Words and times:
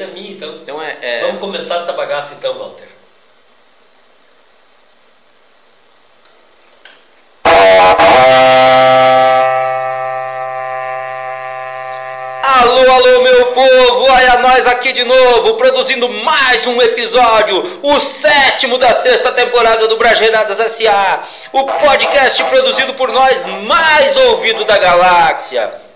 na 0.00 0.06
minha 0.08 0.32
então. 0.32 0.56
Então 0.56 0.82
é. 0.82 0.96
é... 1.00 1.20
Vamos 1.26 1.40
começar 1.40 1.76
essa 1.76 1.92
bagaça 1.92 2.34
então, 2.34 2.58
Walter. 2.58 2.88
Alô, 12.42 12.92
alô, 12.92 13.22
meu 13.22 13.46
povo! 13.52 14.12
Olha 14.12 14.38
nós 14.38 14.66
aqui 14.66 14.92
de 14.92 15.04
novo, 15.04 15.54
produzindo 15.54 16.08
mais 16.08 16.66
um 16.66 16.80
episódio, 16.80 17.80
o 17.82 18.00
sétimo 18.00 18.78
da 18.78 19.02
sexta 19.02 19.32
temporada 19.32 19.86
do 19.86 19.96
Brajeiradas 19.96 20.58
S.A., 20.58 21.20
o 21.52 21.64
podcast 21.64 22.42
produzido 22.44 22.94
por 22.94 23.10
nós 23.12 23.44
mais 23.46 24.16
ouvido 24.16 24.64
da 24.64 24.78
galáxia. 24.78 25.90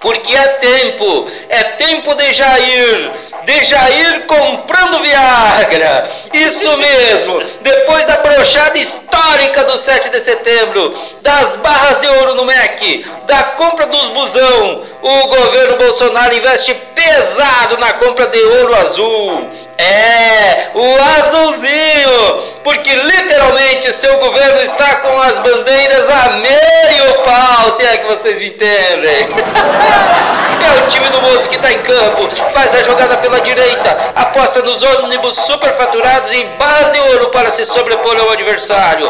Porque 0.00 0.34
é 0.34 0.46
tempo, 0.46 1.26
é 1.48 1.64
tempo 1.64 2.14
de 2.14 2.32
Jair, 2.32 3.12
de 3.48 3.64
Jair 3.64 4.26
comprando 4.26 5.02
Viagra. 5.02 6.10
Isso 6.34 6.76
mesmo, 6.76 7.42
depois 7.62 8.04
da 8.04 8.18
brochada 8.18 8.78
histórica 8.78 9.64
do 9.64 9.78
7 9.78 10.10
de 10.10 10.20
setembro, 10.20 10.94
das 11.22 11.56
barras 11.56 11.98
de 12.02 12.08
ouro 12.08 12.34
no 12.34 12.44
MEC, 12.44 13.06
da 13.26 13.42
compra 13.44 13.86
dos 13.86 14.08
busão, 14.10 14.82
o 15.00 15.26
governo 15.28 15.78
Bolsonaro 15.78 16.34
investe 16.34 16.74
pesado 16.94 17.78
na 17.78 17.94
compra 17.94 18.26
de 18.26 18.38
ouro 18.38 18.74
azul. 18.74 19.48
É, 19.78 20.70
o 20.74 20.94
azulzinho, 21.18 22.42
porque 22.64 22.92
literalmente 22.92 23.92
seu 23.92 24.18
governo 24.18 24.60
está 24.62 24.96
com 24.96 25.22
as 25.22 25.38
bandeiras 25.38 26.08
a 26.08 26.30
meio 26.36 27.22
pau, 27.24 27.76
se 27.76 27.86
é 27.86 27.98
que 27.98 28.06
vocês 28.06 28.38
me 28.38 28.48
entendem. 28.48 29.28
É 30.58 30.70
o 30.80 30.88
time 30.88 31.08
do 31.10 31.22
Moço 31.22 31.48
que 31.48 31.54
está 31.54 31.72
em 31.72 31.78
campo, 31.82 32.28
faz 32.52 32.74
a 32.74 32.82
jogada 32.82 33.16
pela 33.18 33.40
direita, 33.40 34.12
aposta 34.16 34.60
nos 34.60 34.82
ônibus 34.82 35.36
superfaturados 35.46 36.32
e 36.32 36.44
barras 36.58 36.92
de 36.92 37.00
ouro 37.00 37.28
para 37.30 37.52
se 37.52 37.64
sobrepor 37.64 38.18
ao 38.18 38.32
adversário. 38.32 39.08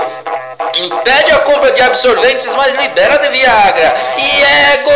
Impede 0.75 1.33
a 1.33 1.39
compra 1.41 1.73
de 1.73 1.81
absorventes, 1.81 2.47
mas 2.55 2.75
libera 2.75 3.19
de 3.19 3.29
Viagra. 3.31 3.97
E 4.19 4.43
é 4.43 4.77
gol! 4.85 4.93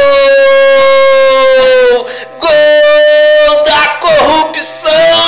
Gol 2.38 3.64
da 3.64 3.88
corrupção, 4.00 5.21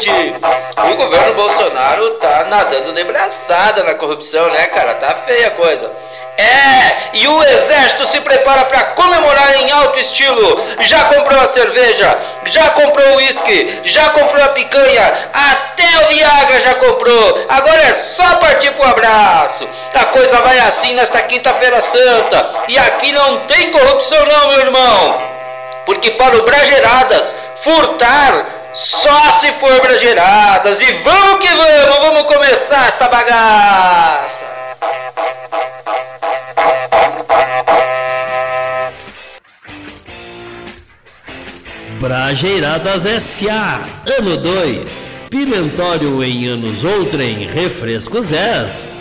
gente! 0.00 0.34
O 0.76 0.96
governo 0.96 1.34
Bolsonaro 1.34 2.10
tá 2.12 2.44
nadando 2.44 2.92
de 2.92 3.04
braçada 3.04 3.84
na 3.84 3.94
corrupção, 3.94 4.50
né, 4.50 4.66
cara? 4.66 4.94
Tá 4.94 5.14
feia 5.26 5.48
a 5.48 5.50
coisa. 5.50 5.90
É, 6.36 7.10
e 7.12 7.28
o 7.28 7.42
exército 7.42 8.08
se 8.08 8.20
prepara 8.20 8.64
para 8.64 8.84
comemorar 8.84 9.54
em 9.60 9.70
alto 9.70 10.00
estilo. 10.00 10.64
Já 10.80 11.04
comprou 11.04 11.40
a 11.40 11.48
cerveja, 11.48 12.18
já 12.46 12.70
comprou 12.70 13.06
o 13.06 13.16
uísque, 13.16 13.80
já 13.84 14.10
comprou 14.10 14.42
a 14.42 14.48
picanha, 14.48 15.30
até 15.32 16.04
o 16.04 16.08
Viagra 16.08 16.60
já 16.60 16.74
comprou. 16.76 17.46
Agora 17.48 17.82
é 17.82 17.94
só 18.16 18.36
partir 18.36 18.72
pro 18.72 18.88
abraço. 18.88 19.68
A 19.94 20.04
coisa 20.06 20.40
vai 20.40 20.58
assim 20.60 20.94
nesta 20.94 21.20
quinta-feira 21.22 21.80
santa. 21.82 22.64
E 22.68 22.78
aqui 22.78 23.12
não 23.12 23.40
tem 23.40 23.70
corrupção 23.70 24.24
não, 24.24 24.48
meu 24.48 24.60
irmão. 24.60 25.22
Porque 25.84 26.12
para 26.12 26.36
o 26.38 26.44
Brageradas, 26.44 27.34
furtar 27.62 28.61
só 28.74 29.40
se 29.40 29.52
for 29.52 29.80
Brageradas. 29.80 30.80
E 30.80 30.92
vamos 31.04 31.38
que 31.40 31.54
vamos, 31.54 31.98
vamos 31.98 32.22
começar 32.22 32.88
essa 32.88 33.08
bagaça. 33.08 34.52
Brajeiradas 42.00 43.06
S.A. 43.06 43.88
Ano 44.18 44.36
2. 44.36 45.10
Pimentório 45.30 46.22
em 46.24 46.46
anos 46.48 46.82
outrem. 46.82 47.46
Refrescos 47.46 48.32
est. 48.32 48.91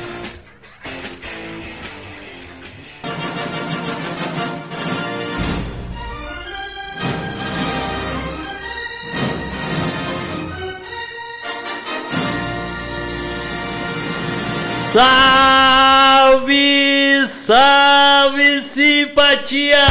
simpatia! 19.32 19.86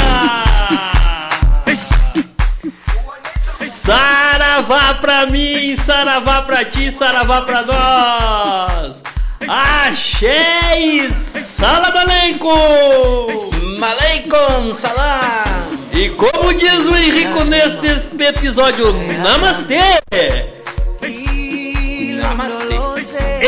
Saravá 3.84 4.94
pra 4.94 5.26
mim, 5.26 5.76
saravá 5.76 6.42
pra 6.42 6.64
ti, 6.64 6.92
saravá 6.92 7.42
pra 7.42 7.62
nós! 7.62 8.96
Axé 9.48 11.10
salam 11.44 11.96
aleikum! 11.96 13.26
Maleikum 13.78 14.74
salam! 14.74 15.80
E 15.92 16.10
como 16.10 16.54
diz 16.54 16.86
o 16.86 16.94
Henrico 16.94 17.44
neste 17.44 17.88
episódio, 18.22 18.92
Namastê! 19.22 20.00
Namastê. 22.20 22.80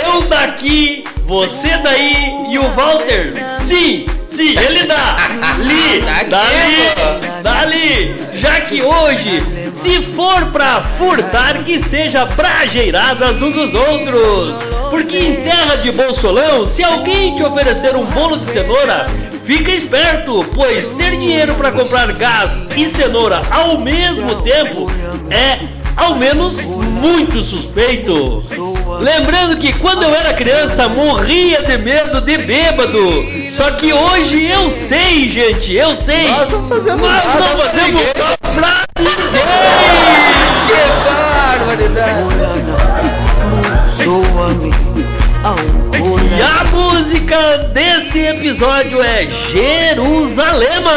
Eu 0.05 0.23
daqui, 0.23 1.05
você 1.27 1.77
daí 1.79 2.47
e 2.51 2.59
o 2.59 2.69
Walter, 2.75 3.35
sim, 3.67 4.07
sim, 4.29 4.59
ele 4.59 4.85
dá, 4.85 5.17
li, 5.63 6.03
Tá 6.03 6.23
dali, 6.25 7.43
dali, 7.43 8.17
já 8.35 8.61
que 8.61 8.83
hoje, 8.83 9.43
se 9.73 10.03
for 10.03 10.47
pra 10.47 10.83
furtar, 10.99 11.65
que 11.65 11.81
seja 11.81 12.25
brajeiradas 12.25 13.41
uns 13.41 13.55
dos 13.55 13.75
outros, 13.75 14.55
porque 14.91 15.17
em 15.19 15.37
terra 15.37 15.77
de 15.77 15.93
bolsolão, 15.93 16.67
se 16.67 16.83
alguém 16.83 17.37
te 17.37 17.43
oferecer 17.43 17.97
um 17.97 18.05
bolo 18.05 18.39
de 18.39 18.47
cenoura, 18.47 19.07
fica 19.45 19.71
esperto, 19.71 20.45
pois 20.55 20.89
ter 20.91 21.13
dinheiro 21.13 21.55
pra 21.55 21.73
comprar 21.73 22.13
gás 22.13 22.65
e 22.77 22.89
cenoura 22.89 23.43
ao 23.51 23.79
mesmo 23.79 24.43
tempo 24.43 24.91
é, 25.31 25.59
ao 25.97 26.17
menos, 26.17 26.61
muito 26.61 27.43
suspeito. 27.43 28.43
Lembrando 29.01 29.57
que 29.59 29.73
quando 29.75 30.03
eu 30.05 30.15
era 30.15 30.33
criança 30.35 30.89
morria 30.89 31.63
de 31.63 31.77
medo 31.79 32.21
de 32.21 32.39
bêbado. 32.39 33.42
Só 33.53 33.71
que 33.73 33.93
hoje 33.93 34.51
eu 34.51 34.71
sei, 34.71 35.29
gente, 35.29 35.75
eu 35.75 35.95
sei. 35.99 36.27
Nós 36.27 36.49
não 36.49 36.67
fazemos 36.71 37.03
Nós 37.03 37.23
nada 37.23 37.39
não 37.39 37.57
pra 37.59 37.69
fazemos 37.69 38.03
nada 38.15 38.39
pra 38.55 39.05
ninguém. 39.05 39.43
Que 40.69 40.81
barbaridade! 41.05 42.23
E 46.35 46.41
a 46.41 46.65
música 46.65 47.59
deste 47.75 48.21
episódio 48.21 49.03
é 49.03 49.27
Jerusalema. 49.53 50.91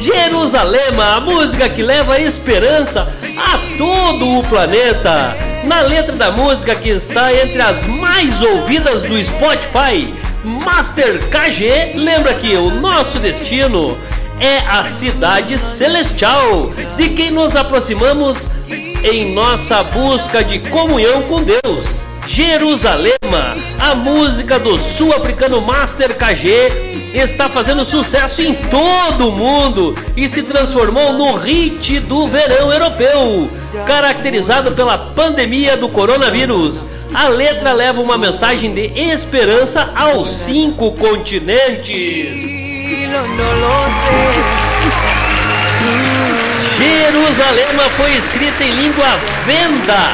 Jerusalema, 0.00 1.14
a 1.14 1.20
música 1.20 1.68
que 1.68 1.84
leva 1.84 2.18
esperança 2.18 3.08
a 3.38 3.58
todo 3.78 4.40
o 4.40 4.42
planeta. 4.42 5.36
Na 5.62 5.80
letra 5.80 6.16
da 6.16 6.32
música 6.32 6.74
que 6.74 6.88
está 6.88 7.32
entre 7.32 7.62
as 7.62 7.86
mais 7.86 8.42
ouvidas 8.42 9.04
do 9.04 9.16
Spotify, 9.24 10.12
Master 10.44 11.18
KG 11.30 11.94
lembra 11.96 12.34
que 12.34 12.54
o 12.56 12.70
nosso 12.70 13.18
destino 13.18 13.96
é 14.38 14.58
a 14.58 14.84
cidade 14.84 15.56
celestial, 15.56 16.70
de 16.98 17.08
quem 17.10 17.30
nos 17.30 17.56
aproximamos 17.56 18.46
em 19.02 19.32
nossa 19.32 19.82
busca 19.82 20.44
de 20.44 20.58
comunhão 20.58 21.22
com 21.22 21.42
Deus. 21.42 22.02
Jerusalema, 22.26 23.56
a 23.78 23.94
música 23.94 24.58
do 24.58 24.78
sul-africano 24.78 25.60
Master 25.60 26.14
KG, 26.16 27.14
está 27.14 27.48
fazendo 27.48 27.84
sucesso 27.84 28.42
em 28.42 28.54
todo 28.54 29.28
o 29.28 29.32
mundo 29.32 29.94
e 30.16 30.28
se 30.28 30.42
transformou 30.42 31.12
no 31.12 31.36
hit 31.36 32.00
do 32.00 32.26
verão 32.26 32.72
europeu, 32.72 33.48
caracterizado 33.86 34.72
pela 34.72 34.98
pandemia 34.98 35.76
do 35.76 35.88
coronavírus. 35.88 36.84
A 37.14 37.28
letra 37.28 37.72
leva 37.72 38.00
uma 38.00 38.18
mensagem 38.18 38.74
de 38.74 38.90
esperança 38.98 39.88
aos 39.94 40.28
cinco 40.28 40.90
continentes. 40.90 41.94
Jerusalema 46.76 47.84
foi 47.90 48.16
escrita 48.16 48.64
em 48.64 48.72
língua 48.72 49.06
venda, 49.46 50.10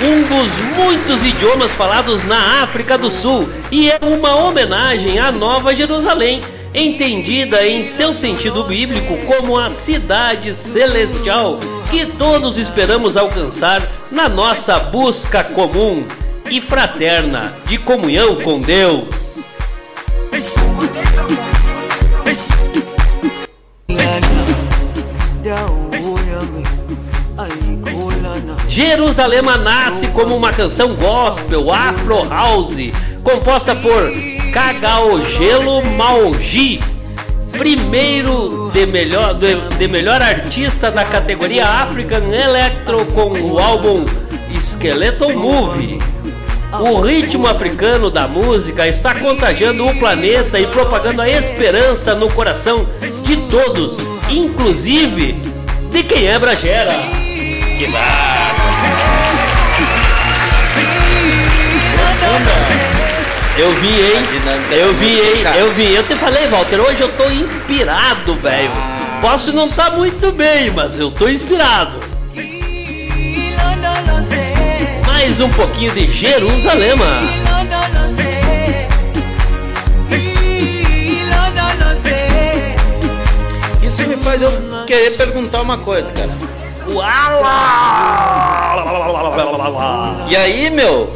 um 0.00 0.22
dos 0.22 0.52
muitos 0.76 1.22
idiomas 1.22 1.70
falados 1.70 2.24
na 2.24 2.64
África 2.64 2.98
do 2.98 3.12
Sul, 3.12 3.48
e 3.70 3.88
é 3.88 4.00
uma 4.02 4.34
homenagem 4.34 5.20
à 5.20 5.30
Nova 5.30 5.72
Jerusalém, 5.72 6.40
entendida 6.74 7.64
em 7.64 7.84
seu 7.84 8.12
sentido 8.12 8.64
bíblico 8.64 9.16
como 9.18 9.56
a 9.56 9.70
cidade 9.70 10.52
celestial 10.52 11.60
que 11.92 12.06
todos 12.06 12.58
esperamos 12.58 13.16
alcançar 13.16 13.80
na 14.10 14.28
nossa 14.28 14.80
busca 14.80 15.44
comum 15.44 16.04
e 16.50 16.60
fraterna 16.60 17.54
de 17.66 17.78
comunhão 17.78 18.36
com 18.36 18.60
Deus. 18.60 19.04
Jerusalema 28.68 29.56
nasce 29.56 30.08
como 30.08 30.36
uma 30.36 30.52
canção 30.52 30.94
gospel 30.94 31.72
afro 31.72 32.28
house, 32.28 32.92
composta 33.22 33.74
por 33.74 34.12
Kagaogelo 34.52 35.84
Maoji, 35.96 36.80
primeiro 37.52 38.70
de 38.72 38.86
melhor, 38.86 39.34
de, 39.34 39.54
de 39.76 39.88
melhor 39.88 40.22
artista 40.22 40.90
da 40.90 41.04
categoria 41.04 41.66
African 41.66 42.32
Electro 42.32 43.04
com 43.06 43.30
o 43.32 43.58
álbum 43.58 44.04
Skeleton 44.60 45.32
Movie. 45.32 45.98
O 46.78 47.00
ritmo 47.00 47.48
africano 47.48 48.10
da 48.10 48.28
música 48.28 48.86
está 48.86 49.14
contagiando 49.14 49.86
o 49.86 49.98
planeta 49.98 50.58
e 50.58 50.66
propagando 50.68 51.20
a 51.20 51.28
esperança 51.28 52.14
no 52.14 52.30
coração 52.30 52.86
de 53.24 53.36
todos, 53.50 53.96
inclusive 54.28 55.32
de 55.90 56.02
quem 56.04 56.28
é 56.28 56.38
Bragera. 56.38 56.94
Que 57.76 57.86
massa! 57.88 58.30
Eu 63.58 63.72
vi, 63.72 63.88
hein? 63.88 64.24
Eu 64.70 64.94
vi, 64.94 65.20
hein? 65.20 65.44
Eu 65.58 65.72
vi. 65.72 65.94
Eu 65.94 66.04
te 66.04 66.14
falei, 66.14 66.46
Walter, 66.46 66.80
hoje 66.80 67.00
eu 67.00 67.08
tô 67.12 67.28
inspirado, 67.28 68.34
velho. 68.36 68.70
Posso 69.20 69.52
não 69.52 69.66
estar 69.66 69.90
tá 69.90 69.96
muito 69.96 70.32
bem, 70.32 70.70
mas 70.70 70.98
eu 70.98 71.10
tô 71.10 71.28
inspirado. 71.28 72.09
Um 75.42 75.48
pouquinho 75.52 75.90
de 75.92 76.12
Jerusalema. 76.12 77.06
Isso 83.82 84.06
me 84.06 84.16
faz 84.18 84.42
eu 84.42 84.52
querer 84.86 85.16
perguntar 85.16 85.62
uma 85.62 85.78
coisa, 85.78 86.12
cara. 86.12 86.28
E 90.28 90.36
aí, 90.36 90.68
meu? 90.68 91.10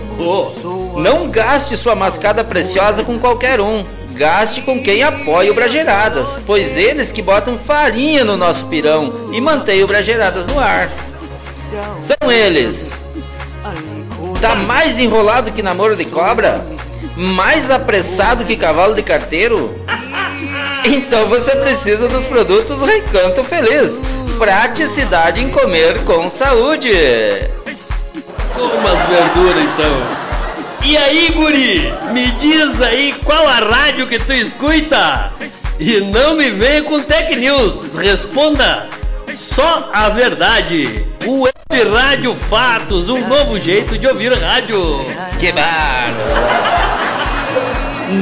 Não 0.96 1.28
gaste 1.28 1.76
sua 1.76 1.94
mascada 1.94 2.42
preciosa 2.42 3.04
com 3.04 3.18
qualquer 3.18 3.60
um. 3.60 3.84
Gaste 4.12 4.62
com 4.62 4.82
quem 4.82 5.02
apoia 5.02 5.50
o 5.50 5.54
Brageradas, 5.54 6.38
pois 6.46 6.78
eles 6.78 7.12
que 7.12 7.20
botam 7.20 7.58
farinha 7.58 8.24
no 8.24 8.38
nosso 8.38 8.64
pirão 8.68 9.30
e 9.34 9.40
mantêm 9.40 9.84
o 9.84 9.86
Brageradas 9.86 10.46
no 10.46 10.58
ar. 10.58 10.90
São 11.98 12.32
eles. 12.32 13.03
Tá 14.44 14.54
mais 14.54 15.00
enrolado 15.00 15.52
que 15.52 15.62
namoro 15.62 15.96
de 15.96 16.04
cobra? 16.04 16.66
Mais 17.16 17.70
apressado 17.70 18.44
que 18.44 18.56
cavalo 18.56 18.94
de 18.94 19.02
carteiro? 19.02 19.74
Então 20.84 21.26
você 21.30 21.56
precisa 21.56 22.10
dos 22.10 22.26
produtos 22.26 22.82
Recanto 22.82 23.42
Feliz. 23.42 24.02
Praticidade 24.36 25.42
em 25.42 25.48
comer 25.48 25.98
com 26.04 26.28
saúde. 26.28 26.92
Como 28.52 28.86
as 28.86 29.08
verduras 29.08 29.64
então. 29.64 30.06
E 30.82 30.94
aí, 30.94 31.30
guri, 31.30 31.94
me 32.12 32.30
diz 32.32 32.82
aí 32.82 33.14
qual 33.24 33.48
a 33.48 33.60
rádio 33.60 34.06
que 34.06 34.18
tu 34.18 34.34
escuta? 34.34 35.32
E 35.80 36.00
não 36.00 36.36
me 36.36 36.50
venha 36.50 36.82
com 36.82 37.00
tech 37.00 37.34
news, 37.34 37.94
responda 37.94 38.90
só 39.26 39.88
a 39.90 40.10
verdade. 40.10 41.13
O 41.26 41.42
Web 41.42 41.54
Rádio 41.94 42.34
Fatos, 42.34 43.08
um 43.08 43.26
novo 43.26 43.58
jeito 43.58 43.98
de 43.98 44.06
ouvir 44.06 44.32
rádio. 44.32 44.78
Que 45.38 45.52
barro! 45.52 46.14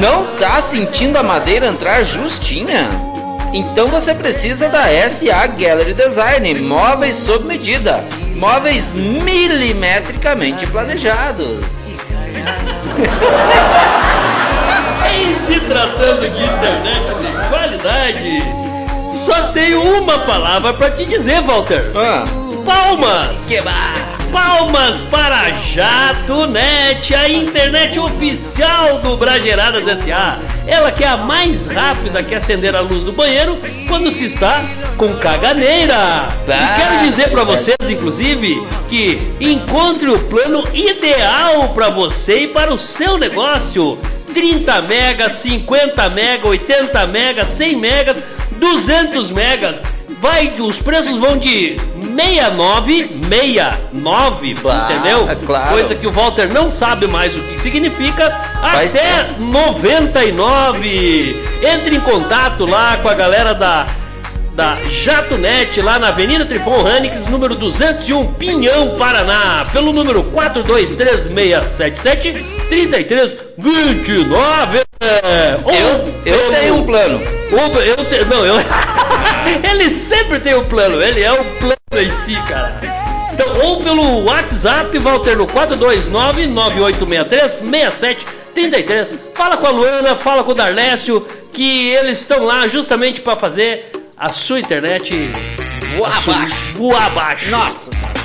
Não 0.00 0.26
tá 0.36 0.60
sentindo 0.60 1.16
a 1.16 1.22
madeira 1.22 1.66
entrar 1.66 2.04
justinha? 2.04 2.88
Então 3.52 3.88
você 3.88 4.14
precisa 4.14 4.68
da 4.68 4.84
SA 5.08 5.46
Gallery 5.48 5.94
Design, 5.94 6.54
móveis 6.60 7.16
sob 7.16 7.44
medida, 7.44 8.04
móveis 8.36 8.92
milimetricamente 8.92 10.64
planejados. 10.68 11.98
em 15.12 15.38
se 15.40 15.58
tratando 15.60 16.30
de 16.30 16.44
internet 16.44 17.02
de 17.20 17.32
qualidade, 17.48 18.61
só 19.24 19.52
tenho 19.52 19.80
uma 19.98 20.18
palavra 20.20 20.74
para 20.74 20.90
te 20.90 21.04
dizer, 21.04 21.40
Walter. 21.42 21.90
Ah. 21.94 22.24
Palmas! 22.64 23.44
Que 23.46 23.60
bar... 23.60 23.94
Palmas 24.32 25.02
para 25.10 25.38
a 25.38 25.50
JatoNet, 25.50 27.14
a 27.14 27.28
internet 27.28 27.98
oficial 27.98 28.98
do 29.00 29.14
Brageradas 29.18 29.84
SA. 30.02 30.38
Ela 30.66 30.90
que 30.90 31.04
é 31.04 31.08
a 31.08 31.18
mais 31.18 31.66
rápida 31.66 32.22
que 32.22 32.34
acender 32.34 32.74
a 32.74 32.80
luz 32.80 33.04
do 33.04 33.12
banheiro 33.12 33.58
quando 33.88 34.10
se 34.10 34.24
está 34.24 34.64
com 34.96 35.14
caganeira. 35.16 36.28
E 36.46 36.80
quero 36.80 37.04
dizer 37.04 37.30
para 37.30 37.44
vocês, 37.44 37.76
inclusive, 37.90 38.66
que 38.88 39.20
encontre 39.38 40.08
o 40.08 40.18
plano 40.18 40.64
ideal 40.72 41.68
para 41.74 41.90
você 41.90 42.44
e 42.44 42.48
para 42.48 42.72
o 42.72 42.78
seu 42.78 43.18
negócio. 43.18 43.98
30 44.32 44.82
megas, 44.82 45.36
50 45.36 46.08
megas, 46.08 46.46
80 46.46 47.06
megas, 47.06 47.48
100 47.48 47.76
megas, 47.76 48.16
200 48.62 49.30
megas 49.32 49.82
vai, 50.20 50.54
os 50.60 50.80
preços 50.80 51.16
vão 51.16 51.36
de 51.36 51.76
69, 52.16 53.08
69, 53.08 54.54
claro, 54.54 54.94
entendeu? 54.94 55.28
É 55.28 55.34
claro. 55.34 55.70
Coisa 55.70 55.96
que 55.96 56.06
o 56.06 56.12
Walter 56.12 56.52
não 56.52 56.70
sabe 56.70 57.08
mais 57.08 57.36
o 57.36 57.40
que 57.40 57.58
significa, 57.58 58.28
vai 58.60 58.86
até 58.86 59.26
ser. 59.26 59.40
99. 59.40 61.44
Entre 61.62 61.96
em 61.96 62.00
contato 62.00 62.64
lá 62.64 62.98
com 62.98 63.08
a 63.08 63.14
galera 63.14 63.52
da 63.52 63.84
da 64.54 64.76
JatoNet 64.84 65.80
lá 65.80 65.98
na 65.98 66.08
Avenida 66.08 66.44
Trifon 66.44 66.86
Hanix, 66.86 67.26
número 67.30 67.54
201, 67.54 68.34
Pinhão, 68.34 68.94
Paraná, 68.96 69.66
pelo 69.72 69.90
número 69.92 70.22
423677 70.24 72.32
3329. 72.68 74.82
Eu, 75.66 76.12
eu 76.26 76.52
tenho 76.52 76.74
um 76.76 76.84
plano. 76.84 77.18
eu 77.50 77.70
te, 78.04 78.22
não, 78.26 78.46
eu 78.46 78.56
Ele 79.70 79.94
sempre 79.94 80.38
tem 80.40 80.54
um 80.54 80.64
plano, 80.64 81.02
ele 81.02 81.22
é 81.22 81.32
o 81.32 81.42
plano 81.44 81.76
em 81.94 82.10
si, 82.24 82.34
cara. 82.46 82.78
Então, 83.32 83.50
ou 83.64 83.78
pelo 83.78 84.24
WhatsApp, 84.24 84.98
Walter 84.98 85.34
no 85.36 85.46
429 85.46 86.48
9863 86.48 87.70
6733. 87.70 89.14
Fala 89.34 89.56
com 89.56 89.66
a 89.66 89.70
Luana, 89.70 90.14
fala 90.16 90.44
com 90.44 90.50
o 90.50 90.54
Darlécio, 90.54 91.26
que 91.52 91.88
eles 91.88 92.18
estão 92.18 92.44
lá 92.44 92.68
justamente 92.68 93.22
para 93.22 93.36
fazer 93.36 94.01
a 94.22 94.32
sua 94.32 94.60
internet 94.60 95.12
voar 95.96 96.16
abaixo. 96.16 96.74
Voar 96.74 97.06
abaixo. 97.06 97.50
Nossa 97.50 97.92
senhora. 97.92 98.22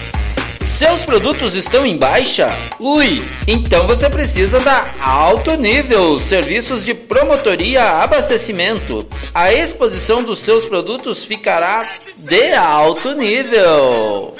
Seus 0.77 1.03
produtos 1.03 1.55
estão 1.55 1.87
em 1.87 1.97
baixa? 1.97 2.55
Ui! 2.79 3.27
Então 3.47 3.87
você 3.87 4.07
precisa 4.07 4.59
da 4.59 4.93
Alto 5.01 5.55
Nível, 5.55 6.19
serviços 6.19 6.85
de 6.85 6.93
promotoria, 6.93 7.83
abastecimento. 8.03 9.07
A 9.33 9.51
exposição 9.51 10.21
dos 10.21 10.37
seus 10.37 10.65
produtos 10.65 11.25
ficará 11.25 11.89
de 12.15 12.53
alto 12.53 13.15
nível. 13.15 14.35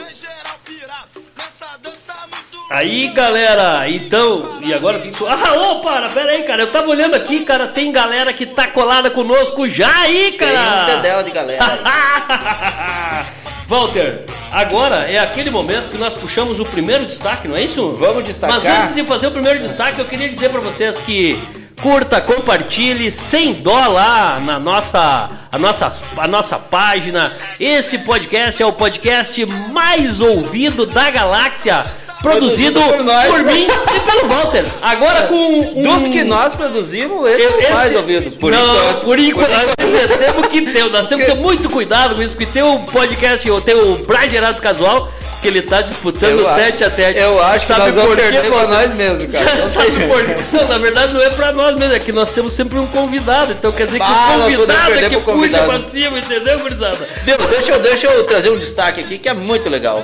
Aí 2.70 3.08
galera, 3.10 3.90
então, 3.90 4.60
e 4.62 4.74
agora 4.74 5.00
fico. 5.00 5.26
Ah, 5.26 5.54
opa, 5.72 6.10
pera 6.14 6.32
aí, 6.32 6.44
cara, 6.44 6.64
eu 6.64 6.72
tava 6.72 6.90
olhando 6.90 7.16
aqui, 7.16 7.46
cara, 7.46 7.68
tem 7.68 7.94
galera 7.94 8.34
que 8.34 8.46
tá 8.46 8.68
colada 8.68 9.10
conosco 9.10 9.70
já 9.70 10.02
aí, 10.02 10.34
cara! 10.34 10.86
Tem 10.86 10.96
um 10.96 10.98
dedéu 10.98 11.24
de 11.24 11.32
galera. 11.32 11.64
Walter, 13.70 14.26
agora 14.52 15.10
é 15.10 15.18
aquele 15.18 15.50
momento 15.50 15.92
que 15.92 15.98
nós 15.98 16.14
puxamos 16.14 16.60
o 16.60 16.66
primeiro 16.66 17.06
destaque, 17.06 17.48
não 17.48 17.56
é 17.56 17.64
isso? 17.64 17.92
Vamos 17.92 18.26
destacar. 18.26 18.58
Mas 18.58 18.66
antes 18.66 18.96
de 18.96 19.04
fazer 19.04 19.28
o 19.28 19.32
primeiro 19.32 19.60
destaque, 19.60 20.00
eu 20.00 20.06
queria 20.06 20.28
dizer 20.28 20.50
para 20.50 20.60
vocês 20.60 21.00
que 21.00 21.42
curta, 21.82 22.20
compartilhe, 22.20 23.12
sem 23.12 23.54
dó 23.54 23.88
lá 23.88 24.42
na 24.42 24.60
nossa, 24.60 25.30
a 25.50 25.58
nossa, 25.58 25.96
a 26.18 26.28
nossa 26.28 26.60
página. 26.60 27.32
Esse 27.60 28.00
podcast 28.00 28.62
é 28.62 28.66
o 28.66 28.74
podcast 28.74 29.46
mais 29.72 30.20
ouvido 30.20 30.86
da 30.86 31.10
galáxia 31.10 31.86
produzido, 32.22 32.82
por, 32.82 33.04
nós, 33.04 33.28
por 33.28 33.44
mim 33.44 33.68
e 33.68 34.00
pelo 34.00 34.28
Walter. 34.28 34.66
Agora 34.82 35.24
com 35.28 35.36
um... 35.36 35.84
Dos 35.84 36.08
que 36.10 36.24
nós 36.24 36.56
produzimos, 36.56 37.28
esse, 37.30 37.44
é 37.44 37.70
o 37.70 37.74
mais 37.74 37.96
ouvido. 37.96 38.32
Por 38.38 38.52
não, 38.52 38.60
enquanto. 38.60 39.06
Por 39.06 39.20
enquanto. 39.20 39.50
Nós 39.50 40.18
temos 40.18 40.48
que 40.48 40.62
ter, 40.62 40.84
nós 40.86 41.08
temos 41.08 41.26
que 41.26 41.32
ter 41.32 41.38
muito 41.38 41.70
cuidado 41.70 42.16
com 42.16 42.22
isso, 42.22 42.36
porque 42.36 42.52
tem 42.52 42.64
o 42.64 42.80
podcast, 42.80 43.62
tem 43.62 43.76
o 43.76 43.98
Brian 44.06 44.30
Gerardo 44.30 44.62
Casual, 44.62 45.10
que 45.42 45.48
ele 45.48 45.62
tá 45.62 45.82
disputando 45.82 46.40
eu 46.40 46.56
tete 46.56 46.84
acho, 46.84 46.94
a 46.94 46.96
tete. 46.96 47.20
Eu 47.20 47.42
acho 47.42 47.68
sabe 47.68 47.80
que 47.80 47.86
nós 47.86 47.96
vamos 47.96 48.16
perder 48.16 48.52
pra 48.52 48.68
nós 48.68 48.94
mesmos, 48.94 49.34
cara. 49.34 49.68
sabe 49.68 49.92
por 50.08 50.26
quê? 50.26 50.36
Não, 50.52 50.68
na 50.68 50.78
verdade 50.78 51.14
não 51.14 51.22
é 51.22 51.30
pra 51.30 51.52
nós 51.52 51.76
mesmo, 51.76 51.94
é 51.94 52.00
que 52.00 52.12
nós 52.12 52.32
temos 52.32 52.54
sempre 52.54 52.80
um 52.80 52.88
convidado. 52.88 53.52
Então 53.54 53.72
quer 53.72 53.86
dizer 53.86 54.00
que 54.00 54.04
ah, 54.04 54.36
o 54.38 54.44
convidado 54.44 54.94
é 54.94 55.10
que 55.10 55.18
puxa 55.18 55.64
pra 55.64 55.90
cima, 55.92 56.20
entendeu, 56.20 56.60
gurizada? 56.60 56.98
Meu, 57.26 57.38
deixa 57.38 57.72
eu, 57.72 57.80
deixa 57.80 58.08
eu 58.08 58.24
trazer 58.26 58.50
um 58.50 58.58
destaque 58.58 59.02
aqui 59.02 59.18
que 59.18 59.30
é 59.30 59.34
muito 59.34 59.70
legal. 59.70 60.04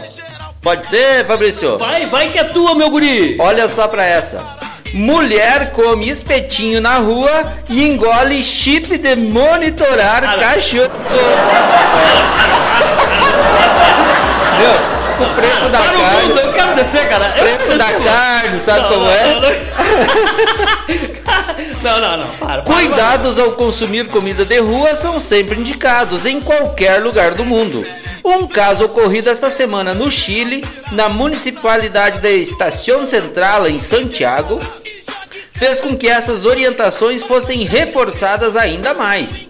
Pode 0.64 0.86
ser, 0.86 1.26
Fabrício? 1.26 1.78
Vai, 1.78 2.06
vai 2.06 2.30
que 2.30 2.40
é 2.40 2.46
tua, 2.46 2.74
meu 2.74 2.90
guri. 2.90 3.36
Olha 3.38 3.68
só 3.68 3.86
pra 3.90 4.06
essa. 4.06 4.42
Mulher 4.94 5.72
come 5.74 6.08
espetinho 6.08 6.80
na 6.80 6.96
rua 7.00 7.52
e 7.70 7.86
engole 7.86 8.42
chip 8.42 8.98
de 8.98 9.16
monitorar 9.16 10.40
cachorro. 10.40 10.90
Meu, 14.58 15.26
o 15.26 15.36
preço 15.36 15.70
da 15.70 15.80
para 15.80 15.98
carne. 15.98 16.32
O 16.32 16.36
mundo, 16.36 16.54
quero 16.54 16.76
descer, 16.76 17.10
cara. 17.10 17.34
Eu 17.36 17.44
Preço 17.44 17.78
da 17.78 17.92
carne, 17.92 18.58
sabe 18.60 18.82
Não, 18.82 18.90
como 18.90 19.06
não, 19.06 19.12
é? 19.12 19.36
Não, 21.84 22.00
não, 22.00 22.18
não, 22.18 22.28
para. 22.38 22.62
para, 22.62 22.74
Cuidados 22.74 23.38
ao 23.38 23.52
consumir 23.52 24.08
comida 24.08 24.46
de 24.46 24.58
rua 24.60 24.96
são 24.96 25.20
sempre 25.20 25.60
indicados 25.60 26.26
em 26.26 26.40
qualquer 26.40 27.02
lugar 27.02 27.32
do 27.32 27.44
mundo. 27.44 27.86
Um 28.26 28.48
caso 28.48 28.86
ocorrido 28.86 29.30
esta 29.30 29.50
semana 29.50 29.94
no 29.94 30.10
Chile, 30.10 30.64
na 30.94 31.10
municipalidade 31.10 32.20
da 32.22 32.32
Estação 32.32 33.06
Central 33.06 33.68
em 33.68 33.80
Santiago, 33.80 34.62
fez 35.52 35.82
com 35.82 35.98
que 35.98 36.08
essas 36.08 36.46
orientações 36.46 37.22
fossem 37.22 37.64
reforçadas 37.64 38.56
ainda 38.56 38.94
mais. 38.94 39.48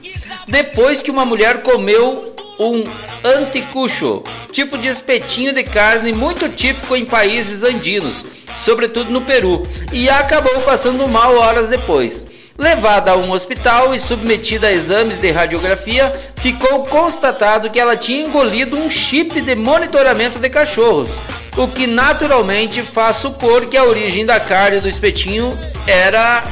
Depois 0.47 1.03
que 1.03 1.11
uma 1.11 1.23
mulher 1.23 1.61
comeu 1.61 2.35
um 2.59 2.83
anticucho, 3.23 4.23
tipo 4.51 4.77
de 4.77 4.87
espetinho 4.87 5.53
de 5.53 5.63
carne 5.63 6.11
muito 6.11 6.49
típico 6.49 6.95
em 6.95 7.05
países 7.05 7.63
andinos, 7.63 8.25
sobretudo 8.57 9.11
no 9.11 9.21
Peru, 9.21 9.67
e 9.91 10.09
acabou 10.09 10.61
passando 10.61 11.07
mal 11.07 11.35
horas 11.37 11.67
depois. 11.67 12.25
Levada 12.57 13.11
a 13.11 13.17
um 13.17 13.31
hospital 13.31 13.95
e 13.95 13.99
submetida 13.99 14.67
a 14.67 14.71
exames 14.71 15.17
de 15.17 15.31
radiografia, 15.31 16.13
ficou 16.35 16.85
constatado 16.85 17.69
que 17.71 17.79
ela 17.79 17.97
tinha 17.97 18.25
engolido 18.27 18.77
um 18.77 18.91
chip 18.91 19.41
de 19.41 19.55
monitoramento 19.55 20.37
de 20.37 20.49
cachorros, 20.49 21.09
o 21.57 21.67
que 21.67 21.87
naturalmente 21.87 22.83
faz 22.83 23.15
supor 23.15 23.65
que 23.65 23.75
a 23.75 23.83
origem 23.83 24.23
da 24.23 24.39
carne 24.39 24.79
do 24.79 24.87
espetinho 24.87 25.57
era 25.87 26.43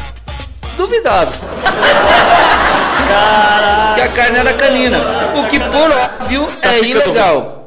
duvidosa. 0.76 1.38
Caraca. 3.08 3.96
que 3.96 4.02
a 4.02 4.08
carne 4.10 4.40
era 4.40 4.54
canina, 4.54 5.00
o 5.36 5.48
que 5.48 5.60
por 5.60 5.92
óbvio 5.92 6.50
é 6.64 6.80
ficando 6.80 6.86
ilegal 6.88 7.62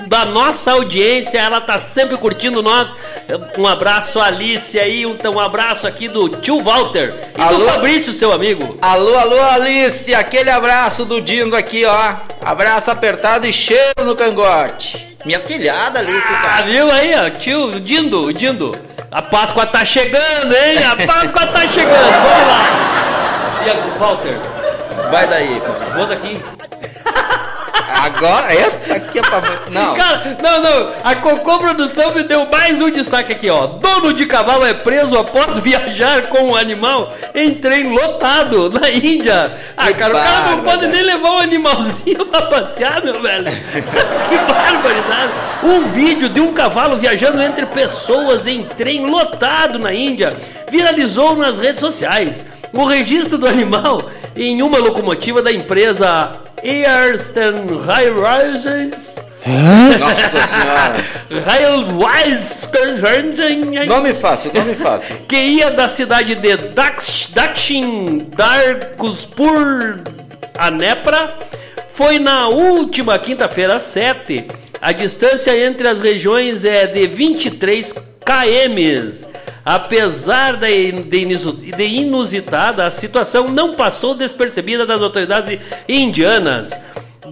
da 0.08 0.26
nossa 0.26 0.72
audiência, 0.72 1.38
ela 1.38 1.60
tá 1.62 1.82
sempre 1.82 2.18
curtindo 2.18 2.64
nós. 2.64 2.96
Um 3.58 3.68
abraço, 3.68 4.20
Alice, 4.20 4.80
aí, 4.80 5.06
um, 5.06 5.18
um 5.34 5.40
abraço 5.40 5.86
aqui 5.88 6.08
do 6.08 6.30
tio 6.30 6.62
Walter 6.62 7.14
e 7.38 7.42
Alô? 7.42 7.60
do 7.60 7.66
Fabrício, 7.70 8.14
seu 8.14 8.32
amigo. 8.32 8.78
Alô, 8.82 9.16
alô, 9.18 9.42
Alice, 9.42 10.14
aquele 10.16 10.50
abraço 10.50 11.06
do 11.06 11.22
Dindo 11.22 11.56
aqui, 11.56 11.86
ó. 11.86 12.14
Abraço 12.44 12.90
apertado 12.90 13.46
e 13.46 13.54
cheiro 13.54 14.04
no 14.04 14.16
cangote. 14.16 15.08
Minha 15.26 15.40
filhada, 15.40 16.00
Alice, 16.00 16.28
Ah, 16.34 16.42
cara. 16.42 16.66
viu 16.66 16.90
aí, 16.92 17.14
ó, 17.16 17.30
tio, 17.30 17.80
Dindo, 17.80 18.26
o 18.26 18.34
Dindo. 18.34 18.76
A 19.12 19.22
Páscoa 19.22 19.66
tá 19.66 19.84
chegando, 19.86 20.54
hein? 20.56 20.84
A 20.84 20.96
Páscoa 21.06 21.46
tá 21.48 21.68
chegando, 21.68 22.12
vamos 22.24 22.48
lá. 22.48 22.92
E 23.66 24.00
Walter, 24.00 24.38
Vai 25.10 25.28
daí, 25.28 25.60
cara. 25.62 25.94
vou 25.96 26.06
daqui. 26.08 26.42
Agora, 28.04 28.52
essa 28.54 28.96
aqui 28.96 29.20
é 29.20 29.22
pra. 29.22 29.42
Não. 29.70 29.96
Cara, 29.96 30.38
não, 30.42 30.62
não. 30.64 30.92
A 31.04 31.16
Cocô 31.18 31.60
Produção 31.60 32.14
me 32.16 32.24
deu 32.24 32.48
mais 32.50 32.82
um 32.82 32.90
destaque 32.90 33.32
aqui, 33.34 33.50
ó. 33.50 33.68
Dono 33.68 34.12
de 34.14 34.26
cavalo 34.26 34.66
é 34.66 34.74
preso 34.74 35.16
após 35.18 35.60
viajar 35.62 36.24
com 36.28 36.52
o 36.52 36.56
animal 36.56 37.14
em 37.36 37.54
trem 37.54 37.90
lotado 37.94 38.72
na 38.72 38.90
Índia. 38.90 39.52
Ah, 39.78 39.88
Que 39.88 39.94
cara, 39.94 40.14
o 40.14 40.18
cara 40.18 40.56
não 40.56 40.64
pode 40.64 40.88
nem 40.88 41.04
levar 41.04 41.32
um 41.32 41.38
animalzinho 41.40 42.26
pra 42.32 42.42
passear, 42.44 43.04
meu 43.04 43.22
velho. 43.22 43.46
Que 43.72 44.38
barbaridade. 44.52 45.34
Um 45.64 45.90
vídeo 45.90 46.30
de 46.30 46.42
um 46.42 46.54
cavalo 46.54 46.98
viajando 46.98 47.42
entre 47.42 47.66
pessoas 47.68 48.48
em 48.48 48.64
trem 48.64 49.06
lotado 49.06 49.78
na 49.78 49.94
Índia 49.94 50.34
viralizou 50.72 51.36
nas 51.36 51.60
redes 51.60 51.82
sociais. 51.82 52.46
O 52.74 52.86
registro 52.86 53.38
do 53.38 53.48
animal 53.48 54.10
em 54.36 54.62
uma 54.62 54.78
locomotiva 54.78 55.42
da 55.42 55.52
empresa 55.52 56.34
Eastern 56.64 57.78
Railways 57.86 59.16
Nossa 60.00 60.48
senhora. 60.48 61.06
Railways 61.46 62.70
Nome 63.88 64.14
fácil, 64.14 64.52
nome 64.54 64.76
fácil. 64.76 65.16
que 65.28 65.36
ia 65.36 65.72
da 65.72 65.90
cidade 65.90 66.36
de 66.36 66.56
Dax- 66.58 67.28
Dakshin 67.34 68.30
Darkuspur 68.36 70.00
a 70.58 70.70
Nepra 70.72 71.38
foi 71.90 72.20
na 72.20 72.48
última 72.48 73.18
quinta-feira 73.20 73.80
7. 73.80 74.46
A 74.82 74.92
distância 74.92 75.56
entre 75.66 75.88
as 75.88 76.02
regiões 76.02 76.64
é 76.66 76.86
de 76.88 77.06
23 77.08 77.94
km. 77.94 79.31
Apesar 79.64 80.58
de 80.58 81.86
inusitada, 81.86 82.86
a 82.86 82.92
situação 82.92 83.48
não 83.48 83.76
passou 83.76 84.16
despercebida 84.16 84.86
das 84.86 85.02
autoridades 85.02 85.60
indianas. 85.88 86.72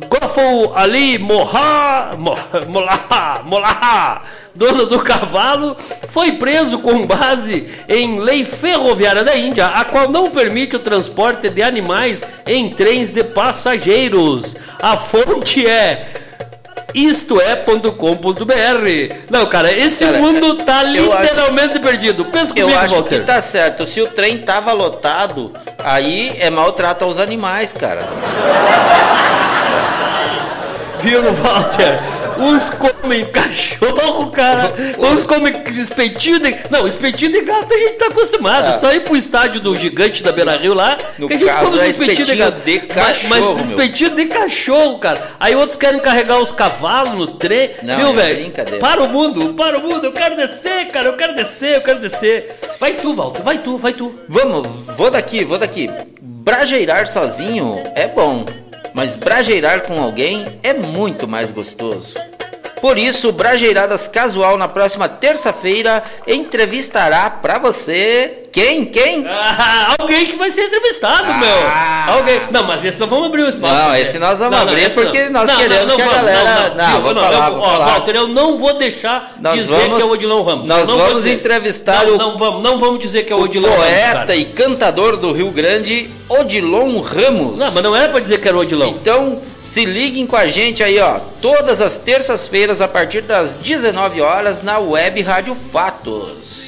Gofo 0.07 0.71
Ali 0.75 1.17
Moha, 1.17 2.12
Mo- 2.15 2.38
Molaha, 2.67 3.41
Molaha, 3.43 4.21
dono 4.53 4.86
do 4.86 5.00
cavalo, 5.00 5.75
foi 6.09 6.33
preso 6.33 6.77
com 6.79 7.05
base 7.07 7.67
em 7.89 8.19
lei 8.19 8.45
ferroviária 8.45 9.24
da 9.24 9.36
Índia, 9.36 9.65
a 9.65 9.83
qual 9.83 10.07
não 10.09 10.29
permite 10.29 10.75
o 10.75 10.79
transporte 10.79 11.50
de 11.50 11.63
animais 11.63 12.21
em 12.45 12.69
trens 12.69 13.12
de 13.12 13.24
passageiros. 13.24 14.55
A 14.79 14.95
fonte 14.95 15.65
é 15.65 16.07
isto 16.93 17.39
é.com.br. 17.41 19.15
Não, 19.29 19.46
cara, 19.46 19.72
esse 19.72 20.05
Cara, 20.05 20.19
mundo 20.19 20.55
tá 20.55 20.84
eu 20.86 21.12
acho- 21.13 21.22
literalmente 21.24 21.79
perdido. 21.79 22.25
Pensa 22.25 22.53
Eu 22.55 22.65
comigo, 22.67 22.84
acho 22.84 22.96
Walter. 22.96 23.19
que 23.19 23.25
tá 23.25 23.39
certo. 23.41 23.86
Se 23.86 24.01
o 24.01 24.08
trem 24.08 24.38
tava 24.39 24.72
lotado, 24.74 25.53
aí 25.84 26.36
é 26.39 26.50
maltrato 26.50 27.05
aos 27.05 27.19
animais, 27.19 27.74
cara. 27.74 28.08
Viu, 31.01 31.22
Walter? 31.34 32.00
Uns 32.38 32.69
comem 32.69 33.25
cachorro, 33.25 34.31
cara. 34.31 34.74
Uns 34.98 35.24
comem 35.24 35.53
espetinho 35.67 36.39
de. 36.39 36.55
Não, 36.69 36.88
espetinho 36.88 37.31
de 37.31 37.41
gato 37.41 37.74
a 37.74 37.77
gente 37.77 37.93
tá 37.93 38.07
acostumado. 38.07 38.75
É. 38.75 38.77
Só 38.79 38.93
ir 38.93 39.01
pro 39.01 39.15
estádio 39.15 39.62
do 39.62 39.75
gigante 39.75 40.21
da 40.24 40.31
Beira 40.31 40.55
Rio 40.57 40.74
lá. 40.74 40.98
No 41.17 41.27
que 41.27 41.33
a 41.33 41.38
gente 41.38 41.48
caso, 41.48 41.71
come 41.71 41.79
é 41.81 41.88
espetinho 41.89 42.25
de 42.25 42.36
gato. 42.36 42.59
de 42.62 42.79
Mas- 42.79 42.93
cachorro, 42.93 43.29
Mas, 43.29 43.69
meu. 43.69 43.79
espetinho 43.79 44.15
de 44.15 44.25
cachorro, 44.25 45.00
cara. 45.00 45.21
Aí 45.39 45.55
outros 45.55 45.77
querem 45.77 46.00
carregar 46.00 46.39
os 46.39 46.51
cavalos 46.51 47.13
no 47.15 47.27
trem. 47.27 47.71
Não, 47.83 47.95
Viu, 47.98 48.09
é 48.09 48.13
velho? 48.13 48.51
Para 48.79 49.03
o 49.03 49.09
mundo, 49.09 49.53
para 49.53 49.77
o 49.77 49.81
mundo. 49.81 50.05
Eu 50.05 50.12
quero 50.13 50.36
descer, 50.36 50.88
cara. 50.91 51.07
Eu 51.07 51.13
quero 51.13 51.36
descer, 51.36 51.75
eu 51.75 51.81
quero 51.81 52.00
descer. 52.00 52.55
Vai 52.79 52.93
tu, 52.93 53.13
Walter. 53.13 53.41
Vai 53.43 53.57
tu, 53.59 53.77
vai 53.77 53.93
tu. 53.93 54.13
Vamos, 54.27 54.67
vou 54.98 55.09
daqui, 55.12 55.43
vou 55.43 55.57
daqui. 55.57 55.89
Brajeirar 56.21 57.05
sozinho 57.07 57.83
é 57.95 58.07
bom, 58.07 58.45
mas 58.93 59.15
brajeirar 59.15 59.84
com 59.84 60.01
alguém 60.01 60.60
é 60.63 60.74
muito 60.74 61.27
mais 61.27 61.51
gostoso. 61.51 62.15
Por 62.81 62.98
isso, 62.98 63.31
Brajeiradas 63.31 64.08
Casual 64.08 64.58
na 64.58 64.67
próxima 64.67 65.10
terça-feira 65.10 66.03
entrevistará 66.25 67.29
pra 67.29 67.58
você 67.58 68.38
quem? 68.51 68.85
Quem? 68.85 69.25
Ah, 69.61 69.95
alguém 69.99 70.25
que 70.25 70.35
vai 70.35 70.51
ser 70.51 70.65
entrevistado, 70.65 71.25
Ah. 71.27 71.37
meu. 71.37 72.15
Alguém. 72.17 72.41
Não, 72.51 72.63
mas 72.63 72.83
esse 72.85 72.99
nós 72.99 73.09
vamos 73.09 73.25
abrir 73.27 73.43
o 73.43 73.49
espaço. 73.49 73.73
Não, 73.73 73.89
né? 73.91 74.01
esse 74.01 74.19
nós 74.19 74.39
vamos 74.39 74.57
abrir 74.59 74.81
esse 74.83 74.95
porque 74.95 75.29
nós 75.29 75.49
queremos 75.55 75.93
que 75.95 76.01
a 76.01 76.07
galera- 76.07 76.73
Não, 76.75 76.83
não, 76.83 76.93
Não, 76.93 77.01
vou 77.01 77.13
Não, 77.13 77.21
falar, 77.21 77.47
eu, 77.47 77.53
vou 77.53 77.61
ó, 77.61 77.69
falar. 77.71 77.85
Walter, 77.91 78.15
eu 78.15 78.27
não 78.27 78.57
vou 78.57 78.73
deixar 78.77 79.35
Nós 79.41 79.55
dizer 79.55 79.77
vamos- 79.79 79.97
que 79.97 80.01
é 80.01 80.05
o 80.05 80.11
Odilon 80.11 80.43
Ramos. 80.43 80.67
nós 80.67 80.87
não 80.87 80.97
vamos 80.97 81.25
entrevistar 81.25 82.05
não, 82.05 82.13
o- 82.15 82.17
Não 82.17 82.37
vamos, 82.37 82.63
não 82.63 82.79
vamos 82.79 82.99
dizer 82.99 83.23
que 83.25 83.33
é 83.33 83.35
o 83.35 83.39
O 83.39 83.43
Odilon 83.43 83.69
Ramos. 83.69 83.83
poeta 83.85 84.35
e 84.35 84.45
cantador 84.45 85.17
do 85.17 85.31
Rio 85.31 85.51
Grande, 85.51 86.09
Odilon 86.29 86.99
Ramos. 87.01 87.57
Não, 87.57 87.71
mas 87.71 87.83
não 87.83 87.95
era 87.95 88.09
pra 88.09 88.19
dizer 88.19 88.39
que 88.41 88.47
era 88.47 88.57
o 88.57 88.61
Odilon. 88.61 88.87
Então, 88.89 89.39
se 89.63 89.85
liguem 89.85 90.25
com 90.25 90.35
a 90.35 90.47
gente 90.47 90.83
aí, 90.83 90.99
ó, 90.99 91.19
todas 91.41 91.81
as 91.81 91.95
terças-feiras 91.97 92.81
a 92.81 92.87
partir 92.87 93.21
das 93.21 93.53
19 93.53 94.21
horas 94.21 94.61
na 94.61 94.79
Web 94.79 95.21
Rádio 95.21 95.55
Fatos. 95.55 96.58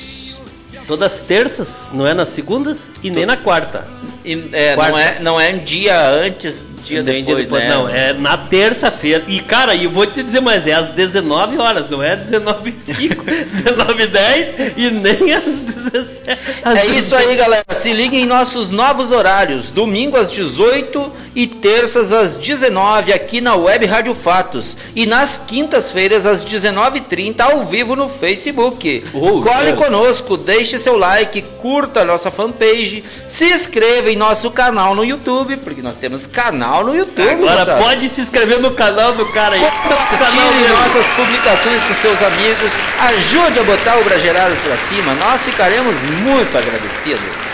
Todas 0.92 1.14
as 1.14 1.22
terças, 1.22 1.90
não 1.94 2.06
é? 2.06 2.14
Nas 2.14 2.28
segundas 2.32 2.91
e 3.04 3.10
nem 3.10 3.26
na 3.26 3.38
quarta. 3.38 3.86
E, 4.24 4.50
é, 4.54 4.76
Quartas. 4.76 4.92
não 4.92 5.00
é, 5.00 5.20
não 5.20 5.42
é 5.42 5.50
um 5.50 5.58
dia 5.60 6.00
antes, 6.00 6.64
dia 6.84 7.04
Nem 7.04 7.24
depois, 7.24 7.64
né? 7.64 7.70
Não, 7.70 7.90
é 7.90 8.14
na 8.14 8.38
terça-feira. 8.38 9.24
E, 9.28 9.40
cara, 9.40 9.74
e 9.74 9.86
eu 9.86 9.90
vou 9.90 10.06
te 10.06 10.22
dizer 10.22 10.42
mais, 10.42 10.68
é 10.68 10.74
às 10.74 10.90
19 10.90 11.58
horas, 11.58 11.90
não 11.90 12.04
é 12.04 12.14
às 12.14 12.20
19h05, 12.30 13.24
19h10 13.66 14.74
e 14.78 14.92
nem 14.92 15.34
às 15.34 15.44
17 15.44 16.40
às 16.64 16.78
É 16.78 16.86
isso 16.88 17.16
aí, 17.16 17.36
galera. 17.36 17.66
Se 17.72 17.94
liguem 17.94 18.24
em 18.24 18.26
nossos 18.26 18.70
novos 18.70 19.12
horários. 19.12 19.70
Domingo 19.70 20.18
às 20.18 20.32
18 20.32 21.12
e 21.36 21.48
terças 21.48 22.12
às 22.12 22.36
19 22.36 23.14
aqui 23.14 23.40
na 23.40 23.56
Web 23.56 23.86
Rádio 23.86 24.14
Fatos 24.14 24.76
e 24.96 25.06
nas 25.06 25.42
quintas-feiras 25.46 26.26
às 26.26 26.44
19h30 26.44 27.40
ao 27.40 27.66
vivo 27.66 27.96
no 27.96 28.10
Facebook. 28.10 29.04
Oh, 29.14 29.42
Cole 29.42 29.70
é. 29.70 29.74
conosco, 29.74 30.36
deixe 30.36 30.78
seu 30.78 30.98
like, 30.98 31.42
curta 31.62 32.02
a 32.02 32.06
nossa 32.06 32.30
fanpage, 32.30 32.91
se 33.00 33.46
inscreva 33.46 34.10
em 34.12 34.16
nosso 34.16 34.52
canal 34.52 34.94
no 34.96 35.06
YouTube, 35.06 35.58
porque 35.58 35.82
nós 35.82 35.96
temos 35.96 36.28
canal 36.28 36.84
no 36.84 36.96
YouTube. 36.96 37.30
Agora 37.30 37.60
moçada. 37.60 37.84
pode 37.84 38.10
se 38.10 38.22
inscrever 38.22 38.60
no 38.60 38.72
canal 38.72 39.14
do 39.14 39.26
cara 39.28 39.56
aí. 39.56 39.62
Compartilhe 39.62 40.68
nossas 40.68 41.06
publicações 41.16 41.82
com 41.88 41.94
seus 41.94 42.22
amigos, 42.22 42.72
ajude 43.00 43.60
a 43.60 43.64
botar 43.64 43.98
o 43.98 44.04
Brageradas 44.04 44.58
pra 44.60 44.76
cima, 44.76 45.14
nós 45.16 45.42
ficaremos 45.44 45.96
muito 46.24 46.58
agradecidos. 46.58 47.52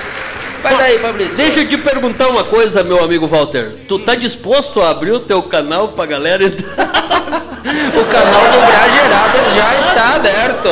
Vai 0.64 0.76
daí, 0.76 1.00
Fabrício. 1.00 1.36
Deixa 1.36 1.60
eu 1.62 1.68
te 1.68 1.78
perguntar 1.78 2.28
uma 2.30 2.44
coisa, 2.44 2.84
meu 2.84 3.04
amigo 3.04 3.28
Walter. 3.28 3.72
Tu 3.88 4.00
tá 4.00 4.16
disposto 4.16 4.82
a 4.82 4.90
abrir 4.90 5.12
o 5.12 5.20
teu 5.20 5.44
canal 5.44 5.90
pra 5.90 6.06
galera 6.06 6.44
entrar? 6.44 6.88
O 7.68 8.06
canal 8.06 8.52
do 8.52 8.66
Brageradas 8.66 9.54
já 9.54 9.76
está 9.76 10.16
aberto. 10.16 10.70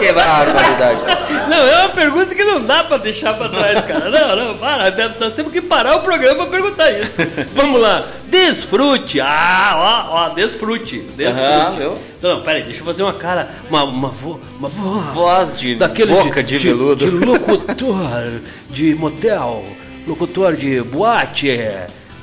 Que 0.00 0.12
barbaridade. 0.12 1.00
Não, 1.48 1.56
é 1.68 1.78
uma 1.80 1.88
pergunta 1.90 2.34
que 2.34 2.42
não 2.44 2.62
dá 2.64 2.82
pra 2.84 2.96
deixar 2.96 3.34
pra 3.34 3.48
trás, 3.48 3.84
cara. 3.84 4.08
Não, 4.10 4.36
não, 4.36 4.54
para. 4.56 4.90
Nós 5.20 5.34
temos 5.34 5.52
que 5.52 5.60
parar 5.60 5.96
o 5.96 6.00
programa 6.00 6.46
pra 6.46 6.46
perguntar 6.46 6.90
isso. 6.90 7.12
Vamos 7.54 7.80
lá. 7.80 8.04
Desfrute. 8.26 9.20
Ah, 9.20 10.08
ó, 10.10 10.14
ó, 10.16 10.28
desfrute. 10.30 10.98
desfrute. 11.00 11.24
Aham, 11.24 11.72
viu? 11.76 11.98
Não, 12.22 12.30
não, 12.36 12.40
peraí, 12.42 12.62
deixa 12.62 12.80
eu 12.80 12.84
fazer 12.86 13.02
uma 13.02 13.12
cara, 13.12 13.48
uma, 13.68 13.84
uma, 13.84 14.08
vo- 14.08 14.40
uma 14.58 14.68
voz. 14.68 15.06
Voz 15.14 15.58
de 15.58 15.74
boca 15.74 16.42
de, 16.42 16.58
veludo. 16.58 17.04
De 17.04 17.10
locutor 17.10 18.40
de 18.70 18.94
motel, 18.94 19.64
locutor 20.06 20.54
de 20.56 20.80
boate. 20.82 21.48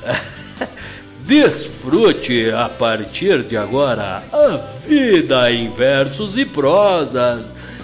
Desfrute 1.20 2.50
a 2.50 2.68
partir 2.70 3.42
de 3.42 3.56
agora 3.56 4.22
a 4.32 4.60
vida 4.86 5.50
em 5.52 5.68
versos 5.70 6.38
e 6.38 6.44
prosas, 6.46 7.42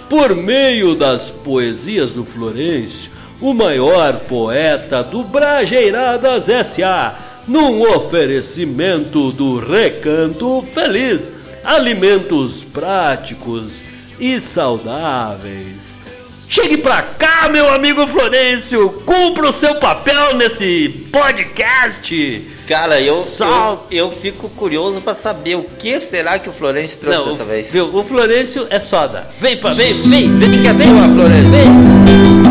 por 0.09 0.35
meio 0.35 0.95
das 0.95 1.29
poesias 1.29 2.11
do 2.11 2.23
Florencio, 2.23 3.11
o 3.41 3.53
maior 3.53 4.19
poeta 4.21 5.03
do 5.03 5.23
Brajeiradas 5.23 6.47
S.A., 6.47 7.15
num 7.47 7.81
oferecimento 7.81 9.31
do 9.31 9.59
Recanto 9.59 10.65
Feliz, 10.73 11.31
alimentos 11.63 12.63
práticos 12.63 13.83
e 14.19 14.39
saudáveis. 14.39 15.95
Chegue 16.47 16.77
pra 16.77 17.01
cá, 17.01 17.49
meu 17.49 17.69
amigo 17.69 18.07
Florencio, 18.07 18.89
cumpra 19.05 19.49
o 19.49 19.53
seu 19.53 19.75
papel 19.75 20.35
nesse 20.35 21.07
podcast. 21.11 22.54
Cara, 22.67 22.99
eu, 22.99 23.23
eu, 23.39 23.79
eu 23.91 24.11
fico 24.11 24.49
curioso 24.49 24.99
pra 25.01 25.13
saber 25.13 25.55
o 25.55 25.63
que 25.63 25.99
será 25.99 26.39
que 26.39 26.49
o 26.49 26.51
Florencio 26.51 26.99
trouxe 26.99 27.19
Não, 27.19 27.27
dessa 27.27 27.43
vez. 27.43 27.71
viu, 27.71 27.95
o 27.95 28.03
Florencio 28.03 28.65
é 28.71 28.79
soda. 28.79 29.27
Vem 29.39 29.57
pra, 29.57 29.73
vem, 29.73 29.93
vem, 29.93 30.35
Vem 30.35 30.51
que 30.61 30.67
é 30.67 30.73
tua, 30.73 31.09
Florencio. 31.13 31.49
vem. 31.51 32.45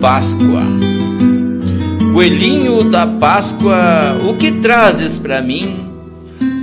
Páscoa. 0.00 0.62
Coelhinho 2.12 2.84
da 2.90 3.06
Páscoa, 3.06 4.18
o 4.28 4.34
que 4.36 4.52
trazes 4.52 5.16
pra 5.18 5.40
mim? 5.40 5.76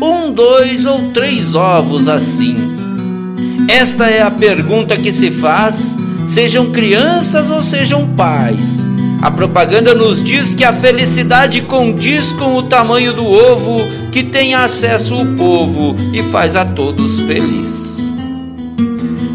Um, 0.01 0.32
dois 0.32 0.86
ou 0.86 1.12
três 1.12 1.56
ovos 1.56 2.08
assim. 2.08 2.56
Esta 3.70 4.08
é 4.10 4.22
a 4.22 4.32
pergunta 4.32 4.98
que 4.98 5.12
se 5.12 5.32
faz, 5.32 5.98
sejam 6.27 6.72
crianças 6.72 7.50
ou 7.50 7.62
sejam 7.62 8.07
pais. 8.10 8.86
A 9.22 9.31
propaganda 9.31 9.96
nos 9.96 10.22
diz 10.22 10.53
que 10.53 10.63
a 10.63 10.72
felicidade 10.72 11.62
condiz 11.62 12.31
com 12.34 12.55
o 12.55 12.63
tamanho 12.63 13.13
do 13.13 13.25
ovo 13.25 13.79
que 14.12 14.22
tem 14.22 14.53
acesso 14.53 15.15
o 15.15 15.36
povo 15.36 15.96
e 16.13 16.22
faz 16.31 16.55
a 16.55 16.63
todos 16.63 17.19
feliz. 17.22 17.98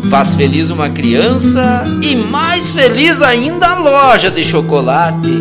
Faz 0.09 0.35
feliz 0.35 0.71
uma 0.71 0.91
criança 0.91 1.85
e 2.03 2.15
mais 2.15 2.73
feliz 2.73 3.23
ainda 3.23 3.67
a 3.67 3.79
loja 3.79 4.31
de 4.31 4.45
chocolate. 4.45 5.33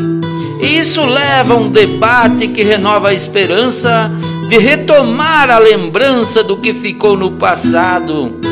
E 0.62 0.78
isso 0.78 1.04
leva 1.04 1.54
a 1.54 1.58
um 1.58 1.70
debate 1.70 2.48
que 2.48 2.64
renova 2.64 3.10
a 3.10 3.14
esperança 3.14 4.12
de 4.48 4.58
retomar 4.58 5.50
a 5.50 5.60
lembrança 5.60 6.44
do 6.44 6.58
que 6.58 6.74
ficou 6.74 7.18
no 7.18 7.32
passado 7.32 8.51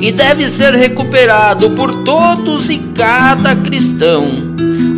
e 0.00 0.12
deve 0.12 0.46
ser 0.46 0.74
recuperado 0.74 1.70
por 1.70 2.04
todos 2.04 2.68
e 2.70 2.78
cada 2.94 3.56
cristão. 3.56 4.26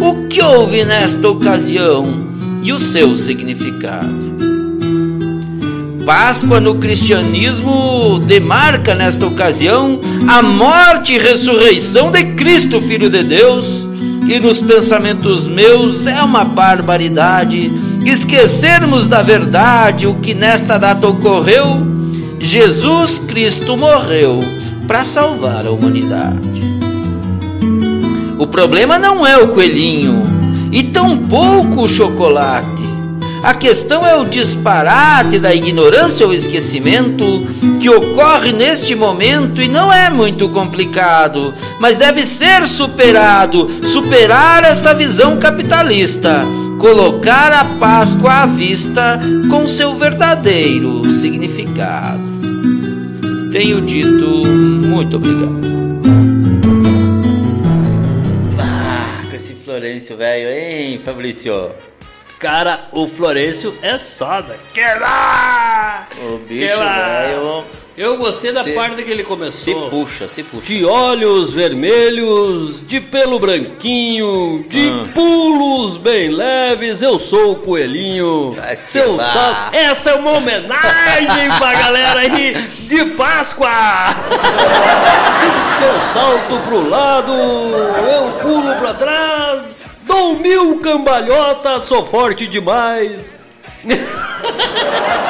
O 0.00 0.28
que 0.28 0.42
houve 0.42 0.84
nesta 0.84 1.28
ocasião 1.28 2.28
e 2.62 2.72
o 2.72 2.80
seu 2.80 3.16
significado? 3.16 4.28
Páscoa 6.04 6.58
no 6.58 6.76
cristianismo 6.76 8.18
demarca 8.20 8.94
nesta 8.94 9.26
ocasião 9.26 10.00
a 10.26 10.42
morte 10.42 11.12
e 11.12 11.18
ressurreição 11.18 12.10
de 12.10 12.24
Cristo, 12.34 12.80
Filho 12.80 13.10
de 13.10 13.22
Deus, 13.22 13.86
e 14.26 14.40
nos 14.40 14.60
pensamentos 14.60 15.46
meus 15.46 16.06
é 16.06 16.22
uma 16.22 16.44
barbaridade 16.44 17.70
esquecermos 18.04 19.06
da 19.06 19.22
verdade 19.22 20.06
o 20.06 20.14
que 20.14 20.34
nesta 20.34 20.78
data 20.78 21.06
ocorreu. 21.06 21.86
Jesus 22.40 23.18
Cristo 23.26 23.76
morreu 23.76 24.40
para 24.88 25.04
salvar 25.04 25.66
a 25.66 25.70
humanidade. 25.70 26.78
O 28.38 28.46
problema 28.46 28.98
não 28.98 29.26
é 29.26 29.36
o 29.36 29.48
coelhinho 29.48 30.24
e 30.72 30.82
tampouco 30.84 31.82
o 31.82 31.88
chocolate. 31.88 32.88
A 33.42 33.54
questão 33.54 34.04
é 34.04 34.16
o 34.16 34.24
disparate 34.24 35.38
da 35.38 35.54
ignorância 35.54 36.26
ou 36.26 36.34
esquecimento 36.34 37.46
que 37.78 37.88
ocorre 37.88 38.52
neste 38.52 38.94
momento 38.94 39.60
e 39.60 39.68
não 39.68 39.92
é 39.92 40.10
muito 40.10 40.48
complicado, 40.48 41.54
mas 41.78 41.98
deve 41.98 42.24
ser 42.24 42.66
superado 42.66 43.70
superar 43.84 44.64
esta 44.64 44.94
visão 44.94 45.36
capitalista, 45.36 46.42
colocar 46.80 47.52
a 47.52 47.64
Páscoa 47.78 48.42
à 48.42 48.46
vista 48.46 49.20
com 49.48 49.68
seu 49.68 49.94
verdadeiro 49.94 51.08
significado. 51.10 52.57
Tenho 53.58 53.80
dito 53.80 54.46
muito 54.46 55.16
obrigado. 55.16 55.66
Ah, 58.56 59.20
com 59.28 59.34
esse 59.34 59.52
Florencio 59.52 60.16
velho, 60.16 60.48
hein, 60.48 61.00
Fabrício? 61.04 61.72
Cara, 62.38 62.88
o 62.92 63.08
Florencio 63.08 63.76
é 63.82 63.98
soda. 63.98 64.56
Que 64.72 64.80
lá! 64.80 66.06
O 66.20 66.38
bicho 66.38 66.78
velho 66.78 67.64
Eu 68.00 68.16
gostei 68.16 68.52
da 68.52 68.62
Se- 68.62 68.70
parte 68.74 69.02
que 69.02 69.10
ele 69.10 69.22
se 69.22 69.28
começou. 69.28 69.90
puxa, 69.90 70.28
se 70.28 70.44
puxa. 70.44 70.66
De 70.68 70.84
olhos 70.84 71.52
vermelhos, 71.52 72.80
de 72.86 73.00
pelo 73.00 73.40
branquinho, 73.40 74.64
de 74.68 74.88
Hum. 74.88 75.08
pulos 75.12 75.98
bem 75.98 76.28
leves, 76.28 77.02
eu 77.02 77.18
sou 77.18 77.52
o 77.52 77.56
coelhinho. 77.56 78.54
Se 78.76 78.86
Seu 78.86 79.18
salto. 79.18 79.74
Essa 79.74 80.10
é 80.10 80.14
uma 80.14 80.30
homenagem 80.30 81.48
pra 81.58 81.74
galera 81.74 82.20
aí 82.20 82.52
de 82.86 83.04
Páscoa! 83.16 83.68
Seu 85.80 86.00
salto 86.12 86.56
pro 86.68 86.88
lado, 86.88 87.32
eu 87.32 88.30
pulo 88.40 88.76
pra 88.76 88.94
trás, 88.94 89.62
dou 90.06 90.36
mil 90.36 90.78
cambalhotas, 90.78 91.88
sou 91.88 92.06
forte 92.06 92.46
demais. 92.46 93.36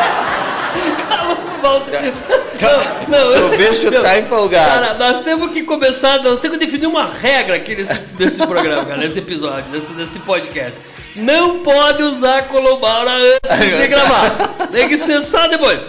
Não, 3.08 3.30
não, 3.30 3.54
O 3.54 3.56
bicho 3.56 3.90
tá 4.02 4.18
empolgado. 4.18 4.68
Cara, 4.68 4.94
nós 4.94 5.22
temos 5.22 5.52
que 5.52 5.62
começar, 5.62 6.22
nós 6.22 6.40
temos 6.40 6.58
que 6.58 6.66
definir 6.66 6.86
uma 6.86 7.06
regra 7.06 7.54
aqui 7.54 7.76
nesse, 7.76 8.00
nesse 8.18 8.44
programa, 8.44 8.84
cara, 8.84 8.98
nesse 8.98 9.20
episódio, 9.20 9.70
nesse, 9.70 9.92
nesse 9.92 10.18
podcast. 10.20 10.78
Não 11.14 11.60
pode 11.60 12.02
usar 12.02 12.48
Colombaura 12.48 13.12
antes 13.12 13.78
de 13.78 13.86
gravar. 13.86 14.30
Tem 14.70 14.88
que 14.88 14.98
ser 14.98 15.22
só 15.22 15.46
depois. 15.46 15.80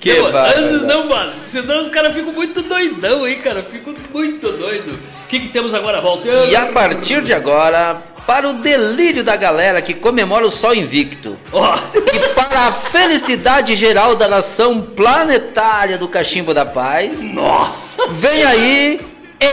Que 0.00 0.14
depois. 0.14 0.32
barbaridade. 0.32 0.74
Antes 0.74 0.86
não 0.86 1.08
vale. 1.08 1.32
Senão 1.50 1.80
os 1.80 1.88
caras 1.88 2.14
ficam 2.14 2.32
muito 2.32 2.62
doidão 2.62 3.24
aí, 3.24 3.36
cara. 3.36 3.62
Ficam 3.62 3.94
muito 4.12 4.52
doido. 4.52 4.98
O 5.24 5.28
que, 5.28 5.40
que 5.40 5.48
temos 5.48 5.74
agora, 5.74 6.00
Walter? 6.00 6.48
E 6.48 6.56
a 6.56 6.66
partir 6.66 7.22
de 7.22 7.32
agora, 7.32 8.00
para 8.26 8.48
o 8.48 8.54
delírio 8.54 9.22
da 9.22 9.36
galera 9.36 9.80
que 9.80 9.94
comemora 9.94 10.46
o 10.46 10.50
Sol 10.50 10.74
Invicto, 10.74 11.38
Ó, 11.52 11.78
e 11.94 12.28
para 12.34 12.66
a 12.66 12.72
felicidade 12.72 13.76
geral 13.76 14.16
da 14.16 14.26
nação 14.26 14.80
planetária 14.80 15.96
do 15.96 16.08
Cachimbo 16.08 16.52
da 16.52 16.66
Paz, 16.66 17.32
Nossa! 17.32 18.06
vem 18.08 18.42
aí 18.44 19.00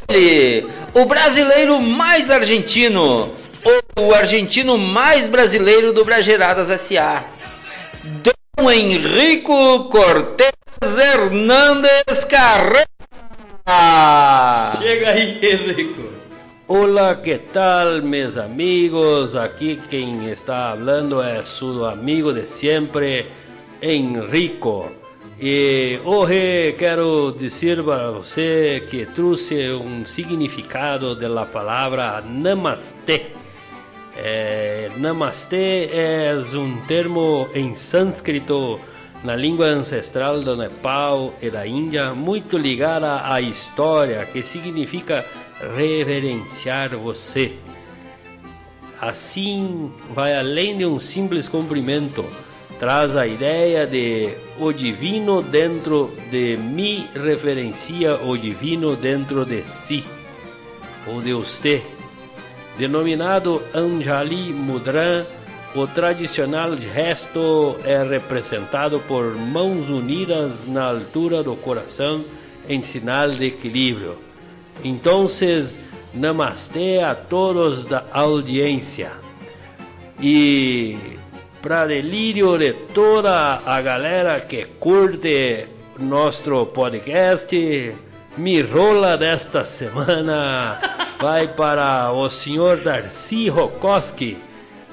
ele, 0.10 0.68
o 0.94 1.06
brasileiro 1.06 1.80
mais 1.82 2.32
argentino, 2.32 3.34
ou 3.64 4.08
o 4.08 4.14
argentino 4.14 4.78
mais 4.78 5.28
brasileiro 5.28 5.94
do 5.94 6.04
Brageradas 6.04 6.70
S.A. 6.70 7.24
Dom 8.04 8.72
Henrico 8.72 9.86
Cortez 9.86 10.52
Hernandes 10.82 12.26
Carreira. 12.30 12.88
Chega 14.82 15.12
aí, 15.12 15.40
Henrico. 15.42 16.23
Olá, 16.66 17.14
que 17.16 17.38
tal, 17.38 18.02
meus 18.02 18.38
amigos? 18.38 19.36
Aqui 19.36 19.82
quem 19.90 20.30
está 20.30 20.74
falando 20.74 21.22
é 21.22 21.44
seu 21.44 21.86
amigo 21.86 22.32
de 22.32 22.48
sempre, 22.48 23.26
Henrico. 23.82 24.90
E 25.38 26.00
hoje 26.06 26.74
quero 26.80 27.36
dizer 27.38 27.84
para 27.84 28.12
você 28.12 28.82
que 28.90 29.06
trouxe 29.06 29.74
um 29.74 30.06
significado 30.06 31.14
da 31.18 31.46
palavra 31.46 32.22
Namaste. 32.22 33.26
É, 34.16 34.90
namaste 34.96 35.90
é 35.92 36.34
um 36.54 36.80
termo 36.88 37.50
em 37.54 37.76
sânscrito 37.76 38.80
na 39.24 39.36
língua 39.36 39.68
ancestral 39.68 40.42
do 40.42 40.56
Nepal 40.58 41.34
e 41.42 41.50
da 41.50 41.66
Índia, 41.66 42.14
muito 42.14 42.58
ligada 42.58 43.22
à 43.26 43.40
história, 43.40 44.26
que 44.26 44.44
significa 44.44 45.26
reverenciar 45.76 46.96
você. 46.98 47.54
Assim, 49.00 49.92
vai 50.14 50.36
além 50.38 50.78
de 50.78 50.86
um 50.86 51.00
simples 51.00 51.48
cumprimento, 51.48 52.26
traz 52.80 53.16
a 53.16 53.26
ideia 53.26 53.88
de 53.88 54.34
o 54.60 54.74
divino 54.74 55.42
dentro 55.42 56.14
de 56.30 56.58
mim 56.58 57.08
referencia 57.14 58.16
o 58.16 58.38
divino 58.38 58.96
dentro 58.96 59.46
de 59.46 59.64
si, 59.64 60.04
ou 61.08 61.22
de 61.22 61.34
você. 61.34 61.82
Denominado 62.78 63.62
Anjali 63.74 64.52
Mudra, 64.52 65.28
o 65.76 65.88
tradicional 65.88 66.78
gesto 66.78 67.76
é 67.84 68.04
representado 68.04 69.00
por 69.02 69.36
mãos 69.36 69.90
unidas 69.90 70.68
na 70.68 70.86
altura 70.86 71.42
do 71.42 71.56
coração 71.56 72.24
em 72.70 72.84
sinal 72.84 73.32
de 73.32 73.46
equilíbrio. 73.46 74.18
Então, 74.84 75.28
namastê 76.14 77.00
a 77.00 77.16
todos 77.16 77.84
da 77.84 78.06
audiência. 78.12 79.12
E 80.22 80.98
para 81.62 81.88
delírio 81.88 82.58
de 82.58 82.74
toda 82.94 83.62
a 83.66 83.82
galera 83.82 84.40
que 84.40 84.66
curte 84.80 85.66
nosso 86.00 86.66
podcast, 86.68 87.96
me 88.38 88.62
rola 88.62 89.18
desta 89.18 89.66
semana 89.66 90.80
vai 91.20 91.48
para 91.48 92.12
o 92.12 92.30
senhor 92.30 92.78
Darcy 92.78 93.48
Rokoski, 93.48 94.38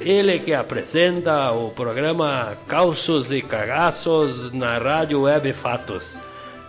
ele 0.01 0.39
que 0.39 0.55
apresenta 0.55 1.53
o 1.53 1.71
programa 1.71 2.57
Calços 2.67 3.31
e 3.31 3.43
Cagaços 3.43 4.51
na 4.53 4.79
Rádio 4.79 5.23
Web 5.23 5.53
Fatos. 5.53 6.19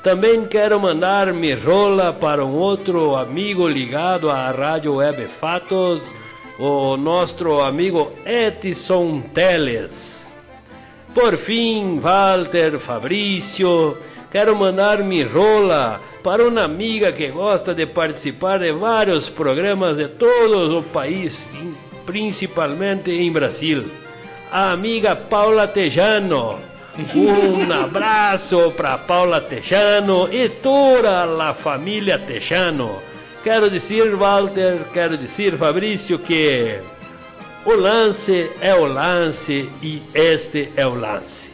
Também 0.04 0.46
quero 0.46 0.80
mandar 0.80 1.32
me 1.32 1.54
rola 1.54 2.12
para 2.12 2.44
um 2.44 2.56
outro 2.56 3.16
amigo 3.16 3.68
ligado 3.68 4.30
à 4.30 4.52
Rádio 4.52 4.96
Web 4.96 5.28
Fatos, 5.28 6.02
o 6.60 6.98
nosso 6.98 7.60
amigo 7.60 8.12
Edson 8.26 9.22
Teles. 9.34 10.34
Por 11.14 11.38
fim, 11.38 12.00
Walter 12.00 12.80
Fabrício, 12.80 13.98
quero 14.32 14.56
mandar 14.56 15.00
me 15.00 15.24
rola 15.24 16.02
para 16.24 16.48
uma 16.48 16.64
amiga 16.64 17.12
que 17.12 17.28
gosta 17.28 17.74
de 17.74 17.86
participar 17.86 18.60
de 18.60 18.72
vários 18.72 19.30
programas 19.30 19.98
de 19.98 20.08
todo 20.08 20.80
o 20.80 20.84
país, 20.84 21.48
principalmente 22.06 23.12
em 23.12 23.32
Brasil. 23.32 23.86
A 24.52 24.72
amiga 24.72 25.16
Paula 25.16 25.68
Tejano. 25.68 26.60
Um 27.16 27.72
abraço 27.72 28.72
para 28.72 28.98
Paula 28.98 29.40
Tejano 29.40 30.28
e 30.32 30.50
toda 30.50 31.24
a 31.24 31.54
família 31.54 32.20
Tejano. 32.20 33.02
Quero 33.44 33.70
dizer, 33.70 34.16
Walter, 34.16 34.80
quero 34.94 35.18
dizer, 35.18 35.58
Fabrício, 35.58 36.20
que 36.20 36.80
o 37.66 37.74
lance 37.74 38.50
é 38.60 38.74
o 38.74 38.86
lance 38.86 39.70
e 39.82 40.02
este 40.14 40.72
é 40.76 40.86
o 40.86 40.94
lance. 40.94 41.50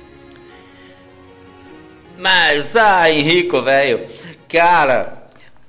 Mas, 2.17 2.75
ah, 2.75 3.09
Henrico, 3.09 3.61
velho, 3.61 4.07
cara, 4.49 5.16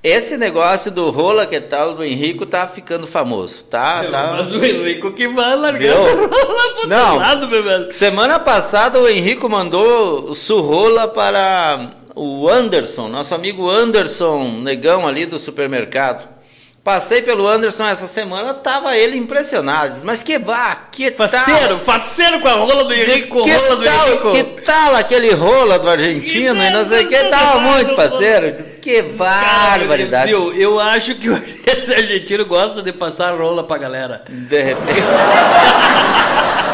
esse 0.09 0.37
negócio 0.37 0.91
do 0.91 1.11
rola 1.11 1.47
que 1.47 1.61
tal 1.61 1.95
do 1.95 2.05
Henrico 2.05 2.47
tá 2.47 2.67
ficando 2.67 3.07
famoso, 3.07 3.65
tá? 3.65 4.05
Tá... 4.05 4.35
Mas 4.37 4.53
o 4.53 4.65
Henrico 4.65 5.13
que 5.13 5.29
vai 5.29 5.57
largar 5.57 5.85
essa 5.85 6.15
rola 6.15 6.75
pro 6.75 6.89
Não. 6.89 7.17
lado, 7.17 7.49
meu 7.49 7.63
velho. 7.63 7.91
Semana 7.93 8.39
passada 8.39 8.99
o 9.01 9.09
Henrico 9.09 9.49
mandou 9.49 10.35
surrola 10.35 11.09
para 11.09 11.91
o 12.15 12.49
Anderson, 12.49 13.09
nosso 13.09 13.35
amigo 13.35 13.69
Anderson, 13.69 14.61
negão 14.63 15.07
ali 15.07 15.27
do 15.27 15.39
supermercado. 15.39 16.38
Passei 16.89 17.21
pelo 17.21 17.47
Anderson 17.47 17.85
essa 17.85 18.07
semana, 18.07 18.55
tava 18.55 18.97
ele 18.97 19.15
impressionado. 19.19 19.95
Mas 20.05 20.23
que 20.23 20.39
vá, 20.39 20.75
que 20.91 21.11
Faceiro, 21.11 21.77
tal? 21.77 21.79
faceiro 21.81 22.41
com 22.41 22.49
a 22.49 22.53
rola 22.53 22.85
do 22.85 22.95
Que, 22.95 23.01
Henrico, 23.03 23.43
com 23.43 23.47
rola 23.47 23.77
do 23.77 23.85
tal, 23.85 24.09
Henrico. 24.09 24.33
que 24.33 24.45
tal 24.63 24.97
aquele 24.97 25.31
rola 25.35 25.79
do 25.79 25.87
argentino 25.87 26.65
e 26.65 26.71
não 26.71 26.83
sei 26.87 27.05
o 27.05 27.09
que, 27.09 27.25
tava 27.25 27.61
muito 27.61 27.95
parceiro. 27.95 28.53
Que 28.81 29.03
barbaridade. 29.03 30.29
Viu, 30.31 30.55
eu 30.55 30.81
acho 30.81 31.15
que 31.17 31.29
esse 31.69 31.93
argentino 31.93 32.47
gosta 32.47 32.81
de 32.83 32.91
passar 32.91 33.37
rola 33.37 33.63
pra 33.65 33.77
galera. 33.77 34.23
De 34.27 34.63
repente. 34.63 35.03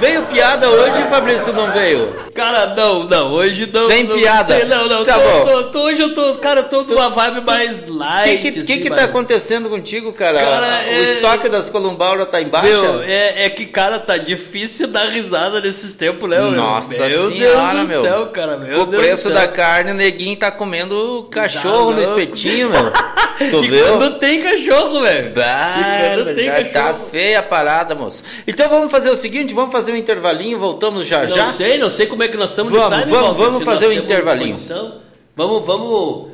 veio 0.00 0.22
piada 0.26 0.68
hoje, 0.68 1.02
Fabrício 1.04 1.52
não 1.52 1.70
veio? 1.72 2.14
Cara, 2.34 2.74
não, 2.74 3.04
não, 3.04 3.32
hoje 3.32 3.68
não. 3.72 3.86
Sem 3.88 4.04
não, 4.04 4.16
piada. 4.16 4.54
sei, 4.54 4.64
não, 4.64 4.86
não, 4.88 5.04
Tá 5.04 5.14
tô, 5.14 5.20
bom. 5.20 5.44
tô- 5.46 5.62
tô- 5.64 5.80
hoje 5.82 6.02
eu 6.02 6.14
tô, 6.14 6.34
cara, 6.36 6.62
tô 6.62 6.84
com 6.84 6.94
uma 6.94 7.08
vibe 7.10 7.40
mais 7.44 7.82
O 7.88 7.94
light. 7.96 8.38
que, 8.38 8.52
que, 8.52 8.62
que, 8.62 8.72
assim, 8.72 8.82
que 8.82 8.90
tá 8.90 9.04
acontecendo 9.04 9.68
contigo, 9.68 10.12
cara? 10.12 10.38
Cara, 10.38 10.66
o 10.66 10.90
é- 10.90 11.02
estoque 11.04 11.48
das 11.48 11.68
columbauras 11.68 12.28
tá 12.28 12.40
em 12.40 12.48
baixa? 12.48 12.68
Meu, 12.68 13.02
é, 13.02 13.44
é 13.46 13.50
que, 13.50 13.66
cara, 13.66 13.98
tá 13.98 14.16
difícil 14.16 14.88
dar 14.88 15.08
risada 15.08 15.60
nesses 15.60 15.92
tempos, 15.92 16.28
né? 16.28 16.38
meu? 16.40 16.50
Nossa 16.52 16.88
meu 16.90 16.96
senhora, 16.96 17.28
Deus 17.28 17.80
do 17.82 17.86
meu. 17.88 18.02
céu, 18.02 18.26
cara, 18.28 18.56
meu 18.56 18.80
o 18.82 18.86
Deus 18.86 19.02
preço 19.02 19.30
da 19.30 19.48
carne, 19.48 19.90
o 19.92 19.94
neguinho 19.94 20.36
tá 20.36 20.50
comendo 20.50 21.26
cachorro 21.30 21.90
Tá 21.90 21.96
no 21.96 22.02
espetinho, 22.02 22.70
meu. 22.70 22.92
Tu 23.38 23.64
e 23.64 23.68
viu? 23.70 23.86
quando 23.86 24.18
tem 24.18 24.42
cachorro, 24.42 25.00
velho. 25.02 25.32
Bah, 25.32 25.76
E 25.78 26.14
quando 26.16 26.34
tem 26.34 26.50
tá 26.50 26.82
cachorro. 26.82 27.06
feia 27.08 27.38
a 27.38 27.42
parada, 27.42 27.94
moço. 27.94 28.22
Então 28.48 28.68
vamos 28.68 28.90
fazer 28.90 29.10
o 29.10 29.14
seguinte, 29.16 29.54
vamos 29.54 29.70
fazer 29.70 29.87
um 29.92 29.96
intervalinho, 29.96 30.58
voltamos 30.58 31.06
já 31.06 31.22
Não 31.22 31.28
já. 31.36 31.52
sei, 31.52 31.78
não 31.78 31.90
sei 31.90 32.06
como 32.06 32.22
é 32.22 32.28
que 32.28 32.36
nós 32.36 32.50
estamos 32.50 32.72
Vamos, 32.72 32.96
de 32.96 33.02
time, 33.04 33.12
vamos, 33.16 33.36
vamos 33.38 33.64
fazer 33.64 33.88
um 33.88 33.92
intervalinho. 33.92 34.52
condição. 34.54 35.00
Vamos, 35.36 35.66
vamos. 35.66 36.28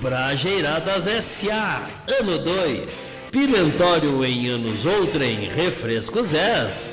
Brajeiradas 0.00 1.06
S.A. 1.06 1.88
Ano 2.20 2.38
2. 2.38 3.10
Pimentório 3.30 4.24
em 4.24 4.48
anos 4.48 4.84
outrem. 4.84 5.48
Refrescos 5.48 6.34
S. 6.34 6.92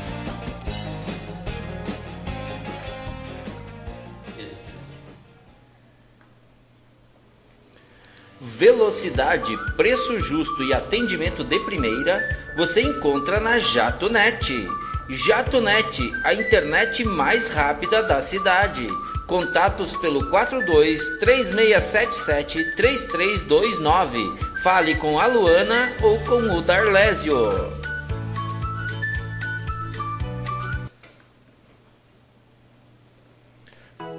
Velocidade, 8.43 9.55
preço 9.77 10.19
justo 10.19 10.63
e 10.63 10.73
atendimento 10.73 11.43
de 11.43 11.59
primeira 11.59 12.27
você 12.57 12.81
encontra 12.81 13.39
na 13.39 13.59
JatoNet. 13.59 14.67
JatoNet, 15.07 16.11
a 16.23 16.33
internet 16.33 17.03
mais 17.05 17.49
rápida 17.49 18.01
da 18.01 18.19
cidade. 18.19 18.87
Contatos 19.27 19.95
pelo 19.97 20.27
42 20.31 21.19
3677 21.19 22.75
3329. 22.75 24.17
Fale 24.63 24.95
com 24.95 25.19
a 25.19 25.27
Luana 25.27 25.93
ou 26.01 26.19
com 26.21 26.57
o 26.57 26.61
Darlésio. 26.63 27.35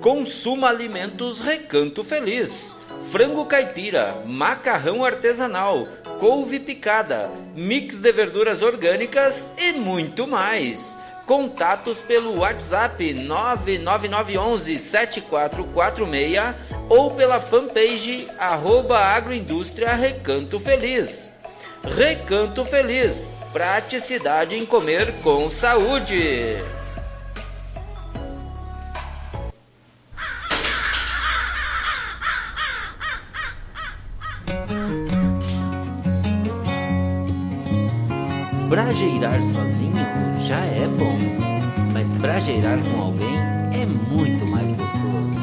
Consuma 0.01 0.69
alimentos 0.69 1.41
Recanto 1.41 2.05
Feliz. 2.05 2.73
Frango 3.13 3.45
caipira, 3.45 4.23
macarrão 4.25 5.05
artesanal, 5.05 5.87
couve 6.19 6.59
picada, 6.59 7.29
mix 7.55 7.99
de 7.99 8.11
verduras 8.11 8.63
orgânicas 8.63 9.45
e 9.59 9.73
muito 9.73 10.27
mais. 10.27 10.97
contatos 11.27 12.01
pelo 12.01 12.39
WhatsApp 12.39 13.13
99911 13.13 14.79
7446 14.79 16.55
ou 16.89 17.11
pela 17.11 17.39
fanpage 17.39 18.31
arroba 18.39 18.99
agroindústria 18.99 19.93
Recanto 19.93 20.59
Feliz. 20.59 21.31
Recanto 21.85 22.65
Feliz, 22.65 23.29
praticidade 23.53 24.57
em 24.57 24.65
comer 24.65 25.13
com 25.23 25.51
saúde. 25.51 26.57
Brajeirar 38.73 39.43
sozinho 39.43 40.03
já 40.41 40.57
é 40.57 40.89
bom, 40.89 41.19
mas 41.93 42.15
brajeirar 42.15 42.79
com 42.79 43.03
alguém 43.03 43.37
é 43.71 43.85
muito 43.85 44.47
mais 44.47 44.73
gostoso. 44.73 45.39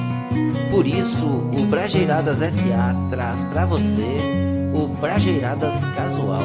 Por 0.72 0.88
isso, 0.88 1.28
o 1.28 1.64
Brajeiradas 1.68 2.40
SA 2.40 2.96
traz 3.12 3.44
para 3.44 3.68
você 3.68 4.72
o 4.74 4.88
Brajeiradas 4.88 5.84
Casual, 5.96 6.42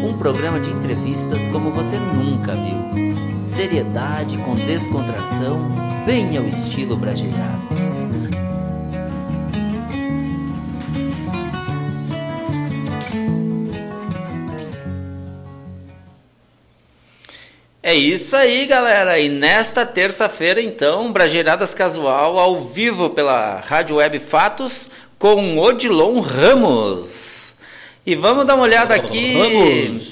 um 0.00 0.16
programa 0.16 0.60
de 0.60 0.70
entrevistas 0.70 1.48
como 1.48 1.72
você 1.72 1.96
nunca 1.96 2.54
viu. 2.54 3.42
Seriedade 3.42 4.38
com 4.38 4.54
descontração, 4.54 5.72
bem 6.06 6.38
ao 6.38 6.44
estilo 6.44 6.96
Brajeiradas. 6.96 8.01
É 17.92 17.94
isso 17.94 18.34
aí, 18.34 18.64
galera. 18.64 19.18
E 19.18 19.28
nesta 19.28 19.84
terça-feira, 19.84 20.62
então, 20.62 21.12
Brajeiradas 21.12 21.74
Casual 21.74 22.38
ao 22.38 22.64
vivo 22.64 23.10
pela 23.10 23.60
Rádio 23.60 23.96
Web 23.96 24.18
Fatos 24.18 24.88
com 25.18 25.58
Odilon 25.58 26.18
Ramos. 26.20 27.54
E 28.06 28.14
vamos 28.14 28.46
dar 28.46 28.54
uma 28.54 28.64
olhada 28.64 28.94
aqui. 28.94 29.34
Vamos. 29.34 30.11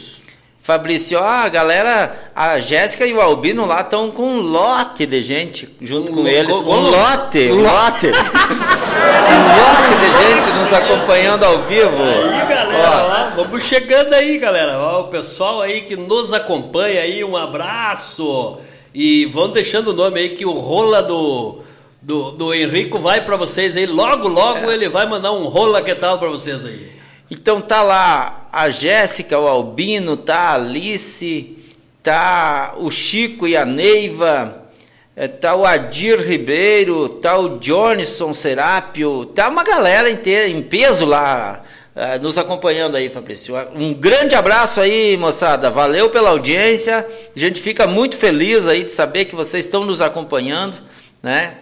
Fabrício, 0.74 1.18
ó, 1.18 1.24
a 1.24 1.48
galera, 1.48 2.14
a 2.32 2.60
Jéssica 2.60 3.04
e 3.04 3.12
o 3.12 3.20
Albino 3.20 3.66
lá 3.66 3.80
estão 3.80 4.08
com 4.12 4.22
um 4.22 4.40
lote 4.40 5.04
de 5.04 5.20
gente 5.20 5.68
junto 5.80 6.12
com 6.12 6.20
Um 6.20 6.26
eles. 6.28 6.54
lo- 6.54 6.70
Um 6.72 6.90
lote, 6.90 7.50
um 7.50 7.60
lote. 7.60 8.06
um 8.14 9.42
lote 9.58 9.94
de 9.98 10.06
gente 10.22 10.56
nos 10.60 10.72
acompanhando 10.72 11.42
ao 11.44 11.58
vivo. 11.62 12.02
Aí, 12.04 12.46
galera, 12.48 13.32
Ó, 13.36 13.42
vamos 13.42 13.64
chegando 13.64 14.14
aí, 14.14 14.38
galera. 14.38 14.78
Ó, 14.80 15.00
o 15.00 15.04
pessoal 15.08 15.60
aí 15.60 15.80
que 15.80 15.96
nos 15.96 16.32
acompanha 16.32 17.00
aí, 17.00 17.24
um 17.24 17.36
abraço. 17.36 18.58
E 18.94 19.26
vão 19.26 19.50
deixando 19.50 19.88
o 19.88 19.92
nome 19.92 20.20
aí 20.20 20.28
que 20.30 20.46
o 20.46 20.52
rola 20.52 21.02
do, 21.02 21.58
do, 22.00 22.30
do 22.30 22.54
Henrico 22.54 23.00
vai 23.00 23.24
pra 23.24 23.36
vocês 23.36 23.76
aí. 23.76 23.86
Logo, 23.86 24.28
logo 24.28 24.70
É. 24.70 24.74
ele 24.74 24.88
vai 24.88 25.08
mandar 25.08 25.32
um 25.32 25.46
rola 25.48 25.82
que 25.82 25.94
tal 25.96 26.16
pra 26.18 26.28
vocês 26.28 26.64
aí. 26.64 26.92
Então 27.28 27.60
tá 27.60 27.82
lá 27.82 28.39
a 28.52 28.70
Jéssica, 28.70 29.38
o 29.38 29.46
Albino, 29.46 30.16
tá 30.16 30.38
a 30.38 30.54
Alice, 30.54 31.56
tá 32.02 32.74
o 32.78 32.90
Chico 32.90 33.46
e 33.46 33.56
a 33.56 33.64
Neiva, 33.64 34.66
eh, 35.14 35.28
tá 35.28 35.54
o 35.54 35.64
Adir 35.64 36.18
Ribeiro, 36.20 37.08
tá 37.08 37.38
o 37.38 37.58
Johnson 37.58 38.32
Serápio, 38.32 39.26
tá 39.26 39.48
uma 39.48 39.62
galera 39.62 40.10
inteira 40.10 40.48
em 40.48 40.62
peso 40.62 41.04
lá 41.04 41.62
eh, 41.94 42.18
nos 42.18 42.38
acompanhando 42.38 42.96
aí, 42.96 43.08
Fabrício. 43.08 43.54
Um 43.74 43.92
grande 43.92 44.34
abraço 44.34 44.80
aí, 44.80 45.16
moçada. 45.16 45.70
Valeu 45.70 46.08
pela 46.08 46.30
audiência. 46.30 47.06
A 47.34 47.38
gente 47.38 47.60
fica 47.60 47.86
muito 47.86 48.16
feliz 48.16 48.66
aí 48.66 48.84
de 48.84 48.90
saber 48.90 49.26
que 49.26 49.34
vocês 49.34 49.64
estão 49.64 49.84
nos 49.84 50.00
acompanhando, 50.00 50.76
né? 51.22 51.58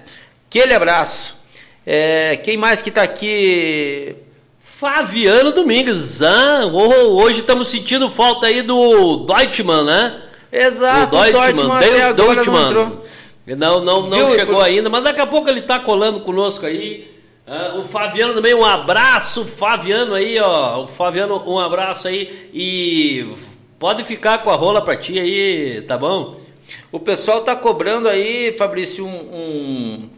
Aquele 0.48 0.74
abraço. 0.74 1.36
Eh, 1.86 2.38
quem 2.44 2.56
mais 2.56 2.82
que 2.82 2.90
tá 2.90 3.02
aqui? 3.02 4.16
Fabiano 4.82 5.50
Domingues, 5.50 6.22
ah, 6.22 6.66
hoje 6.66 7.40
estamos 7.40 7.66
sentindo 7.66 8.08
falta 8.08 8.46
aí 8.46 8.62
do 8.62 9.16
Deutschmann, 9.26 9.82
né? 9.84 10.20
Exato, 10.52 11.16
o 11.16 11.20
Deutschmann 11.20 11.76
até 11.78 11.90
Deu- 11.90 12.06
agora 12.06 12.14
não 12.16 12.34
Deutschmann. 12.34 12.66
entrou. 12.68 13.04
Não, 13.56 13.80
não, 13.84 14.02
não 14.08 14.28
Viu? 14.28 14.38
chegou 14.38 14.54
Por- 14.56 14.64
ainda, 14.64 14.88
mas 14.88 15.02
daqui 15.02 15.20
a 15.20 15.26
pouco 15.26 15.48
ele 15.50 15.62
tá 15.62 15.80
colando 15.80 16.20
conosco 16.20 16.64
aí. 16.64 17.10
Ah, 17.44 17.74
o 17.76 17.84
Fabiano 17.88 18.34
também, 18.34 18.54
um 18.54 18.64
abraço, 18.64 19.44
Fabiano 19.44 20.14
aí, 20.14 20.38
ó. 20.38 20.84
O 20.84 20.86
Fabiano, 20.86 21.42
um 21.44 21.58
abraço 21.58 22.06
aí. 22.06 22.48
E 22.54 23.26
pode 23.80 24.04
ficar 24.04 24.44
com 24.44 24.50
a 24.50 24.54
rola 24.54 24.80
pra 24.80 24.94
ti 24.96 25.18
aí, 25.18 25.82
tá 25.88 25.98
bom? 25.98 26.38
O 26.92 27.00
pessoal 27.00 27.40
tá 27.40 27.56
cobrando 27.56 28.08
aí, 28.08 28.52
Fabrício, 28.52 29.04
um, 29.04 29.08
um, 29.10 30.10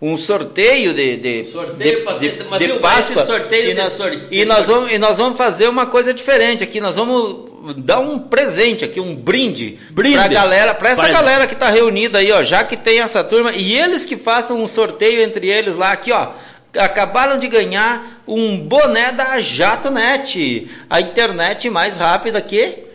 um 0.00 0.16
sorteio 0.16 0.94
de, 0.94 1.16
de, 1.16 1.46
Sorteio 1.50 2.04
de, 2.06 2.28
de, 2.30 2.44
mas 2.48 2.58
de 2.60 2.66
viu, 2.66 2.80
Páscoa. 2.80 3.26
sorteio 3.26 3.70
e, 3.70 3.74
nós, 3.74 3.92
sorte- 3.94 4.26
e, 4.30 4.44
nós 4.44 4.66
vamos, 4.68 4.92
e 4.92 4.98
nós 4.98 5.18
vamos 5.18 5.36
fazer 5.36 5.68
uma 5.68 5.86
coisa 5.86 6.14
diferente 6.14 6.62
aqui. 6.62 6.80
Nós 6.80 6.94
vamos 6.96 7.74
dar 7.78 7.98
um 7.98 8.18
presente 8.18 8.84
aqui, 8.84 9.00
um 9.00 9.16
brinde, 9.16 9.78
Brinde. 9.90 10.14
pra 10.16 10.28
galera, 10.28 10.72
pra 10.74 10.90
essa 10.90 11.02
Vai. 11.02 11.12
galera 11.12 11.46
que 11.48 11.56
tá 11.56 11.68
reunida 11.70 12.18
aí, 12.18 12.30
ó, 12.30 12.44
já 12.44 12.62
que 12.62 12.76
tem 12.76 13.00
essa 13.00 13.24
turma, 13.24 13.50
e 13.52 13.76
eles 13.76 14.04
que 14.04 14.16
façam 14.16 14.62
um 14.62 14.68
sorteio 14.68 15.20
entre 15.20 15.48
eles 15.50 15.74
lá, 15.74 15.90
aqui, 15.90 16.12
ó. 16.12 16.28
Acabaram 16.76 17.38
de 17.38 17.48
ganhar 17.48 18.22
um 18.28 18.60
boné 18.60 19.10
da 19.10 19.40
JatoNet, 19.40 20.68
a 20.88 21.00
internet 21.00 21.68
mais 21.70 21.96
rápida 21.96 22.40
que 22.40 22.87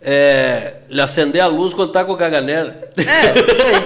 É, 0.00 0.74
ele 0.88 1.00
acender 1.00 1.40
a 1.42 1.46
luz 1.48 1.74
quando 1.74 1.90
tá 1.90 2.04
com 2.04 2.12
a 2.12 2.16
gaganera. 2.16 2.90
É, 2.96 3.52
isso 3.52 3.62
aí. 3.62 3.84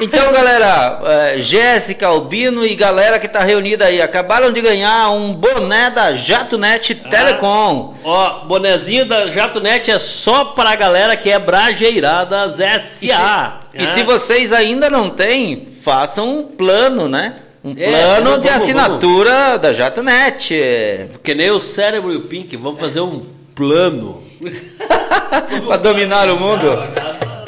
Então, 0.00 0.32
galera, 0.32 1.00
é, 1.04 1.38
Jéssica, 1.38 2.06
Albino 2.06 2.64
e 2.64 2.76
galera 2.76 3.18
que 3.18 3.26
tá 3.26 3.40
reunida 3.40 3.86
aí, 3.86 4.00
acabaram 4.00 4.52
de 4.52 4.60
ganhar 4.60 5.10
um 5.10 5.34
boné 5.34 5.90
da 5.90 6.12
JatoNet 6.14 6.94
Telecom. 6.94 7.94
Ó, 8.04 8.44
bonezinho 8.46 9.04
da 9.04 9.26
JatoNet 9.26 9.90
é 9.90 9.98
só 9.98 10.44
pra 10.44 10.76
galera 10.76 11.16
que 11.16 11.28
é 11.28 11.38
Brajeiradas 11.40 12.60
E 12.60 12.78
se, 12.78 13.08
SA. 13.08 13.58
e 13.74 13.84
se 13.86 14.04
vocês 14.04 14.52
ainda 14.52 14.88
não 14.88 15.10
têm, 15.10 15.66
façam 15.82 16.38
um 16.38 16.42
plano, 16.44 17.08
né? 17.08 17.34
Um 17.64 17.74
É, 17.76 17.90
plano 17.90 18.24
vamos, 18.30 18.42
de 18.42 18.48
vamos, 18.48 18.62
assinatura 18.62 19.58
da 19.58 19.72
JatoNet. 19.72 21.10
Que 21.24 21.34
nem 21.34 21.50
o 21.50 21.60
cérebro 21.60 22.12
e 22.12 22.16
o 22.16 22.20
Pink, 22.22 22.56
vamos 22.56 22.78
fazer 22.78 23.00
um 23.00 23.36
plano. 23.58 24.22
para 25.66 25.76
dominar 25.78 26.30
o 26.30 26.38
mundo. 26.38 26.70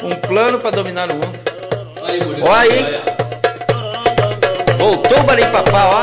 Um 0.03 0.13
plano 0.27 0.59
para 0.59 0.71
dominar 0.71 1.09
o 1.09 1.15
mundo. 1.15 1.39
Ó 2.43 2.51
aí. 2.51 3.01
Voltou 4.77 5.19
o 5.19 5.23
Baripapá, 5.23 5.85
ó. 5.87 6.01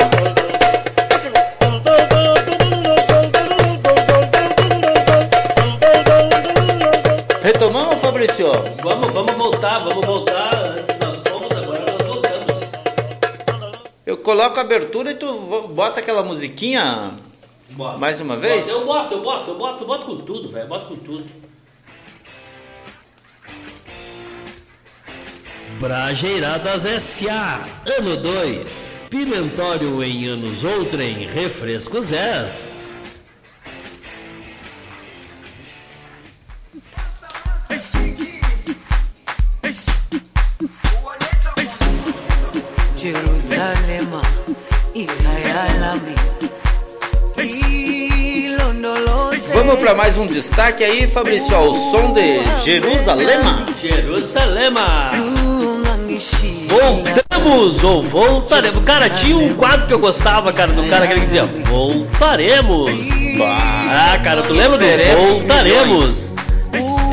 Retomamos, 7.43 8.01
Fabrício? 8.01 8.51
Vamos, 8.83 9.13
vamos 9.13 9.35
voltar, 9.35 9.81
vamos 9.81 10.07
voltar. 10.07 10.55
Antes 10.55 10.99
nós 10.99 11.17
fomos, 11.29 11.53
agora 11.53 11.85
nós 11.93 12.07
voltamos. 12.07 12.57
Eu 14.07 14.17
coloco 14.19 14.59
a 14.59 14.63
abertura 14.63 15.11
e 15.11 15.15
tu 15.17 15.69
bota 15.69 16.01
aquela 16.01 16.23
musiquinha 16.23 17.28
Bota. 17.79 17.97
mais 17.97 18.21
uma 18.21 18.37
vez? 18.37 18.67
Bota, 18.67 18.73
Eu 18.73 18.85
boto, 18.85 19.15
eu 19.15 19.23
boto, 19.23 19.51
eu 19.51 19.57
boto, 19.57 19.83
eu 19.85 19.87
boto 19.87 20.07
com 20.07 20.17
tudo, 20.17 20.51
velho. 20.51 20.67
Boto 20.67 20.89
com 20.89 20.97
tudo. 20.97 21.25
Brajeiradas 25.79 26.85
S.A. 26.85 27.69
Ano 27.87 28.17
2. 28.17 28.91
Pimentório 29.09 30.03
em 30.03 30.27
anos 30.27 30.65
outrem. 30.65 31.29
Refrescos 31.29 32.11
S. 32.11 32.68
um 50.21 50.27
destaque 50.27 50.83
aí, 50.85 51.07
Fabrício, 51.09 51.55
ao 51.55 51.75
som 51.75 52.13
de 52.13 52.41
Jerusalema. 52.65 53.65
Jerusalema. 53.81 55.11
Ungangishiya. 55.15 56.69
Voltamos 56.69 57.85
ou 57.85 58.03
voltaremos. 58.03 58.85
Cara, 58.85 59.09
tinha 59.09 59.37
um 59.37 59.55
quadro 59.55 59.87
que 59.87 59.95
eu 59.95 59.99
gostava, 59.99 60.53
cara, 60.53 60.73
do 60.73 60.85
cara 60.85 61.07
que 61.07 61.13
ele 61.15 61.21
dizia 61.23 61.45
Voltaremos. 61.65 62.91
Ah, 63.41 64.19
cara, 64.23 64.43
tu 64.43 64.53
lembra 64.53 64.79
do 64.79 64.85
Voltaremos? 65.17 66.35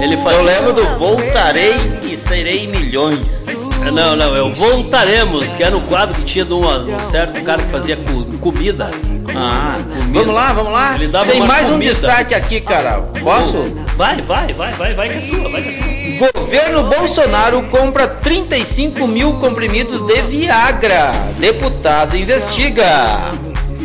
Ele 0.02 0.18
fazia... 0.18 0.40
Eu 0.40 0.44
lembro 0.44 0.74
do 0.74 0.84
Voltarei 0.98 1.74
e 2.04 2.16
Serei 2.18 2.68
Milhões. 2.68 3.46
Não, 3.94 4.16
não, 4.16 4.36
é 4.36 4.42
o 4.42 4.52
Voltaremos, 4.52 5.46
que 5.54 5.64
era 5.64 5.76
um 5.78 5.82
quadro 5.82 6.16
que 6.16 6.24
tinha 6.24 6.44
de 6.44 6.54
um, 6.54 6.60
um 6.66 7.00
certo 7.12 7.42
cara 7.44 7.62
que 7.62 7.70
fazia 7.70 7.96
co- 7.96 8.26
comida. 8.42 8.90
Ah, 9.34 9.76
Comida. 9.78 9.95
Vamos 10.12 10.34
lá, 10.34 10.54
vamos 10.54 10.72
lá. 10.72 10.98
Tem 11.28 11.42
mais 11.42 11.68
um 11.68 11.74
comida. 11.74 11.92
destaque 11.92 12.34
aqui, 12.34 12.62
cara. 12.62 13.02
Posso? 13.24 13.64
Vai, 13.96 14.22
vai, 14.22 14.54
vai, 14.54 14.74
vai, 14.74 14.94
vai 14.94 15.10
que 15.10 15.16
é 15.16 15.22
tua, 15.22 15.50
vai 15.50 15.64
que 15.64 15.70
é 15.70 15.72
tua. 15.74 16.32
Governo 16.32 16.84
Bolsonaro 16.84 17.64
compra 17.64 18.08
35 18.08 19.08
mil 19.08 19.34
comprimidos 19.34 20.02
de 20.02 20.22
Viagra. 20.22 21.12
Deputado 21.38 22.16
investiga. 22.16 22.86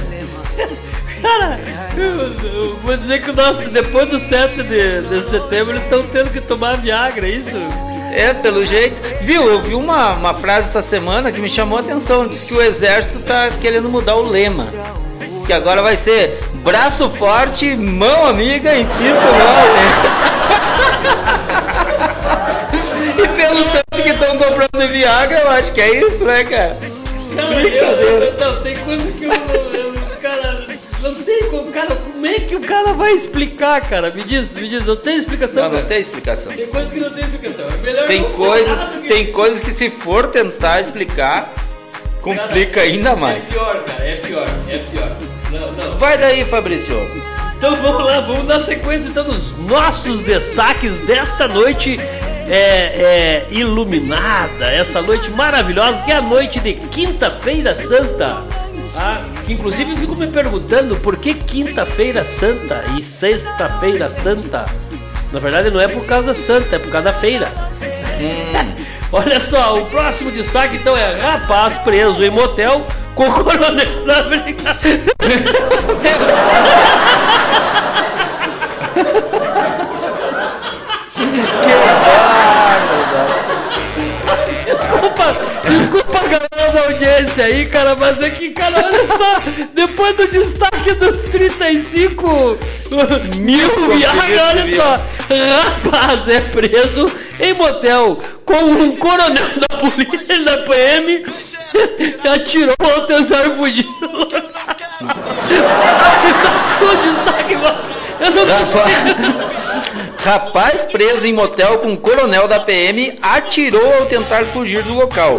Cara, 1.20 1.60
eu, 1.96 2.76
vou 2.76 2.96
dizer 2.96 3.20
que 3.22 3.32
depois 3.70 4.08
do 4.08 4.18
7 4.18 4.62
de, 4.62 5.02
de 5.02 5.30
setembro, 5.30 5.72
eles 5.72 5.82
estão 5.82 6.02
tendo 6.04 6.30
que 6.30 6.40
tomar 6.40 6.78
Viagra, 6.78 7.26
é 7.26 7.30
isso? 7.30 7.50
É, 8.12 8.32
pelo 8.32 8.64
jeito. 8.64 9.02
Viu, 9.20 9.46
eu 9.46 9.60
vi 9.60 9.74
uma, 9.74 10.12
uma 10.12 10.32
frase 10.32 10.70
essa 10.70 10.80
semana 10.80 11.30
que 11.30 11.40
me 11.40 11.50
chamou 11.50 11.76
a 11.76 11.82
atenção. 11.82 12.26
Diz 12.26 12.42
que 12.44 12.54
o 12.54 12.62
exército 12.62 13.20
tá 13.20 13.50
querendo 13.60 13.90
mudar 13.90 14.16
o 14.16 14.22
lema. 14.22 14.72
Diz 15.20 15.44
que 15.44 15.52
agora 15.52 15.82
vai 15.82 15.96
ser 15.96 16.40
braço 16.64 17.10
forte, 17.10 17.76
mão 17.76 18.26
amiga 18.26 18.74
e 18.74 18.84
pinto 18.84 19.20
mole. 19.20 19.36
pelo 23.56 23.70
tanto 23.70 24.02
que 24.02 24.08
estão 24.08 24.38
comprando 24.38 24.88
Viagra, 24.92 25.38
eu 25.40 25.48
acho 25.50 25.72
que 25.72 25.80
é 25.80 25.94
isso, 26.00 26.24
né, 26.24 26.44
cara? 26.44 26.76
Cara, 27.34 27.54
Brincadeira. 27.54 28.36
eu- 28.38 28.46
não, 28.54 28.62
tem 28.62 28.76
coisa 28.76 29.12
que 29.12 29.24
eu, 29.24 29.32
eu- 29.32 29.94
cara, 30.22 30.66
não 31.02 31.14
tem 31.14 31.42
como, 31.50 31.70
cara, 31.72 31.94
como 31.96 32.26
é 32.26 32.40
que 32.40 32.56
o 32.56 32.60
cara 32.60 32.92
vai 32.94 33.12
explicar, 33.12 33.80
cara? 33.82 34.10
Me 34.10 34.22
diz, 34.22 34.54
me 34.54 34.66
diz, 34.68 34.86
não 34.86 34.96
tem 34.96 35.16
explicação, 35.18 35.62
Não, 35.64 35.70
não 35.70 35.76
cara? 35.76 35.88
tem 35.88 36.00
explicação. 36.00 36.52
Tem 36.52 36.66
coisa 36.66 36.90
que 36.90 37.00
não 37.00 37.10
tem 37.10 37.24
explicação. 37.24 37.66
É 37.66 37.76
melhor 37.82 38.06
Tem 38.06 38.22
não 38.22 38.30
coisas, 38.32 38.78
que- 39.02 39.08
tem 39.08 39.32
coisas 39.32 39.60
que 39.60 39.70
se 39.70 39.90
for 39.90 40.28
tentar 40.28 40.80
explicar, 40.80 41.52
complica 42.22 42.80
Cara, 42.80 42.86
ainda 42.86 43.14
mais. 43.16 43.48
É 43.48 43.52
pior, 43.52 43.84
cara, 43.84 44.04
é 44.04 44.16
pior, 44.16 44.46
é 44.68 44.78
pior. 44.78 45.16
Não, 45.52 45.72
não. 45.72 45.98
Vai 45.98 46.18
daí, 46.18 46.44
Fabrício. 46.44 46.94
Então 47.56 47.74
vamos 47.76 48.04
lá, 48.04 48.20
vamos 48.20 48.46
dar 48.46 48.60
sequência 48.60 49.08
então 49.08 49.24
nos 49.24 49.56
nossos 49.58 50.20
destaques 50.22 50.98
desta 51.00 51.46
noite 51.48 51.98
é, 52.48 52.56
é, 52.56 53.46
iluminada, 53.50 54.66
essa 54.66 55.02
noite 55.02 55.30
maravilhosa 55.30 56.02
que 56.02 56.10
é 56.10 56.16
a 56.16 56.22
noite 56.22 56.60
de 56.60 56.74
Quinta-feira 56.74 57.74
Santa. 57.74 58.44
Ah, 58.96 59.22
inclusive 59.48 59.92
eu 59.92 59.96
fico 59.98 60.14
me 60.14 60.26
perguntando 60.28 60.96
por 60.96 61.16
que 61.16 61.34
Quinta-feira 61.34 62.24
Santa 62.24 62.84
e 62.98 63.02
Sexta-feira 63.02 64.08
Santa. 64.08 64.64
Na 65.32 65.38
verdade 65.38 65.70
não 65.70 65.80
é 65.80 65.88
por 65.88 66.06
causa 66.06 66.32
santa, 66.32 66.76
é 66.76 66.78
por 66.78 66.90
causa 66.90 67.10
da 67.10 67.18
feira. 67.18 67.48
Hum. 68.20 68.86
Olha 69.12 69.38
só, 69.38 69.78
o 69.78 69.86
próximo 69.86 70.30
destaque 70.32 70.76
então 70.76 70.96
é 70.96 71.20
rapaz 71.20 71.76
preso 71.78 72.24
em 72.24 72.30
motel 72.30 72.86
com 73.14 73.30
coronel. 73.42 73.86
Brincadeira. 74.28 75.02
Que. 81.62 81.75
Desculpa, 84.66 85.36
desculpa 85.68 86.18
a 86.18 86.22
galera 86.22 86.72
da 86.72 86.82
audiência 86.82 87.44
aí, 87.44 87.66
cara, 87.66 87.94
mas 87.94 88.20
é 88.22 88.30
que, 88.30 88.50
cara, 88.50 88.84
olha 88.84 89.06
só, 89.06 89.40
depois 89.74 90.16
do 90.16 90.26
destaque 90.28 90.92
dos 90.94 91.24
35 91.24 92.58
mil 93.38 93.68
Viagra, 93.88 94.48
olha 94.48 94.76
só, 94.76 95.00
rapaz 95.56 96.28
é 96.28 96.40
preso 96.40 97.10
em 97.40 97.54
motel 97.54 98.20
com 98.44 98.64
um 98.64 98.94
coronel 98.96 99.48
da 99.68 99.76
polícia 99.76 100.42
da 100.44 100.58
PM 100.58 101.24
que 102.20 102.28
atirou 102.28 102.76
ao 102.80 103.06
tentar 103.06 103.50
fugir. 103.50 103.86
o 104.00 104.24
destaque, 107.14 107.54
eu 108.20 108.30
não 108.30 108.46
Rapaz, 108.46 108.92
rapaz 110.26 110.84
preso 110.84 111.24
em 111.24 111.32
motel 111.32 111.78
com 111.78 111.96
coronel 111.96 112.48
da 112.48 112.58
PM 112.58 113.16
atirou 113.22 113.94
ao 113.94 114.06
tentar 114.06 114.44
fugir 114.44 114.82
do 114.82 114.92
local. 114.92 115.38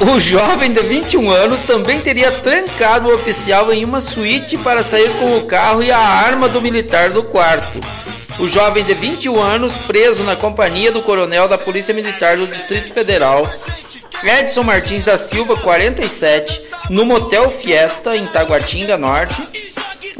O 0.00 0.18
jovem 0.18 0.72
de 0.72 0.80
21 0.80 1.30
anos 1.30 1.60
também 1.60 2.00
teria 2.00 2.32
trancado 2.32 3.10
o 3.10 3.14
oficial 3.14 3.70
em 3.70 3.84
uma 3.84 4.00
suíte 4.00 4.56
para 4.56 4.82
sair 4.82 5.10
com 5.18 5.36
o 5.36 5.44
carro 5.44 5.82
e 5.82 5.90
a 5.90 5.98
arma 5.98 6.48
do 6.48 6.62
militar 6.62 7.10
do 7.10 7.22
quarto. 7.22 7.78
O 8.38 8.48
jovem 8.48 8.82
de 8.82 8.94
21 8.94 9.38
anos, 9.38 9.74
preso 9.86 10.22
na 10.22 10.36
companhia 10.36 10.90
do 10.90 11.02
coronel 11.02 11.46
da 11.46 11.58
Polícia 11.58 11.92
Militar 11.92 12.38
do 12.38 12.46
Distrito 12.46 12.94
Federal, 12.94 13.46
Edson 14.24 14.62
Martins 14.62 15.04
da 15.04 15.18
Silva, 15.18 15.58
47, 15.58 16.62
no 16.88 17.04
motel 17.04 17.50
Fiesta, 17.50 18.16
em 18.16 18.26
Taguatinga 18.26 18.96
Norte, 18.96 19.42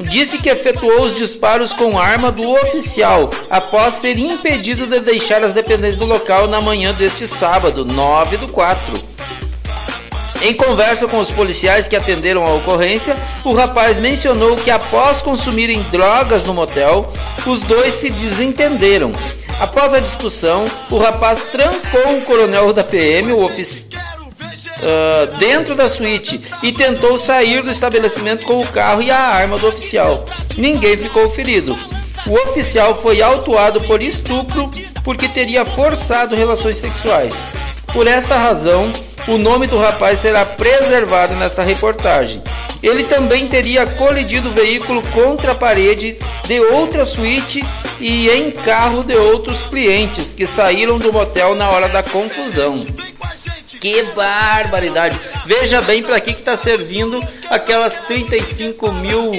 disse 0.05 0.39
que 0.39 0.49
efetuou 0.49 1.03
os 1.03 1.15
disparos 1.15 1.73
com 1.73 1.99
arma 1.99 2.31
do 2.31 2.51
oficial 2.51 3.31
após 3.49 3.95
ser 3.95 4.19
impedido 4.19 4.87
de 4.87 5.01
deixar 5.01 5.43
as 5.43 5.53
dependências 5.53 5.99
do 5.99 6.05
local 6.05 6.49
na 6.49 6.61
manhã 6.61 6.95
deste 6.95 7.27
sábado, 7.27 7.85
9 7.85 8.37
do 8.39 8.49
4. 8.49 9.11
Em 10.43 10.55
conversa 10.55 11.07
com 11.07 11.19
os 11.19 11.31
policiais 11.31 11.87
que 11.87 11.95
atenderam 11.95 12.47
a 12.47 12.55
ocorrência, 12.55 13.15
o 13.45 13.53
rapaz 13.53 13.99
mencionou 13.99 14.57
que 14.57 14.71
após 14.71 15.21
consumirem 15.21 15.83
drogas 15.91 16.45
no 16.45 16.55
motel, 16.55 17.13
os 17.47 17.61
dois 17.61 17.93
se 17.95 18.09
desentenderam. 18.09 19.13
Após 19.61 19.93
a 19.93 20.01
discussão, 20.01 20.65
o 20.91 20.97
rapaz 20.97 21.43
trancou 21.53 22.17
o 22.17 22.23
coronel 22.23 22.73
da 22.73 22.83
PM, 22.83 23.33
o 23.33 23.45
oficial 23.45 23.90
uh, 24.81 25.37
dentro 25.39 25.75
da 25.75 25.89
suíte 25.89 26.41
e 26.63 26.73
tentou 26.73 27.19
sair 27.19 27.63
do 27.63 27.71
estabelecimento 27.71 28.45
com 28.45 28.61
o 28.61 28.69
carro 28.69 29.03
e 29.03 29.11
a 29.11 29.19
arma 29.19 29.59
do 29.59 29.69
oficial. 29.69 30.25
Ninguém 30.57 30.97
ficou 30.97 31.29
ferido. 31.31 31.79
O 32.27 32.35
oficial 32.49 33.01
foi 33.03 33.23
autuado 33.23 33.81
por 33.83 34.03
estupro 34.03 34.71
porque 35.03 35.29
teria 35.29 35.65
forçado 35.65 36.37
relações 36.37 36.77
sexuais. 36.77 37.35
Por 37.93 38.07
esta 38.07 38.37
razão, 38.37 38.93
o 39.27 39.37
nome 39.37 39.67
do 39.67 39.77
rapaz 39.77 40.21
será 40.21 40.45
preservado 40.45 41.35
nesta 41.35 41.63
reportagem. 41.63 42.43
ele 42.83 43.05
também 43.05 43.47
teria 43.47 43.87
colidido 43.87 44.49
o 44.49 44.53
veículo 44.53 45.03
contra 45.09 45.53
a 45.53 45.55
parede 45.55 46.17
de 46.47 46.61
outra 46.61 47.05
suíte 47.05 47.65
e 48.01 48.31
em 48.31 48.51
carro 48.51 49.03
de 49.03 49.15
outros 49.15 49.65
clientes 49.65 50.33
que 50.33 50.47
saíram 50.47 50.99
do 50.99 51.13
motel 51.13 51.55
na 51.55 51.69
hora 51.69 51.89
da 51.89 52.03
confusão. 52.03 52.75
Que 53.81 54.03
barbaridade! 54.15 55.19
Veja 55.47 55.81
bem 55.81 56.03
para 56.03 56.21
que 56.21 56.31
está 56.31 56.55
servindo 56.55 57.19
aquelas 57.49 57.99
35 58.07 58.93
mil 58.93 59.33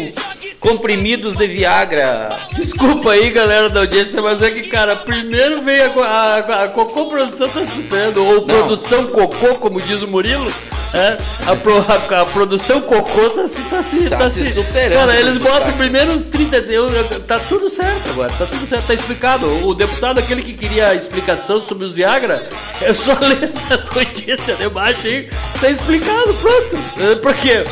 comprimidos 0.60 1.36
de 1.36 1.48
Viagra. 1.48 2.48
Desculpa 2.54 3.12
aí, 3.12 3.30
galera 3.30 3.70
da 3.70 3.82
audiência, 3.82 4.22
mas 4.22 4.42
é 4.42 4.50
que, 4.50 4.68
cara, 4.68 4.96
primeiro 4.96 5.62
veio 5.62 6.02
a, 6.02 6.08
a, 6.08 6.64
a 6.64 6.68
Cocô 6.70 7.06
Produção 7.06 7.50
tá 7.50 7.66
se 7.66 7.86
ou 8.18 8.42
Produção 8.42 9.08
Cocô, 9.08 9.56
como 9.56 9.80
diz 9.80 10.02
o 10.02 10.08
Murilo. 10.08 10.52
É, 10.94 11.18
a, 11.50 11.56
pro, 11.56 11.78
a, 11.78 12.22
a, 12.22 12.26
produção 12.26 12.82
Cocô 12.82 13.30
tá 13.30 13.48
se, 13.48 13.62
tá 13.70 13.82
se, 13.82 14.10
Tá 14.10 14.18
tá 14.18 14.28
se 14.28 14.44
se- 14.44 14.52
superando, 14.52 15.00
Cara, 15.00 15.18
eles 15.18 15.38
botam 15.38 15.70
os 16.18 16.26
30. 16.26 16.58
eu- 16.58 16.90
eu- 16.90 17.20
Tá 17.22 17.40
tudo 17.40 17.70
certo 17.70 18.10
agora, 18.10 18.30
tá 18.38 18.46
tudo 18.46 18.66
certo, 18.66 18.88
tá 18.88 18.94
explicado. 18.94 19.48
O 19.66 19.74
deputado, 19.74 20.20
aquele 20.20 20.42
que 20.42 20.54
queria 20.54 20.94
explicação 20.94 21.62
sobre 21.62 21.86
os 21.86 21.94
Viagra, 21.94 22.42
é 22.82 22.94
só 22.94 23.14
ler 23.22 23.44
essa 23.44 23.78
notícia 23.96 24.56
de 24.56 24.68
baixo 24.68 25.00
aí, 25.08 25.30
tá 25.62 25.70
explicado, 25.70 26.34
pronto. 26.36 26.78
É, 27.00 27.16
Por 27.16 27.34
quê? 27.36 27.64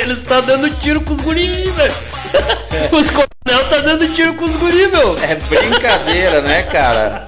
Eles 0.00 0.22
tá 0.22 0.40
dando 0.40 0.68
tiro 0.80 1.00
com 1.02 1.12
os 1.12 1.20
guris, 1.20 1.72
velho. 1.74 1.94
Os 2.90 3.06
coronel 3.10 3.68
tá 3.70 3.78
dando 3.84 4.08
tiro 4.14 4.34
com 4.34 4.44
os 4.46 4.56
guris, 4.56 4.90
meu. 4.90 5.16
É 5.18 5.34
brincadeira, 5.34 6.40
né, 6.40 6.62
cara? 6.64 7.24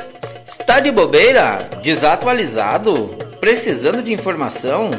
Está 0.47 0.81
de 0.81 0.91
bobeira? 0.91 1.69
Desatualizado? 1.83 3.15
Precisando 3.41 4.03
de 4.03 4.13
informação? 4.13 4.91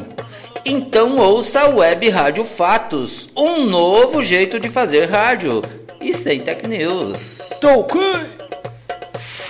Então 0.65 1.17
ouça 1.17 1.59
a 1.61 1.69
Web 1.69 2.09
Rádio 2.09 2.43
Fatos, 2.45 3.29
um 3.35 3.65
novo 3.65 4.23
jeito 4.23 4.59
de 4.59 4.69
fazer 4.69 5.05
rádio. 5.05 5.63
E 5.99 6.13
sem 6.13 6.41
Tech 6.41 6.67
News. 6.67 7.49
Tolkien. 7.59 8.40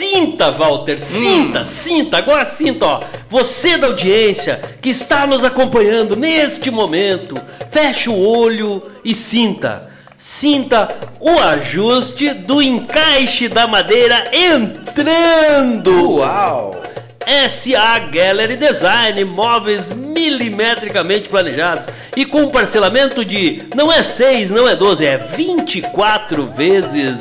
Sinta, 0.01 0.49
Walter, 0.49 0.97
sinta, 0.97 1.63
sinta, 1.63 2.17
agora 2.17 2.43
sinta, 2.47 2.85
ó. 2.87 3.01
Você 3.29 3.77
da 3.77 3.85
audiência 3.85 4.59
que 4.81 4.89
está 4.89 5.27
nos 5.27 5.43
acompanhando 5.43 6.15
neste 6.15 6.71
momento, 6.71 7.39
feche 7.69 8.09
o 8.09 8.19
olho 8.19 8.81
e 9.05 9.13
sinta. 9.13 9.91
Sinta 10.17 10.89
o 11.19 11.29
ajuste 11.29 12.33
do 12.33 12.63
encaixe 12.63 13.47
da 13.47 13.67
madeira 13.67 14.31
entrando. 14.33 16.15
Uau! 16.15 16.81
SA 17.47 17.99
Gallery 18.11 18.57
Design, 18.57 19.23
móveis 19.23 19.91
milimetricamente 19.91 21.29
planejados 21.29 21.87
e 22.17 22.25
com 22.25 22.41
um 22.41 22.49
parcelamento 22.49 23.23
de 23.23 23.69
não 23.75 23.91
é 23.91 24.01
6, 24.01 24.49
não 24.49 24.67
é 24.67 24.75
12, 24.75 25.05
é 25.05 25.17
24 25.17 26.47
vezes. 26.47 27.19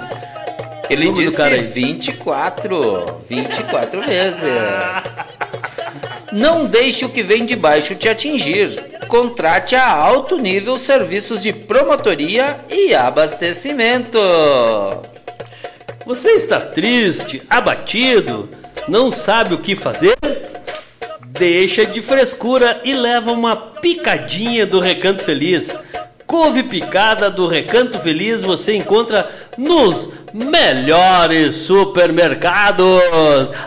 Ele 0.91 1.07
do 1.07 1.15
disse 1.15 1.37
cara 1.37 1.55
aí. 1.55 1.63
24. 1.63 3.23
24 3.29 4.01
vezes. 4.05 4.43
Não 6.33 6.67
deixe 6.67 7.05
o 7.05 7.09
que 7.09 7.23
vem 7.23 7.45
de 7.45 7.57
baixo 7.57 7.95
te 7.95 8.09
atingir. 8.09 8.99
Contrate 9.09 9.75
a 9.75 9.91
alto 9.91 10.39
nível 10.39 10.79
serviços 10.79 11.43
de 11.43 11.53
promotoria 11.53 12.61
e 12.71 12.95
abastecimento. 12.95 14.19
Você 16.07 16.31
está 16.31 16.61
triste, 16.61 17.43
abatido, 17.51 18.49
não 18.89 19.11
sabe 19.11 19.55
o 19.55 19.59
que 19.59 19.75
fazer? 19.75 20.17
Deixa 21.27 21.85
de 21.85 22.01
frescura 22.01 22.81
e 22.85 22.93
leva 22.93 23.33
uma 23.33 23.57
picadinha 23.57 24.67
do 24.67 24.79
Recanto 24.79 25.25
Feliz. 25.25 25.77
Couve 26.27 26.63
picada 26.63 27.29
do 27.29 27.49
Recanto 27.49 27.99
Feliz 27.99 28.43
você 28.43 28.77
encontra 28.77 29.31
nos 29.59 30.11
melhores 30.33 31.57
supermercados. 31.57 32.87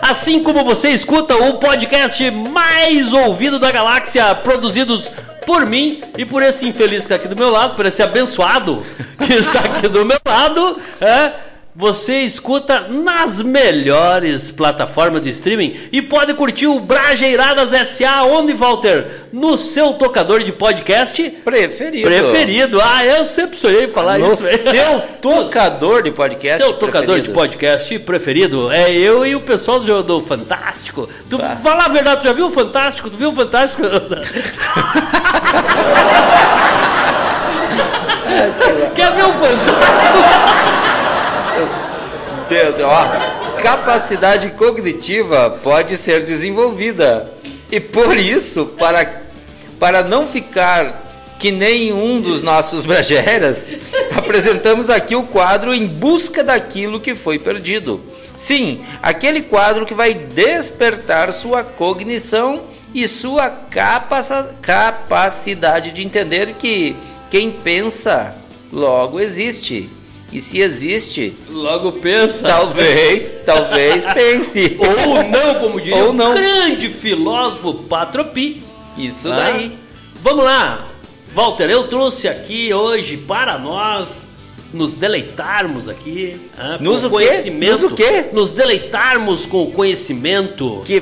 Assim 0.01 0.43
como 0.43 0.64
você 0.64 0.89
escuta 0.89 1.36
o 1.36 1.55
podcast 1.55 2.30
mais 2.32 3.11
ouvido 3.14 3.59
da 3.59 3.72
galáxia, 3.72 4.34
produzidos 4.36 5.09
por 5.45 5.66
mim 5.66 6.01
e 6.18 6.26
por 6.26 6.41
esse 6.41 6.66
infeliz 6.68 7.05
que 7.05 7.14
está 7.14 7.16
aqui 7.16 7.28
do 7.28 7.36
meu 7.36 7.49
lado, 7.49 7.76
por 7.76 7.86
esse 7.86 8.01
abençoado 8.01 8.84
que 9.18 9.34
está 9.34 9.59
aqui 9.59 9.88
do 9.88 10.05
meu 10.05 10.20
lado, 10.26 10.78
é, 11.01 11.32
você 11.76 12.19
escuta 12.19 12.82
nas 12.88 13.41
melhores 13.41 14.51
plataformas 14.51 15.24
de 15.24 15.32
streaming 15.32 15.76
e 15.91 16.03
pode 16.03 16.36
curtir 16.36 16.67
o 16.67 16.80
Brajeiradas 16.80 17.71
SA, 17.89 18.21
onde, 18.26 18.53
Walter? 18.53 19.07
No 19.34 19.57
seu 19.57 19.93
tocador 19.93 20.43
de 20.43 20.51
podcast 20.51 21.28
Preferido. 21.43 22.07
preferido. 22.07 22.80
Ah, 22.80 23.03
eu 23.03 23.26
sempre 23.26 23.57
sonhei 23.57 23.86
em 23.86 23.91
falar 23.91 24.19
No 24.19 24.32
isso. 24.34 24.43
seu 24.43 25.01
tocador 25.19 26.03
de 26.03 26.11
podcast 26.11 26.61
Seu 26.61 26.74
tocador 26.74 27.19
de 27.19 27.30
preferido. 27.30 27.34
podcast 27.34 27.99
preferido 27.99 28.71
é 28.71 28.91
eu 28.91 29.26
e 29.26 29.36
o 29.36 29.41
pessoal 29.41 29.80
do, 29.80 30.03
do 30.03 30.21
Fantástico. 30.21 31.09
Tu. 31.30 31.39
Falar 31.63 31.86
a 31.86 31.89
verdade, 31.89 32.21
tu 32.21 32.28
já 32.28 32.34
viu 32.34 32.45
o 32.45 32.51
Fantástico? 32.51 33.09
Tu 33.09 33.17
viu 33.17 33.32
o 33.32 33.36
Fantástico? 33.36 33.82
Quer 38.95 39.11
ver 39.13 39.24
o 39.24 39.34
Fantástico? 39.34 40.72
Deus, 42.49 42.75
ó, 42.81 43.61
capacidade 43.61 44.49
cognitiva 44.51 45.59
pode 45.63 45.97
ser 45.97 46.23
desenvolvida. 46.23 47.31
E 47.71 47.79
por 47.79 48.17
isso, 48.17 48.65
para, 48.77 49.21
para 49.79 50.03
não 50.03 50.27
ficar 50.27 51.01
que 51.39 51.51
nem 51.51 51.91
um 51.91 52.21
dos 52.21 52.41
nossos 52.41 52.85
brageras, 52.85 53.75
apresentamos 54.15 54.89
aqui 54.89 55.15
o 55.15 55.23
quadro 55.23 55.73
Em 55.73 55.87
Busca 55.87 56.43
daquilo 56.43 56.99
que 56.99 57.15
foi 57.15 57.39
perdido. 57.39 57.99
Sim, 58.35 58.81
aquele 59.01 59.41
quadro 59.41 59.85
que 59.85 59.93
vai 59.93 60.13
despertar 60.13 61.33
sua 61.33 61.63
cognição 61.63 62.61
e 62.93 63.07
sua 63.07 63.49
capaci- 63.49 64.53
capacidade 64.61 65.91
de 65.91 66.03
entender 66.03 66.53
que 66.53 66.95
quem 67.29 67.51
pensa 67.51 68.35
logo 68.71 69.19
existe. 69.19 69.89
E 70.34 70.41
se 70.41 70.59
existe, 70.59 71.34
Logo 71.49 71.91
pensa. 71.93 72.43
talvez, 72.43 73.36
talvez 73.45 74.07
pense. 74.07 74.77
Ou 74.79 75.23
não, 75.23 75.55
como 75.59 75.79
diria 75.79 76.03
Ou 76.03 76.09
o 76.09 76.13
não. 76.13 76.34
grande 76.34 76.89
filósofo 76.89 77.73
Patropi. 77.88 78.63
Isso 78.97 79.31
Ah, 79.31 79.36
daí. 79.36 79.71
Vamos 80.23 80.43
lá. 80.43 80.86
Walter, 81.36 81.69
eu 81.69 81.88
trouxe 81.88 82.27
aqui 82.27 82.73
hoje 82.73 83.17
para 83.17 83.57
nós 83.57 84.23
nos 84.73 84.93
deleitarmos 84.93 85.88
aqui 85.88 86.36
ah, 86.57 86.77
Nos 86.79 87.01
com 87.01 87.07
o 87.15 87.19
quê? 87.19 87.27
conhecimento. 87.27 87.71
Nos 87.71 87.84
o 87.84 87.95
quê? 87.95 88.25
Nos 88.34 88.51
deleitarmos 88.51 89.45
com 89.45 89.63
o 89.63 89.71
conhecimento. 89.71 90.81
Que 90.86 90.97
Ah, 90.97 91.01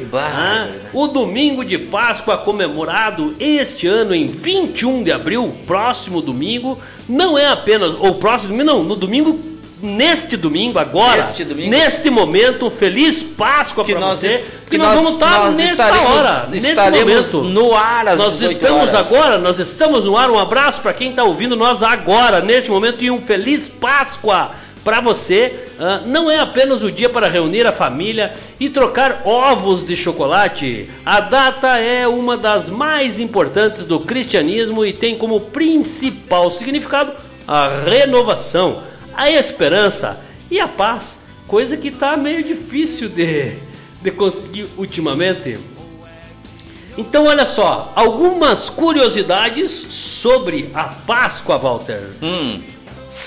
bárbaro. 0.68 0.74
o 0.94 1.08
domingo 1.08 1.64
de 1.64 1.78
Páscoa 1.78 2.38
comemorado 2.38 3.34
este 3.40 3.88
ano 3.88 4.14
em 4.14 4.28
21 4.28 5.04
de 5.04 5.12
abril, 5.12 5.54
próximo 5.66 6.22
domingo, 6.22 6.78
não 7.12 7.38
é 7.38 7.48
apenas 7.48 7.96
ou 8.00 8.16
próximo 8.16 8.50
domingo, 8.54 8.66
não, 8.66 8.84
no 8.84 8.96
domingo 8.96 9.40
neste 9.82 10.38
domingo 10.38 10.78
agora, 10.78 11.18
Neste 11.18 11.44
domingo. 11.44 11.70
neste 11.72 12.10
momento, 12.12 12.68
um 12.68 12.70
feliz 12.70 13.24
Páscoa 13.24 13.84
para 13.84 14.00
nós, 14.00 14.20
você, 14.20 14.44
que 14.70 14.78
nós, 14.78 14.96
vamos 14.96 15.14
estar 15.14 15.40
nós 15.40 15.56
nesta 15.56 15.86
hora, 15.88 16.48
neste 16.52 16.70
estaremos 16.70 17.34
momento. 17.34 17.50
no 17.50 17.76
ar 17.76 18.08
às 18.08 18.20
Nós 18.20 18.34
18 18.34 18.52
estamos 18.52 18.94
horas. 18.94 18.94
agora, 19.08 19.38
nós 19.40 19.58
estamos 19.58 20.06
no 20.06 20.16
ar. 20.16 20.30
Um 20.30 20.38
abraço 20.38 20.82
para 20.82 20.94
quem 20.94 21.10
está 21.10 21.24
ouvindo 21.24 21.56
nós 21.56 21.82
agora, 21.82 22.42
neste 22.42 22.70
momento, 22.70 23.04
e 23.04 23.10
um 23.10 23.20
feliz 23.22 23.68
Páscoa 23.70 24.52
para 24.84 25.00
você. 25.00 25.68
Não 26.06 26.30
é 26.30 26.38
apenas 26.38 26.84
o 26.84 26.92
dia 26.92 27.10
para 27.10 27.28
reunir 27.28 27.66
a 27.66 27.72
família 27.72 28.34
e 28.60 28.70
trocar 28.70 29.22
ovos 29.26 29.86
de 29.86 29.96
chocolate. 29.96 30.90
A 31.06 31.20
data 31.20 31.78
é 31.78 32.08
uma 32.08 32.38
das 32.38 32.70
mais 32.70 33.20
importantes 33.20 33.86
do 33.86 34.00
cristianismo 34.00 34.86
e 34.86 34.94
tem 34.94 35.18
como 35.18 35.40
principal 35.40 36.52
significado 36.52 37.14
a 37.48 37.84
renovação, 37.86 38.84
a 39.14 39.30
esperança 39.30 40.20
e 40.50 40.60
a 40.60 40.68
paz, 40.68 41.18
coisa 41.48 41.76
que 41.76 41.90
está 41.90 42.16
meio 42.16 42.44
difícil 42.44 43.10
de, 43.10 43.54
de 44.02 44.12
conseguir 44.12 44.68
ultimamente. 44.78 45.58
Então, 46.98 47.26
olha 47.26 47.46
só, 47.46 47.92
algumas 47.96 48.70
curiosidades 48.70 49.72
sobre 49.72 50.70
a 50.74 50.84
Páscoa, 50.84 51.58
Walter. 51.58 52.02
Hum, 52.22 52.62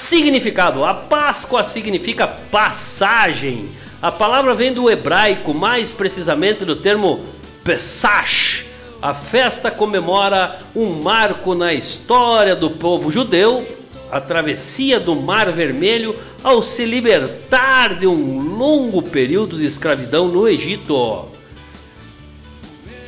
Significado: 0.05 0.85
a 0.85 0.93
Páscoa 0.93 1.65
significa 1.65 2.27
passagem. 2.27 3.71
A 4.03 4.13
palavra 4.13 4.53
vem 4.53 4.71
do 4.71 4.91
hebraico, 4.91 5.55
mais 5.55 5.93
precisamente 5.93 6.63
do 6.63 6.77
termo 6.77 7.21
Pesach. 7.65 8.67
A 9.01 9.15
festa 9.15 9.71
comemora 9.71 10.59
um 10.77 10.91
marco 11.03 11.55
na 11.55 11.73
história 11.73 12.55
do 12.55 12.69
povo 12.69 13.11
judeu, 13.11 13.67
a 14.13 14.21
travessia 14.21 15.01
do 15.01 15.17
Mar 15.17 15.51
Vermelho 15.51 16.15
ao 16.43 16.63
se 16.63 16.85
libertar 16.85 17.99
de 17.99 18.07
um 18.07 18.59
longo 18.59 19.01
período 19.01 19.57
de 19.57 19.65
escravidão 19.65 20.29
no 20.29 20.47
Egito. 20.47 21.29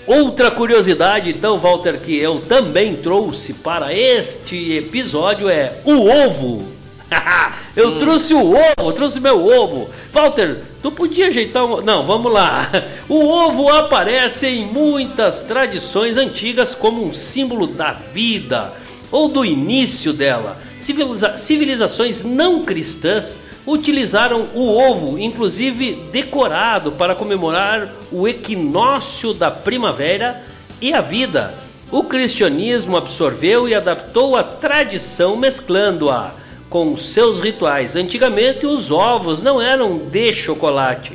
Outra 0.07 0.51
curiosidade, 0.51 1.29
então, 1.29 1.59
Walter, 1.59 2.01
que 2.01 2.17
eu 2.17 2.41
também 2.41 2.97
trouxe 2.97 3.53
para 3.53 3.93
este 3.93 4.73
episódio 4.79 5.47
é 5.51 5.79
o 5.85 6.09
ovo. 6.09 6.76
eu 7.77 7.99
trouxe 7.99 8.35
o 8.35 8.55
ovo, 8.55 8.93
trouxe 8.93 9.21
meu 9.21 9.47
ovo. 9.47 9.89
Walter, 10.13 10.57
tu 10.83 10.91
podia 10.91 11.29
ajeitar 11.29 11.65
um. 11.65 11.81
Não, 11.83 12.05
vamos 12.05 12.33
lá. 12.33 12.71
O 13.09 13.29
ovo 13.29 13.69
aparece 13.69 14.47
em 14.49 14.65
muitas 14.67 15.43
tradições 15.43 16.17
antigas 16.17 16.75
como 16.75 17.05
um 17.05 17.15
símbolo 17.15 17.69
da 17.69 17.93
vida 17.93 18.73
ou 19.13 19.29
do 19.29 19.45
início 19.45 20.13
dela. 20.13 20.57
Civiliza- 20.79 21.39
Civilizações 21.39 22.25
não 22.25 22.65
cristãs 22.65 23.39
utilizaram 23.65 24.41
o 24.55 24.77
ovo, 24.77 25.19
inclusive 25.19 25.95
decorado, 26.13 26.93
para 26.93 27.15
comemorar 27.15 27.89
o 28.11 28.27
equinócio 28.27 29.33
da 29.33 29.51
primavera 29.51 30.43
e 30.81 30.93
a 30.93 31.01
vida. 31.01 31.55
O 31.93 32.03
cristianismo 32.03 32.97
absorveu 32.97 33.69
e 33.69 33.75
adaptou 33.75 34.37
a 34.37 34.43
tradição, 34.43 35.37
mesclando-a 35.37 36.33
com 36.69 36.97
seus 36.97 37.41
rituais. 37.41 37.97
Antigamente, 37.97 38.67
os 38.67 38.91
ovos 38.91 39.43
não 39.43 39.61
eram 39.61 39.99
de 39.99 40.33
chocolate, 40.33 41.13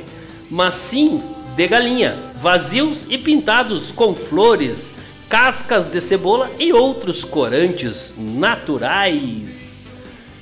mas 0.50 0.74
sim 0.74 1.22
de 1.56 1.66
galinha, 1.68 2.16
vazios 2.40 3.06
e 3.10 3.18
pintados 3.18 3.92
com 3.92 4.14
flores, 4.14 4.92
cascas 5.28 5.88
de 5.88 6.00
cebola 6.00 6.50
e 6.58 6.72
outros 6.72 7.24
corantes 7.24 8.12
naturais. 8.16 9.62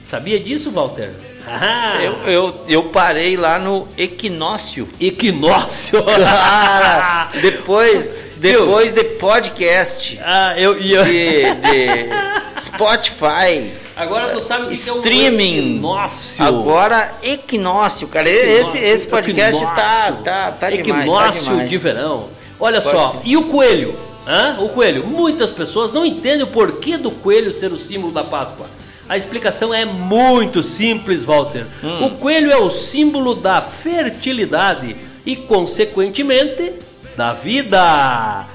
Sabia 0.04 0.40
disso, 0.40 0.70
Walter? 0.72 1.12
Ah, 1.46 1.98
eu, 2.02 2.12
eu, 2.26 2.64
eu 2.68 2.82
parei 2.84 3.36
lá 3.36 3.58
no 3.58 3.86
equinócio. 3.96 4.88
Equinócio. 5.00 6.02
Cara, 6.02 7.30
depois, 7.40 8.12
depois 8.36 8.92
de 8.92 9.04
podcast, 9.04 10.18
Ah, 10.22 10.54
eu, 10.58 10.80
e 10.80 10.92
eu... 10.92 11.04
de, 11.04 11.42
de 11.54 12.60
Spotify, 12.60 13.72
Agora 13.96 14.28
tu 14.28 14.40
sabe 14.40 14.66
que 14.66 14.88
é 14.88 14.92
o 14.92 14.96
streaming, 14.98 15.58
equinócio. 15.58 16.44
agora 16.44 17.12
equinócio, 17.22 18.08
cara. 18.08 18.28
Esse, 18.28 18.78
esse 18.78 19.06
podcast 19.06 19.60
tá, 19.60 20.12
tá, 20.24 20.52
tá 20.52 20.70
demais, 20.70 21.10
tá 21.10 21.28
Equinócio 21.28 21.42
demais. 21.42 21.70
de 21.70 21.76
verão. 21.76 22.28
Olha 22.58 22.80
Pode 22.80 22.96
só, 22.96 23.20
e 23.24 23.36
o 23.36 23.44
coelho? 23.44 23.94
Hã? 24.26 24.58
O 24.60 24.68
coelho. 24.68 25.06
Muitas 25.06 25.50
pessoas 25.50 25.92
não 25.92 26.04
entendem 26.04 26.42
o 26.42 26.46
porquê 26.46 26.96
do 26.96 27.10
coelho 27.10 27.52
ser 27.52 27.72
o 27.72 27.76
símbolo 27.76 28.12
da 28.12 28.22
Páscoa. 28.22 28.66
A 29.08 29.16
explicação 29.16 29.74
é 29.74 29.84
muito 29.84 30.62
simples, 30.62 31.24
Walter. 31.24 31.66
Hum. 31.82 32.06
O 32.06 32.10
coelho 32.10 32.52
é 32.52 32.56
o 32.56 32.70
símbolo 32.70 33.34
da 33.34 33.60
fertilidade 33.60 34.94
e, 35.26 35.34
consequentemente, 35.34 36.74
da 37.16 37.32
vida. 37.32 38.46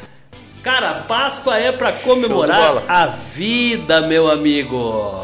Cara, 0.66 0.89
a 0.89 0.93
Páscoa 0.95 1.59
é 1.59 1.72
para 1.72 1.91
comemorar 1.91 2.82
a 2.88 3.05
vida, 3.05 4.01
meu 4.01 4.32
amigo. 4.32 5.24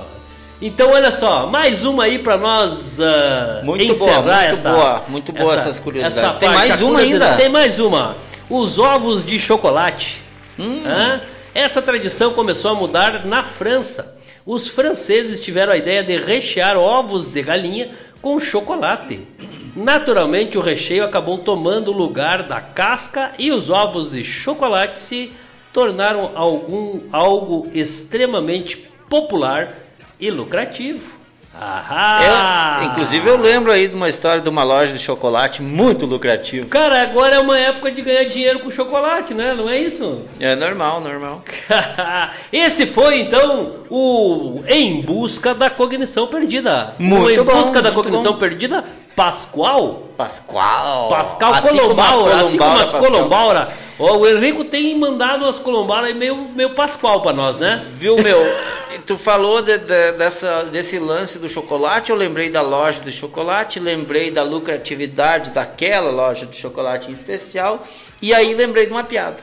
Então, 0.61 0.91
olha 0.91 1.11
só, 1.11 1.47
mais 1.47 1.83
uma 1.83 2.03
aí 2.03 2.19
para 2.19 2.37
nós 2.37 2.99
ah, 3.01 3.61
Muito 3.63 3.83
encerrar 3.85 4.21
boa, 4.21 4.35
muito 4.35 4.53
essa, 4.53 4.69
boa, 4.71 5.03
muito 5.07 5.33
boa 5.33 5.55
essas 5.55 5.79
curiosidades. 5.79 6.29
essa 6.29 6.37
Tem 6.37 6.47
parte. 6.47 6.67
mais 6.67 6.81
uma 6.83 6.99
ainda? 6.99 7.35
Tem 7.37 7.49
mais 7.49 7.79
uma. 7.79 8.15
Os 8.47 8.77
ovos 8.77 9.25
de 9.25 9.39
chocolate. 9.39 10.21
Hum. 10.59 10.83
Hã? 10.85 11.21
Essa 11.55 11.81
tradição 11.81 12.33
começou 12.33 12.69
a 12.69 12.75
mudar 12.75 13.25
na 13.25 13.41
França. 13.41 14.15
Os 14.45 14.67
franceses 14.67 15.41
tiveram 15.41 15.73
a 15.73 15.77
ideia 15.77 16.03
de 16.03 16.17
rechear 16.17 16.77
ovos 16.77 17.27
de 17.27 17.41
galinha 17.41 17.89
com 18.21 18.39
chocolate. 18.39 19.27
Naturalmente, 19.75 20.57
o 20.57 20.61
recheio 20.61 21.05
acabou 21.05 21.37
tomando 21.37 21.91
o 21.91 21.97
lugar 21.97 22.43
da 22.43 22.59
casca 22.59 23.33
e 23.39 23.51
os 23.51 23.69
ovos 23.69 24.11
de 24.11 24.23
chocolate 24.23 24.99
se 24.99 25.31
tornaram 25.71 26.31
algum, 26.35 27.01
algo 27.11 27.69
extremamente 27.73 28.77
popular 29.09 29.77
e 30.19 30.29
lucrativo. 30.29 31.20
Ahá! 31.53 32.79
É, 32.81 32.85
inclusive 32.85 33.27
eu 33.27 33.35
lembro 33.37 33.71
aí 33.71 33.87
de 33.87 33.95
uma 33.95 34.07
história 34.07 34.41
de 34.41 34.47
uma 34.47 34.63
loja 34.63 34.93
de 34.93 34.99
chocolate 34.99 35.61
muito 35.61 36.05
lucrativo. 36.05 36.67
Cara, 36.67 37.01
agora 37.01 37.35
é 37.35 37.39
uma 37.39 37.57
época 37.59 37.91
de 37.91 38.01
ganhar 38.01 38.23
dinheiro 38.23 38.59
com 38.59 38.71
chocolate, 38.71 39.33
né? 39.33 39.53
Não 39.53 39.69
é 39.69 39.77
isso? 39.77 40.21
É 40.39 40.55
normal, 40.55 41.01
normal. 41.01 41.43
Esse 42.53 42.87
foi 42.87 43.19
então 43.19 43.81
o 43.89 44.63
Em 44.65 45.01
Busca 45.01 45.53
da 45.53 45.69
Cognição 45.69 46.27
Perdida. 46.27 46.95
Muito 46.97 47.41
o 47.41 47.43
Em 47.43 47.45
bom, 47.45 47.61
Busca 47.61 47.81
da 47.81 47.91
Cognição 47.91 48.33
bom. 48.33 48.39
Perdida, 48.39 48.85
Pascoal. 49.13 50.03
Pascoal. 50.17 51.09
Pascal 51.09 51.53
Assim 51.53 51.77
Colombaura, 51.77 52.35
assim 52.35 52.57
como 52.57 52.71
as 52.71 52.91
Pascal. 52.91 53.01
Colombaura. 53.01 53.73
O 53.99 54.25
Henrico 54.25 54.63
tem 54.63 54.97
mandado 54.97 55.43
umas 55.43 55.59
Colombaura 55.59 56.11
meio, 56.13 56.35
meio 56.55 56.73
Pascoal 56.73 57.21
pra 57.21 57.33
nós, 57.33 57.57
né? 57.57 57.83
Viu, 57.93 58.15
meu? 58.17 58.39
Tu 59.05 59.17
falou 59.17 59.61
de- 59.61 59.77
de- 59.77 60.11
dessa, 60.13 60.63
desse 60.65 60.99
lance 60.99 61.39
do 61.39 61.49
chocolate, 61.49 62.11
eu 62.11 62.15
lembrei 62.15 62.49
da 62.49 62.61
loja 62.61 63.01
de 63.01 63.11
chocolate, 63.11 63.79
lembrei 63.79 64.29
da 64.31 64.43
lucratividade 64.43 65.51
daquela 65.51 66.11
loja 66.11 66.45
de 66.45 66.55
chocolate 66.55 67.09
em 67.09 67.13
especial, 67.13 67.85
e 68.21 68.33
aí 68.33 68.53
lembrei 68.53 68.85
de 68.85 68.91
uma 68.91 69.03
piada. 69.03 69.37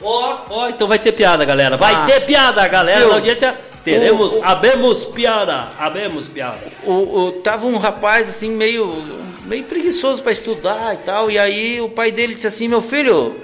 Ó, 0.00 0.38
ó, 0.50 0.68
então 0.68 0.86
vai 0.88 0.98
ter 0.98 1.12
piada, 1.12 1.44
galera. 1.44 1.76
Vai 1.76 1.94
Ah. 1.94 2.06
ter 2.06 2.20
piada, 2.26 2.66
galera. 2.66 3.00
Viu? 3.00 3.08
Na 3.10 3.14
audiência 3.16 3.56
teremos, 3.84 4.34
O- 4.34 4.38
o- 4.38 4.44
abemos 4.44 5.04
piada, 5.04 5.68
abemos 5.78 6.26
piada. 6.26 6.58
O, 6.84 6.92
o- 7.26 7.32
tava 7.42 7.66
um 7.66 7.76
rapaz 7.76 8.28
assim 8.28 8.50
meio 8.50 9.24
meio 9.44 9.64
preguiçoso 9.64 10.22
para 10.22 10.32
estudar 10.32 10.94
e 10.94 10.98
tal, 10.98 11.30
e 11.30 11.38
aí 11.38 11.80
o 11.80 11.88
pai 11.90 12.10
dele 12.10 12.34
disse 12.34 12.46
assim: 12.46 12.66
"Meu 12.66 12.80
filho, 12.80 13.36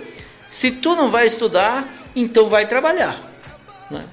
se 0.49 0.71
tu 0.71 0.97
não 0.97 1.11
vai 1.11 1.27
estudar, 1.27 1.87
então 2.17 2.49
vai 2.49 2.67
trabalhar". 2.67 3.21
né? 3.91 4.05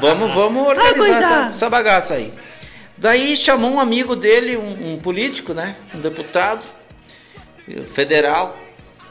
Vamos, 0.00 0.32
vamos 0.32 0.66
organizar 0.66 1.18
essa, 1.18 1.46
essa 1.50 1.70
bagaça 1.70 2.14
aí. 2.14 2.32
Daí 2.96 3.36
chamou 3.36 3.72
um 3.72 3.80
amigo 3.80 4.14
dele, 4.14 4.56
um, 4.56 4.94
um 4.94 4.98
político, 4.98 5.52
né, 5.52 5.76
um 5.94 6.00
deputado 6.00 6.64
federal, 7.86 8.56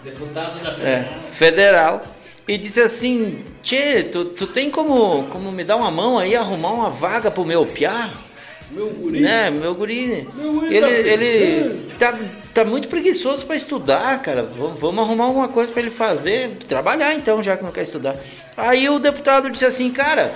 Deputado 0.04 0.62
da 0.62 0.72
é, 0.86 1.20
federal, 1.24 2.04
e 2.46 2.58
disse 2.58 2.82
assim: 2.82 3.42
Tchê, 3.62 4.04
tu, 4.04 4.26
tu 4.26 4.46
tem 4.48 4.70
como, 4.70 5.24
como 5.30 5.50
me 5.50 5.64
dar 5.64 5.78
uma 5.78 5.90
mão 5.90 6.20
aí, 6.20 6.36
arrumar 6.36 6.72
uma 6.72 6.90
vaga 6.90 7.32
pro 7.32 7.46
meu 7.46 7.66
piá? 7.66 8.10
Meu 8.70 8.90
guri. 8.90 9.22
Né, 9.22 9.50
meu 9.50 9.74
guri, 9.76 10.28
Meu 10.36 10.54
guri 10.54 10.76
ele, 10.76 10.88
tá 10.88 11.10
ele 11.10 11.92
tá, 11.98 12.20
tá 12.54 12.66
muito 12.66 12.90
preguiçoso 12.90 13.46
para 13.46 13.56
estudar, 13.56 14.22
cara. 14.22 14.44
Vamos, 14.44 14.80
vamos 14.80 15.06
arrumar 15.06 15.26
alguma 15.26 15.48
coisa 15.48 15.72
para 15.72 15.82
ele 15.82 15.92
fazer, 15.92 16.58
trabalhar 16.68 17.14
então, 17.14 17.42
já 17.42 17.56
que 17.56 17.64
não 17.64 17.72
quer 17.72 17.84
estudar. 17.84 18.18
Aí 18.58 18.90
o 18.90 19.00
deputado 19.00 19.50
disse 19.50 19.66
assim, 19.66 19.90
cara, 19.92 20.34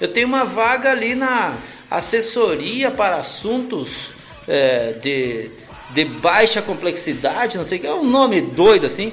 eu 0.00 0.08
tenho 0.08 0.26
uma 0.26 0.44
vaga 0.44 0.90
ali 0.90 1.14
na, 1.14 1.56
assessoria 1.90 2.90
para 2.90 3.16
assuntos 3.16 4.10
é, 4.46 4.92
de, 4.92 5.50
de 5.90 6.04
baixa 6.04 6.60
complexidade, 6.60 7.56
não 7.56 7.64
sei 7.64 7.78
o 7.78 7.80
que, 7.80 7.86
é 7.86 7.94
um 7.94 8.04
nome 8.04 8.40
doido 8.40 8.86
assim. 8.86 9.12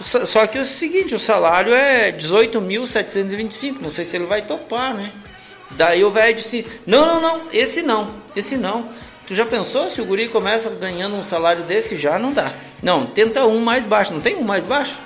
Só 0.00 0.46
que 0.46 0.58
é 0.58 0.60
o 0.60 0.66
seguinte, 0.66 1.14
o 1.14 1.18
salário 1.18 1.72
é 1.72 2.12
18.725, 2.12 3.76
não 3.80 3.90
sei 3.90 4.04
se 4.04 4.16
ele 4.16 4.26
vai 4.26 4.42
topar, 4.42 4.92
né? 4.92 5.10
Daí 5.70 6.04
o 6.04 6.10
velho 6.10 6.36
disse: 6.36 6.66
Não, 6.86 7.06
não, 7.06 7.20
não, 7.20 7.42
esse 7.52 7.82
não, 7.82 8.14
esse 8.36 8.56
não. 8.58 8.90
Tu 9.26 9.34
já 9.34 9.46
pensou 9.46 9.90
se 9.90 10.00
o 10.00 10.04
guri 10.04 10.28
começa 10.28 10.68
ganhando 10.70 11.16
um 11.16 11.24
salário 11.24 11.64
desse? 11.64 11.96
Já 11.96 12.18
não 12.18 12.32
dá. 12.32 12.52
Não, 12.82 13.06
tenta 13.06 13.46
um 13.46 13.58
mais 13.60 13.86
baixo. 13.86 14.12
Não 14.12 14.20
tem 14.20 14.36
um 14.36 14.42
mais 14.42 14.66
baixo? 14.66 14.96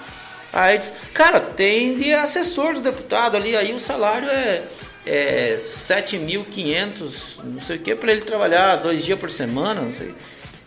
Aí 0.53 0.77
diz: 0.77 0.93
Cara, 1.15 1.39
tem 1.39 1.97
de 1.97 2.13
assessor 2.13 2.75
do 2.75 2.81
deputado 2.81 3.37
ali. 3.37 3.57
Aí 3.57 3.73
o 3.73 3.81
salário 3.81 4.29
é, 4.29 4.65
é 5.11 5.59
7.500, 5.61 7.43
não 7.43 7.61
sei 7.61 7.77
o 7.77 7.81
que, 7.81 7.97
para 7.97 8.13
ele 8.13 8.21
trabalhar 8.21 8.77
dois 8.77 9.05
dias 9.05 9.19
por 9.19 9.29
semana, 9.29 9.81
não 9.81 9.93
sei. 9.93 10.15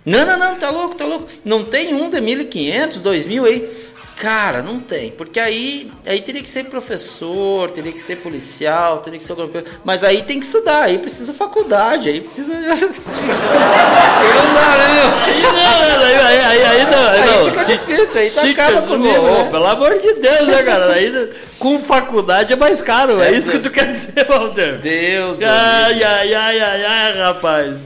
Não, 0.05 0.25
não, 0.25 0.37
não, 0.37 0.59
tá 0.59 0.69
louco, 0.69 0.95
tá 0.95 1.05
louco. 1.05 1.29
Não 1.45 1.63
tem 1.63 1.93
um 1.93 2.09
de 2.09 2.19
1.500, 2.19 3.01
2.000 3.01 3.45
aí. 3.45 3.69
Cara, 4.09 4.61
não 4.61 4.79
tem, 4.79 5.11
porque 5.11 5.39
aí, 5.39 5.89
aí 6.05 6.21
teria 6.21 6.41
que 6.41 6.49
ser 6.49 6.65
professor, 6.65 7.69
teria 7.71 7.91
que 7.91 8.01
ser 8.01 8.17
policial, 8.17 8.99
teria 8.99 9.17
que 9.19 9.25
ser 9.25 9.31
alguma 9.33 9.47
coisa. 9.49 9.67
Mas 9.83 10.03
aí 10.03 10.23
tem 10.23 10.39
que 10.39 10.45
estudar, 10.45 10.83
aí 10.83 10.97
precisa 10.97 11.33
faculdade, 11.33 12.09
aí 12.09 12.19
precisa. 12.21 12.53
aí 12.53 14.33
não 14.33 14.53
dá, 14.53 14.77
né, 14.77 14.89
meu? 14.89 15.13
Aí 15.23 15.41
não, 15.41 15.53
né? 15.53 16.05
aí, 16.05 16.15
aí, 16.15 16.39
aí, 16.39 16.63
aí 16.65 16.85
não. 16.85 17.07
Aí, 17.09 17.25
não. 17.25 17.45
fica 17.51 17.65
Se- 17.65 17.71
difícil, 17.77 18.21
aí 18.21 18.29
se- 18.29 18.39
acaba 18.39 18.79
ô, 18.79 18.83
comigo, 18.83 19.19
ô, 19.19 19.43
né? 19.43 19.49
Pelo 19.49 19.67
amor 19.67 19.99
de 19.99 20.13
Deus, 20.13 20.47
né, 20.47 20.63
cara? 20.63 20.93
Aí, 20.93 21.29
com 21.59 21.79
faculdade 21.79 22.53
é 22.53 22.55
mais 22.55 22.81
caro, 22.81 23.21
é, 23.21 23.29
É, 23.29 23.37
isso 23.37 23.51
que 23.51 23.59
tu 23.59 23.69
quer 23.69 23.91
dizer, 23.93 24.25
Walter? 24.27 24.79
Deus. 24.79 25.39
Ai, 25.41 26.03
ai, 26.03 26.33
ai, 26.33 26.59
ai, 26.59 26.85
ai, 26.85 27.17
rapaz. 27.17 27.77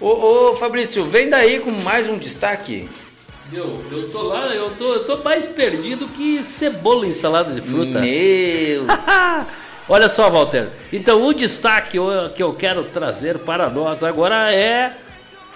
Ô, 0.00 0.50
ô, 0.50 0.56
Fabrício, 0.56 1.04
vem 1.04 1.28
daí 1.30 1.58
com 1.60 1.70
mais 1.70 2.08
um 2.08 2.18
destaque. 2.18 2.88
Eu, 3.52 3.84
eu 3.90 4.10
tô 4.10 4.22
lá, 4.22 4.54
eu 4.54 4.70
tô, 4.70 4.94
eu 4.94 5.04
tô 5.04 5.22
mais 5.22 5.46
perdido 5.46 6.08
que 6.08 6.42
cebola 6.42 7.06
em 7.06 7.12
salada 7.12 7.54
de 7.54 7.62
fruta. 7.62 8.00
Meu. 8.00 8.86
Olha 9.88 10.08
só, 10.08 10.28
Walter. 10.28 10.72
Então, 10.92 11.24
o 11.24 11.32
destaque 11.32 11.96
que 12.34 12.42
eu 12.42 12.54
quero 12.54 12.84
trazer 12.84 13.38
para 13.38 13.70
nós 13.70 14.02
agora 14.02 14.52
é 14.52 14.96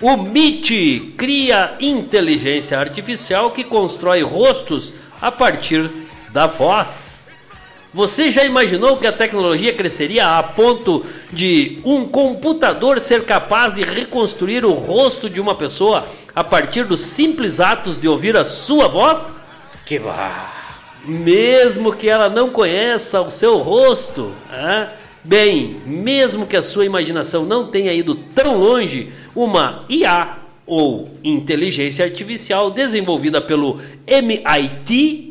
o 0.01 0.12
MIT 0.12 1.14
cria 1.18 1.76
inteligência 1.80 2.78
artificial 2.78 3.51
que 3.51 3.64
constrói 3.64 4.22
rostos 4.22 4.93
a 5.20 5.32
partir 5.32 5.91
da 6.32 6.47
voz. 6.47 7.09
Você 7.93 8.30
já 8.30 8.45
imaginou 8.45 8.97
que 8.99 9.07
a 9.07 9.12
tecnologia 9.12 9.72
cresceria 9.74 10.38
a 10.38 10.43
ponto 10.45 11.05
de 11.32 11.80
um 11.84 12.05
computador 12.05 13.01
ser 13.01 13.24
capaz 13.24 13.74
de 13.74 13.82
reconstruir 13.82 14.64
o 14.64 14.72
rosto 14.72 15.28
de 15.28 15.41
uma 15.41 15.57
pessoa 15.57 16.07
a 16.34 16.45
partir 16.45 16.84
dos 16.84 17.01
simples 17.01 17.59
atos 17.59 18.01
de 18.01 18.07
ouvir 18.07 18.36
a 18.36 18.45
sua 18.45 18.86
voz? 18.86 19.43
Que 19.84 19.99
barra. 19.99 20.61
mesmo 21.05 21.93
que 21.93 22.09
ela 22.09 22.28
não 22.28 22.51
conheça 22.51 23.20
o 23.20 23.30
seu 23.30 23.59
rosto. 23.59 24.32
Bem, 25.24 25.80
mesmo 25.84 26.47
que 26.47 26.57
a 26.57 26.62
sua 26.62 26.86
imaginação 26.86 27.45
não 27.45 27.66
tenha 27.72 27.93
ido 27.93 28.14
tão 28.14 28.57
longe, 28.57 29.12
uma 29.34 29.84
IA 29.88 30.38
ou 30.64 31.11
inteligência 31.24 32.05
artificial 32.05 32.70
desenvolvida 32.70 33.41
pelo 33.41 33.80
MIT 34.07 35.29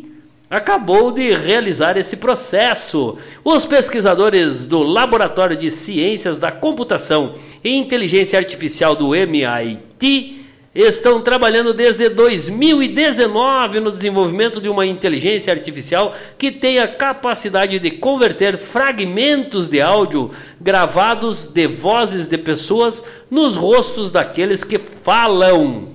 acabou 0.49 1.11
de 1.11 1.31
realizar 1.33 1.97
esse 1.97 2.17
processo. 2.17 3.17
Os 3.43 3.65
pesquisadores 3.65 4.65
do 4.65 4.81
Laboratório 4.81 5.55
de 5.55 5.69
Ciências 5.69 6.37
da 6.37 6.51
Computação 6.51 7.35
e 7.63 7.75
Inteligência 7.75 8.39
Artificial 8.39 8.95
do 8.95 9.13
MIT 9.13 10.39
estão 10.73 11.21
trabalhando 11.21 11.73
desde 11.73 12.09
2019 12.09 13.79
no 13.79 13.91
desenvolvimento 13.91 14.61
de 14.61 14.69
uma 14.69 14.85
inteligência 14.85 15.51
artificial 15.51 16.15
que 16.37 16.51
tenha 16.51 16.87
capacidade 16.87 17.79
de 17.79 17.91
converter 17.91 18.57
fragmentos 18.57 19.67
de 19.67 19.81
áudio 19.81 20.31
gravados 20.61 21.47
de 21.47 21.67
vozes 21.67 22.27
de 22.27 22.37
pessoas 22.37 23.03
nos 23.29 23.55
rostos 23.55 24.11
daqueles 24.11 24.63
que 24.63 24.77
falam. 24.77 25.89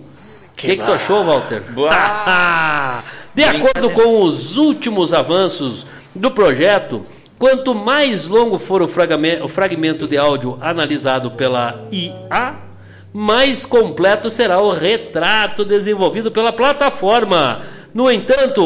O 0.52 0.56
que, 0.56 0.76
que 0.76 0.84
tu 0.84 0.92
achou, 0.92 1.24
Walter? 1.24 1.62
De 3.34 3.42
acordo 3.42 3.90
com 3.90 4.22
os 4.22 4.56
últimos 4.56 5.12
avanços 5.12 5.84
do 6.14 6.30
projeto, 6.30 7.04
quanto 7.38 7.74
mais 7.74 8.28
longo 8.28 8.58
for 8.58 8.80
o 8.80 8.86
fragme- 8.86 9.40
o 9.42 9.48
fragmento 9.48 10.06
de 10.06 10.16
áudio 10.16 10.56
analisado 10.60 11.32
pela 11.32 11.84
IA, 11.90 12.54
mais 13.12 13.66
completo 13.66 14.30
será 14.30 14.60
o 14.60 14.70
retrato 14.72 15.64
desenvolvido 15.64 16.30
pela 16.30 16.52
plataforma. 16.52 17.62
No 17.92 18.10
entanto, 18.10 18.62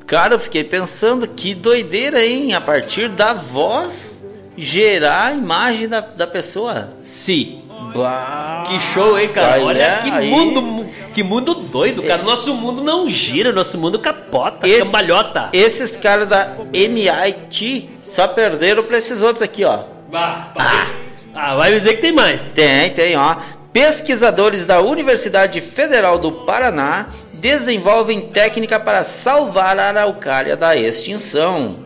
Cara, 0.06 0.34
eu 0.34 0.38
fiquei 0.38 0.62
pensando 0.62 1.26
que 1.26 1.52
doideira, 1.52 2.24
hein? 2.24 2.54
A 2.54 2.60
partir 2.60 3.08
da 3.08 3.32
voz 3.32 4.22
gerar 4.56 5.26
a 5.26 5.32
imagem 5.32 5.88
da, 5.88 6.00
da 6.00 6.28
pessoa. 6.28 6.90
Sim. 7.02 7.65
Bah. 7.94 8.64
Que 8.68 8.80
show, 8.80 9.18
hein, 9.18 9.28
cara? 9.28 9.62
Olha 9.62 9.82
é, 9.82 10.02
que 10.02 10.10
aí- 10.10 10.30
mundo, 10.30 10.86
que 11.14 11.22
mundo 11.22 11.54
doido, 11.54 12.02
cara. 12.02 12.22
Nosso 12.22 12.52
mundo 12.54 12.82
não 12.82 13.08
gira, 13.08 13.52
nosso 13.52 13.78
mundo 13.78 13.98
capota, 13.98 14.66
Esse- 14.68 14.84
cambalhota. 14.84 15.48
Esses 15.52 15.96
caras 15.96 16.28
da 16.28 16.52
MIT 16.72 17.88
só 18.02 18.26
perderam 18.28 18.82
pra 18.82 18.98
esses 18.98 19.22
outros 19.22 19.42
aqui, 19.42 19.64
ó. 19.64 19.78
Bah, 20.10 20.48
bah. 20.56 20.86
Ah, 21.34 21.54
vai 21.54 21.70
me 21.72 21.78
dizer 21.80 21.94
que 21.94 22.00
tem 22.02 22.12
mais. 22.12 22.40
Tem, 22.54 22.90
tem, 22.90 23.16
ó. 23.16 23.36
Pesquisadores 23.72 24.64
da 24.64 24.80
Universidade 24.80 25.60
Federal 25.60 26.18
do 26.18 26.32
Paraná 26.32 27.06
desenvolvem 27.34 28.20
técnica 28.22 28.80
para 28.80 29.04
salvar 29.04 29.78
a 29.78 29.88
araucária 29.88 30.56
da 30.56 30.74
extinção. 30.74 31.76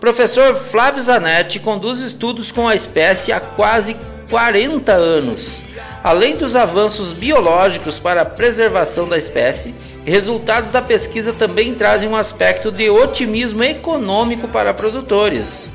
Professor 0.00 0.56
Flávio 0.56 1.00
Zanetti 1.00 1.60
conduz 1.60 2.00
estudos 2.00 2.50
com 2.50 2.66
a 2.66 2.74
espécie 2.74 3.30
há 3.30 3.38
quase 3.38 3.96
40 4.32 4.90
anos. 4.92 5.62
Além 6.02 6.36
dos 6.36 6.56
avanços 6.56 7.12
biológicos 7.12 7.98
para 7.98 8.22
a 8.22 8.24
preservação 8.24 9.06
da 9.06 9.18
espécie, 9.18 9.74
resultados 10.06 10.70
da 10.70 10.80
pesquisa 10.80 11.34
também 11.34 11.74
trazem 11.74 12.08
um 12.08 12.16
aspecto 12.16 12.72
de 12.72 12.88
otimismo 12.88 13.62
econômico 13.62 14.48
para 14.48 14.72
produtores. 14.72 15.70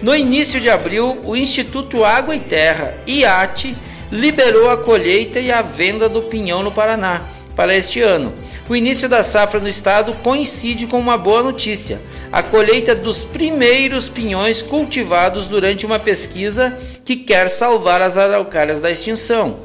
No 0.00 0.16
início 0.16 0.58
de 0.58 0.70
abril, 0.70 1.18
o 1.24 1.36
Instituto 1.36 2.02
Água 2.02 2.34
e 2.34 2.40
Terra, 2.40 2.94
IAT, 3.06 3.76
liberou 4.10 4.70
a 4.70 4.78
colheita 4.78 5.38
e 5.38 5.52
a 5.52 5.60
venda 5.60 6.08
do 6.08 6.22
pinhão 6.22 6.62
no 6.62 6.72
Paraná 6.72 7.24
para 7.54 7.76
este 7.76 8.00
ano. 8.00 8.32
O 8.70 8.76
início 8.76 9.08
da 9.08 9.24
safra 9.24 9.58
no 9.58 9.66
estado 9.66 10.16
coincide 10.20 10.86
com 10.86 11.00
uma 11.00 11.18
boa 11.18 11.42
notícia: 11.42 12.00
a 12.30 12.40
colheita 12.40 12.94
dos 12.94 13.18
primeiros 13.18 14.08
pinhões 14.08 14.62
cultivados 14.62 15.46
durante 15.46 15.84
uma 15.84 15.98
pesquisa 15.98 16.78
que 17.04 17.16
quer 17.16 17.50
salvar 17.50 18.00
as 18.00 18.16
araucárias 18.16 18.80
da 18.80 18.88
extinção. 18.88 19.58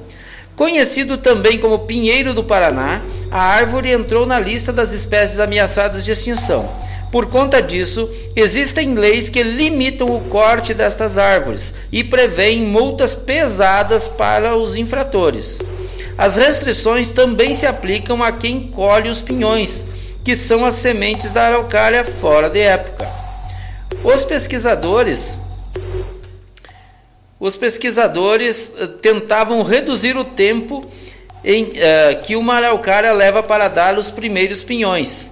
Conhecido 0.55 1.19
também 1.19 1.59
como 1.59 1.85
pinheiro 1.85 2.33
do 2.33 2.45
Paraná, 2.45 3.03
a 3.29 3.41
árvore 3.43 3.91
entrou 3.91 4.25
na 4.25 4.39
lista 4.39 4.73
das 4.73 4.91
espécies 4.91 5.39
ameaçadas 5.39 6.03
de 6.03 6.09
extinção. 6.09 6.75
Por 7.11 7.27
conta 7.27 7.61
disso, 7.61 8.09
existem 8.35 8.95
leis 8.95 9.29
que 9.29 9.43
limitam 9.43 10.07
o 10.07 10.21
corte 10.29 10.73
destas 10.73 11.19
árvores 11.19 11.71
e 11.91 12.03
prevêem 12.03 12.63
multas 12.63 13.13
pesadas 13.13 14.07
para 14.07 14.55
os 14.55 14.75
infratores. 14.75 15.59
As 16.17 16.35
restrições 16.35 17.09
também 17.09 17.55
se 17.55 17.65
aplicam 17.65 18.23
a 18.23 18.31
quem 18.31 18.71
colhe 18.71 19.09
os 19.09 19.21
pinhões, 19.21 19.83
que 20.23 20.35
são 20.35 20.65
as 20.65 20.75
sementes 20.75 21.31
da 21.31 21.47
araucária 21.47 22.03
fora 22.03 22.49
de 22.49 22.59
época. 22.59 23.11
Os 24.03 24.23
pesquisadores 24.23 25.39
os 27.39 27.57
pesquisadores 27.57 28.73
eh, 28.77 28.87
tentavam 28.87 29.61
reduzir 29.61 30.17
o 30.17 30.23
tempo 30.23 30.85
em, 31.43 31.69
eh, 31.75 32.15
que 32.23 32.35
uma 32.35 32.55
araucária 32.55 33.11
leva 33.11 33.43
para 33.43 33.67
dar 33.67 33.97
os 33.97 34.09
primeiros 34.09 34.63
pinhões, 34.63 35.29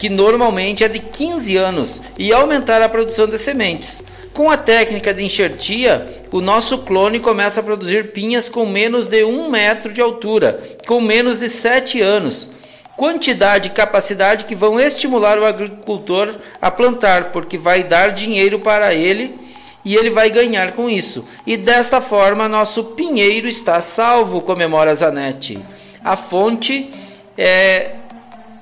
que 0.00 0.08
normalmente 0.08 0.82
é 0.82 0.88
de 0.88 0.98
15 0.98 1.56
anos, 1.56 2.02
e 2.18 2.32
aumentar 2.32 2.80
a 2.80 2.88
produção 2.88 3.26
de 3.26 3.38
sementes. 3.38 4.02
Com 4.38 4.48
a 4.48 4.56
técnica 4.56 5.12
de 5.12 5.22
enxertia, 5.24 6.06
o 6.30 6.40
nosso 6.40 6.78
clone 6.78 7.18
começa 7.18 7.58
a 7.58 7.62
produzir 7.62 8.12
pinhas 8.12 8.48
com 8.48 8.64
menos 8.64 9.08
de 9.08 9.24
1 9.24 9.50
metro 9.50 9.92
de 9.92 10.00
altura, 10.00 10.60
com 10.86 11.00
menos 11.00 11.40
de 11.40 11.48
7 11.48 12.00
anos, 12.00 12.48
quantidade 12.96 13.66
e 13.66 13.72
capacidade 13.72 14.44
que 14.44 14.54
vão 14.54 14.78
estimular 14.78 15.40
o 15.40 15.44
agricultor 15.44 16.36
a 16.62 16.70
plantar, 16.70 17.32
porque 17.32 17.58
vai 17.58 17.82
dar 17.82 18.12
dinheiro 18.12 18.60
para 18.60 18.94
ele 18.94 19.36
e 19.84 19.96
ele 19.96 20.10
vai 20.10 20.30
ganhar 20.30 20.70
com 20.70 20.88
isso. 20.88 21.24
E 21.44 21.56
desta 21.56 22.00
forma, 22.00 22.48
nosso 22.48 22.84
pinheiro 22.84 23.48
está 23.48 23.80
salvo, 23.80 24.40
comemora 24.40 24.94
Zanetti. 24.94 25.58
A 26.04 26.14
fonte 26.14 26.88
é 27.36 27.96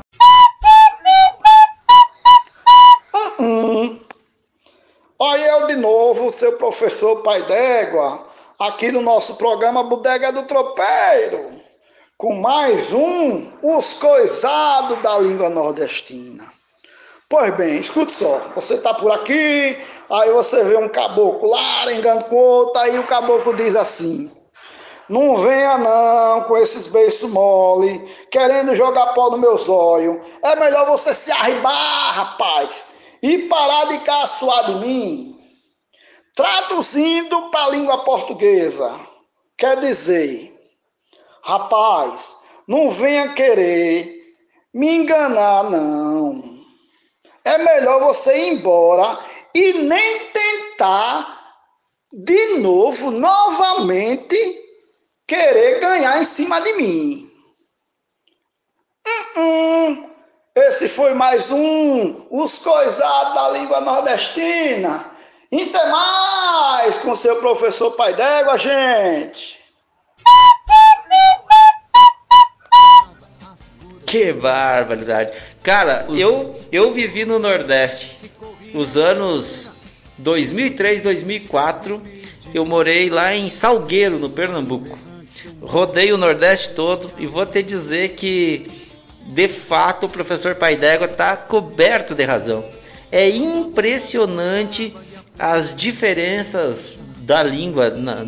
Olha 5.18 5.42
eu 5.42 5.66
de 5.66 5.76
novo, 5.76 6.32
seu 6.38 6.54
professor 6.54 7.22
Pai 7.22 7.42
d'Égua, 7.42 8.24
aqui 8.58 8.90
no 8.90 9.02
nosso 9.02 9.36
programa 9.36 9.82
Bodega 9.82 10.32
do 10.32 10.44
Tropeiro, 10.44 11.50
com 12.16 12.34
mais 12.40 12.90
um 12.90 13.50
Os 13.62 13.92
Coisados 13.94 15.02
da 15.02 15.18
Língua 15.18 15.50
Nordestina. 15.50 16.59
Pois 17.30 17.54
bem, 17.54 17.78
escute 17.78 18.12
só, 18.12 18.40
você 18.56 18.76
tá 18.76 18.92
por 18.92 19.12
aqui, 19.12 19.78
aí 20.10 20.30
você 20.32 20.64
vê 20.64 20.76
um 20.76 20.88
caboclo 20.88 21.48
lá 21.48 21.82
arengando 21.82 22.24
com 22.24 22.34
outro, 22.34 22.80
aí 22.80 22.98
o 22.98 23.06
caboclo 23.06 23.54
diz 23.54 23.76
assim, 23.76 24.28
não 25.08 25.38
venha 25.38 25.78
não 25.78 26.42
com 26.42 26.56
esses 26.56 26.88
beiços 26.88 27.30
mole, 27.30 28.04
querendo 28.32 28.74
jogar 28.74 29.14
pó 29.14 29.30
no 29.30 29.38
meu 29.38 29.56
zóio. 29.56 30.20
É 30.42 30.56
melhor 30.56 30.88
você 30.88 31.14
se 31.14 31.30
arribar, 31.30 32.12
rapaz, 32.12 32.84
e 33.22 33.38
parar 33.38 33.84
de 33.84 34.00
caçoar 34.00 34.66
de 34.66 34.74
mim. 34.84 35.40
Traduzindo 36.34 37.48
para 37.50 37.66
a 37.66 37.68
língua 37.70 37.98
portuguesa, 38.02 38.92
quer 39.56 39.78
dizer, 39.78 40.52
rapaz, 41.44 42.36
não 42.66 42.90
venha 42.90 43.34
querer 43.34 44.16
me 44.74 44.88
enganar, 44.88 45.70
não. 45.70 46.49
É 47.44 47.58
melhor 47.58 48.00
você 48.00 48.34
ir 48.36 48.52
embora 48.54 49.18
e 49.54 49.72
nem 49.72 50.20
tentar 50.26 51.40
de 52.12 52.58
novo, 52.58 53.10
novamente, 53.10 54.36
querer 55.26 55.80
ganhar 55.80 56.20
em 56.20 56.24
cima 56.24 56.60
de 56.60 56.72
mim. 56.72 57.30
Hum, 59.06 59.40
hum. 59.40 60.10
Esse 60.56 60.88
foi 60.88 61.14
mais 61.14 61.50
um, 61.52 62.26
os 62.28 62.58
coisados 62.58 63.34
da 63.34 63.50
língua 63.50 63.80
nordestina. 63.80 65.08
Até 65.52 65.86
mais 65.90 66.98
com 66.98 67.14
seu 67.14 67.36
professor 67.36 67.92
Pai 67.92 68.14
d'Égua, 68.14 68.58
gente. 68.58 69.60
Que 74.06 74.32
barbaridade. 74.32 75.32
Cara, 75.62 76.06
eu, 76.10 76.58
eu 76.72 76.92
vivi 76.92 77.24
no 77.24 77.38
Nordeste. 77.38 78.18
Os 78.74 78.96
anos 78.96 79.72
2003, 80.18 81.02
2004, 81.02 82.00
eu 82.54 82.64
morei 82.64 83.10
lá 83.10 83.34
em 83.34 83.48
Salgueiro, 83.48 84.18
no 84.18 84.30
Pernambuco. 84.30 84.98
Rodei 85.60 86.12
o 86.12 86.16
Nordeste 86.18 86.70
todo 86.70 87.10
e 87.18 87.26
vou 87.26 87.44
te 87.46 87.62
dizer 87.62 88.10
que, 88.10 88.66
de 89.26 89.48
fato, 89.48 90.06
o 90.06 90.08
professor 90.08 90.54
Pai 90.54 90.76
d'Égua 90.76 91.06
está 91.06 91.36
coberto 91.36 92.14
de 92.14 92.24
razão. 92.24 92.64
É 93.12 93.28
impressionante 93.28 94.94
as 95.38 95.74
diferenças 95.74 96.98
da 97.18 97.42
língua, 97.42 97.90
na, 97.90 98.26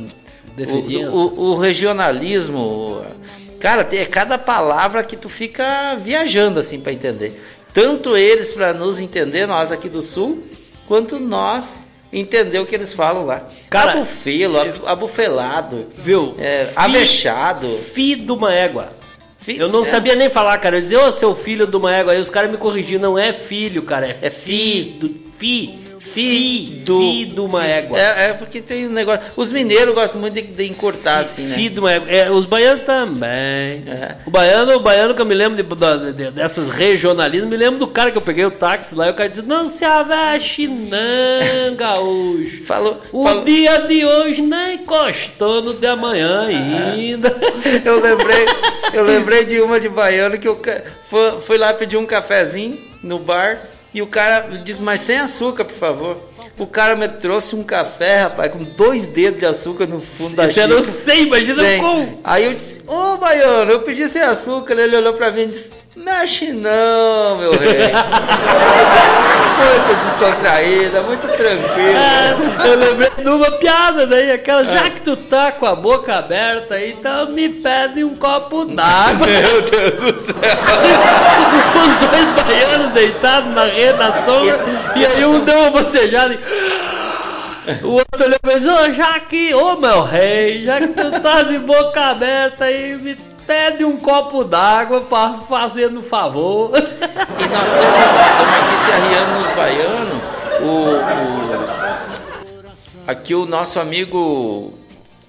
o, 1.10 1.16
o- 1.16 1.40
o 1.52 1.56
regionalismo. 1.58 3.04
Cara, 3.62 3.86
é 3.92 4.04
cada 4.04 4.36
palavra 4.36 5.04
que 5.04 5.16
tu 5.16 5.28
fica 5.28 5.94
viajando 5.94 6.58
assim 6.58 6.80
para 6.80 6.92
entender. 6.92 7.40
Tanto 7.72 8.16
eles 8.16 8.52
para 8.52 8.72
nos 8.74 8.98
entender, 8.98 9.46
nós 9.46 9.70
aqui 9.70 9.88
do 9.88 10.02
sul, 10.02 10.42
quanto 10.88 11.20
nós 11.20 11.84
entender 12.12 12.58
o 12.58 12.66
que 12.66 12.74
eles 12.74 12.92
falam 12.92 13.24
lá. 13.24 13.46
Cara, 13.70 13.92
abufelo, 13.92 14.60
ab- 14.60 14.82
abufelado, 14.86 15.86
Viu? 15.96 16.34
é, 16.40 16.64
Fi- 16.66 16.72
avexado. 16.74 17.68
Fi 17.78 18.16
de 18.16 18.32
uma 18.32 18.52
égua. 18.52 18.88
Fi- 19.38 19.56
Eu 19.58 19.68
não 19.68 19.82
é, 19.82 19.84
sabia 19.84 20.16
nem 20.16 20.28
falar, 20.28 20.58
cara. 20.58 20.78
Eu 20.78 20.80
dizia, 20.82 21.00
ô 21.00 21.12
seu 21.12 21.32
filho 21.34 21.64
de 21.66 21.76
uma 21.76 21.94
égua. 21.94 22.12
Aí 22.14 22.20
os 22.20 22.28
caras 22.30 22.50
me 22.50 22.56
corrigiam. 22.58 23.00
Não 23.00 23.16
é 23.18 23.32
filho, 23.32 23.82
cara. 23.82 24.08
É, 24.08 24.18
É 24.22 24.30
fi. 24.30 24.96
do, 25.00 25.08
fi. 25.38 25.78
Fi 26.12 26.66
Fi 26.66 26.74
do- 26.84 27.00
fi 27.00 27.24
de 27.26 27.40
uma 27.40 27.64
égua. 27.66 27.98
É, 27.98 28.26
é 28.26 28.32
porque 28.34 28.60
tem 28.60 28.86
um 28.86 28.90
negócio. 28.92 29.22
Os 29.36 29.50
mineiros 29.52 29.94
gostam 29.94 30.20
muito 30.20 30.34
de, 30.34 30.42
de 30.42 30.64
encurtar 30.66 31.18
assim, 31.20 31.44
né? 31.46 31.54
Fi 31.54 31.68
de 31.68 31.80
uma 31.80 31.92
égua. 31.92 32.10
É, 32.10 32.30
os 32.30 32.44
baianos 32.46 32.84
também. 32.84 33.82
É. 33.86 34.16
O 34.26 34.30
baiano, 34.30 34.72
o 34.76 34.80
baiano 34.80 35.14
que 35.14 35.20
eu 35.22 35.26
me 35.26 35.34
lembro 35.34 35.56
de- 35.62 36.12
de- 36.12 36.30
dessas 36.30 36.68
regionalismos, 36.68 37.48
me 37.50 37.56
lembro 37.56 37.78
do 37.78 37.86
cara 37.86 38.10
que 38.10 38.18
eu 38.18 38.22
peguei 38.22 38.44
o 38.44 38.50
táxi 38.50 38.94
lá 38.94 39.08
e 39.08 39.10
o 39.10 39.14
cara 39.14 39.28
disse, 39.28 39.42
não 39.42 39.68
se 39.68 39.84
aveste 39.84 40.66
não, 40.66 41.74
gaúcho. 41.76 42.62
Falou, 42.64 43.00
O 43.12 43.24
falou- 43.24 43.44
dia 43.44 43.78
de 43.86 44.04
hoje 44.04 44.42
nem 44.42 44.74
encostou 44.76 45.62
no 45.62 45.74
de 45.74 45.86
amanhã 45.86 46.46
ainda. 46.46 47.34
Eu 47.84 48.00
lembrei, 48.00 48.46
eu 48.92 49.02
lembrei 49.04 49.44
de 49.44 49.60
uma 49.60 49.78
de 49.80 49.88
baiano 49.88 50.38
que 50.38 50.46
eu 50.48 50.60
fui 51.40 51.56
lá 51.58 51.72
pedir 51.72 51.96
um 51.96 52.06
cafezinho 52.06 52.78
no 53.02 53.18
bar 53.18 53.62
e 53.94 54.00
o 54.00 54.06
cara 54.06 54.40
disse, 54.64 54.80
mas 54.80 55.00
sem 55.00 55.18
açúcar, 55.18 55.64
por 55.64 55.74
favor. 55.74 56.16
O 56.58 56.66
cara 56.66 56.94
me 56.96 57.08
trouxe 57.08 57.54
um 57.54 57.62
café, 57.62 58.22
rapaz, 58.22 58.52
com 58.52 58.62
dois 58.62 59.06
dedos 59.06 59.40
de 59.40 59.46
açúcar 59.46 59.86
no 59.86 60.00
fundo 60.00 60.36
da 60.36 60.46
Isso 60.46 60.60
eu 60.60 60.68
não 60.68 60.78
xícara. 60.82 60.98
sei, 61.04 61.22
imagina 61.22 61.62
Sem. 61.62 61.80
como. 61.80 62.20
Aí 62.24 62.44
eu 62.44 62.52
disse, 62.52 62.82
ô 62.86 63.16
baiano, 63.16 63.70
eu 63.70 63.80
pedi 63.82 64.06
sem 64.08 64.22
açúcar. 64.22 64.74
Ele 64.78 64.96
olhou 64.96 65.14
pra 65.14 65.30
mim 65.30 65.42
e 65.42 65.46
disse, 65.46 65.72
mexe 65.96 66.52
não, 66.52 67.36
meu 67.38 67.52
rei. 67.52 67.92
muito 69.62 70.04
descontraída, 70.04 71.02
muito 71.02 71.26
tranquila. 71.28 71.98
Ah, 71.98 72.66
eu 72.66 72.78
lembrei 72.78 73.10
de 73.16 73.28
uma 73.28 73.50
piada 73.52 74.06
daí, 74.06 74.30
aquela, 74.32 74.64
já 74.64 74.90
que 74.90 75.00
tu 75.00 75.16
tá 75.16 75.52
com 75.52 75.66
a 75.66 75.74
boca 75.74 76.16
aberta 76.16 76.74
aí, 76.76 76.92
então 76.92 77.30
me 77.32 77.48
pede 77.48 78.04
um 78.04 78.16
copo 78.16 78.64
d'água. 78.64 79.26
Meu 79.26 79.62
Deus 79.62 79.92
do 79.92 80.14
céu. 80.14 80.34
Os 81.82 82.08
dois 82.08 82.46
baianos 82.46 82.92
deitados 82.92 83.54
na 83.54 83.64
rede, 83.64 83.98
na 83.98 84.24
sombra, 84.24 84.60
e 84.96 85.06
aí 85.06 85.24
um 85.24 85.44
deu 85.44 85.58
uma 85.58 85.70
bocejada 85.70 86.34
e... 86.34 87.02
O 87.84 87.92
outro 87.92 88.24
olhou 88.24 88.38
e 88.44 88.68
ô 88.68 88.92
já 88.92 89.20
que, 89.20 89.54
ô 89.54 89.76
meu 89.78 90.02
rei, 90.02 90.64
já 90.64 90.80
que 90.80 90.88
tu 90.88 91.20
tá 91.20 91.42
de 91.42 91.58
boca 91.58 92.00
aberta 92.06 92.64
aí, 92.64 92.96
me 92.96 93.14
pede 93.46 93.84
um 93.84 93.96
copo 93.96 94.42
d'água 94.44 95.00
pra 95.02 95.34
fazendo 95.48 96.00
um 96.00 96.02
favor. 96.02 96.72
E 96.76 97.48
nós 97.48 97.64
estamos 97.64 97.86
aqui 98.58 98.76
se 98.84 98.90
arriando 98.92 99.40
nos 99.40 99.50
baianos. 99.52 100.20
O, 100.60 100.66
o- 100.66 101.00
aqui 103.06 103.34
o 103.34 103.44
nosso 103.46 103.78
amigo. 103.80 104.74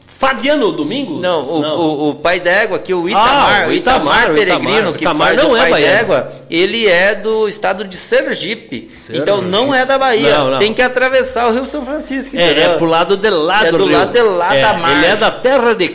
Fabiano 0.08 0.72
Domingos? 0.72 1.22
Não, 1.22 1.42
o, 1.44 1.62
O, 1.62 2.10
o 2.12 2.16
pai 2.16 2.40
d'égua, 2.40 2.78
aqui 2.78 2.94
o 2.94 3.10
Itamar, 3.10 3.64
Ah, 3.64 3.68
o 3.68 3.74
Itamar, 3.74 3.74
Itamar, 3.74 4.32
o 4.32 4.36
Peregrino, 4.36 4.70
Itamar. 4.72 4.94
que 4.94 5.04
Itamar 5.04 5.28
faz 5.28 5.38
não 5.44 5.52
o 5.52 5.58
é 5.58 5.60
pai 5.60 5.72
baiano. 5.72 5.98
d'égua, 5.98 6.32
ele 6.50 6.88
é 6.88 7.14
do 7.16 7.46
estado 7.46 7.84
de 7.84 7.98
Sergipe. 7.98 8.90
Sergipe. 8.96 9.18
Então 9.18 9.42
não 9.42 9.76
é 9.76 9.86
da 9.86 9.98
Bahia. 9.98 10.38
Não, 10.38 10.52
não. 10.52 10.60
Tem 10.60 10.74
que 10.74 10.82
atravessar 10.82 11.50
o 11.50 11.54
Rio 11.54 11.66
São 11.66 11.84
Francisco. 11.86 12.38
É, 12.38 12.46
entendeu? 12.52 12.72
é 12.72 12.76
pro 12.78 12.86
lado 12.86 13.18
de 13.18 13.30
lá 13.30 13.66
É 13.68 13.72
do 13.72 13.80
do 13.80 13.86
lado 13.92 14.14
de 14.14 14.22
lá 14.22 14.56
É, 14.56 14.62
da 14.62 14.74
margem. 14.76 14.98
Ele 15.00 15.06
é 15.08 15.16
da 15.18 15.30
terra 15.32 15.76
de 15.76 15.90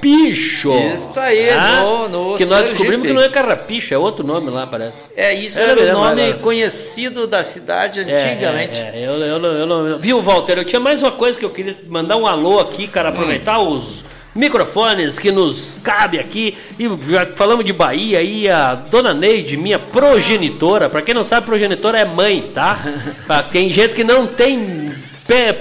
Carrapicho. 0.00 0.72
Isso 0.94 1.18
aí, 1.20 1.48
no- 1.82 2.08
no 2.08 2.36
Que 2.36 2.44
nós 2.44 2.58
Sergipe. 2.60 2.70
descobrimos 2.72 3.06
que 3.06 3.12
não 3.12 3.22
é 3.22 3.28
Carrapicho, 3.28 3.94
é 3.94 3.98
outro 3.98 4.26
nome 4.26 4.50
lá, 4.50 4.66
parece. 4.66 5.10
É, 5.16 5.34
isso 5.34 5.58
É, 5.60 5.70
era 5.70 5.80
o 5.80 5.92
nome 5.92 6.28
lá. 6.32 6.34
conhecido 6.38 7.26
da 7.26 7.44
cidade 7.44 8.00
É, 8.00 8.02
antigamente. 8.14 8.78
É, 8.78 8.92
é, 8.94 9.06
eu, 9.06 9.12
eu, 9.12 9.38
não- 9.38 9.52
eu 9.52 9.66
não- 9.66 9.98
Viu, 9.98 10.20
Walter? 10.22 10.58
Eu 10.58 10.64
tinha 10.64 10.80
mais 10.80 11.02
uma 11.02 11.12
coisa 11.12 11.38
que 11.38 11.44
eu 11.44 11.50
queria 11.50 11.76
mandar 11.88 12.16
um 12.16 12.26
alô 12.26 12.58
aqui, 12.58 12.86
cara, 12.88 13.10
aproveitar 13.10 13.58
os 13.60 14.04
microfones 14.34 15.18
que 15.18 15.30
nos 15.32 15.78
cabe 15.82 16.18
aqui. 16.18 16.56
E 16.78 16.88
já 17.10 17.26
falamos 17.34 17.64
de 17.64 17.72
Bahia 17.72 18.18
aí, 18.20 18.48
a 18.48 18.74
dona 18.74 19.12
Neide, 19.12 19.56
minha 19.56 19.78
progenitora. 19.78 20.88
Pra 20.88 21.02
quem 21.02 21.14
não 21.14 21.24
sabe, 21.24 21.46
progenitora 21.46 21.98
é 21.98 22.04
mãe, 22.04 22.50
tá? 22.54 22.78
Pra- 23.26 23.42
Tem 23.42 23.70
gente 23.70 23.94
que 23.94 24.04
não 24.04 24.26
tem 24.26 24.89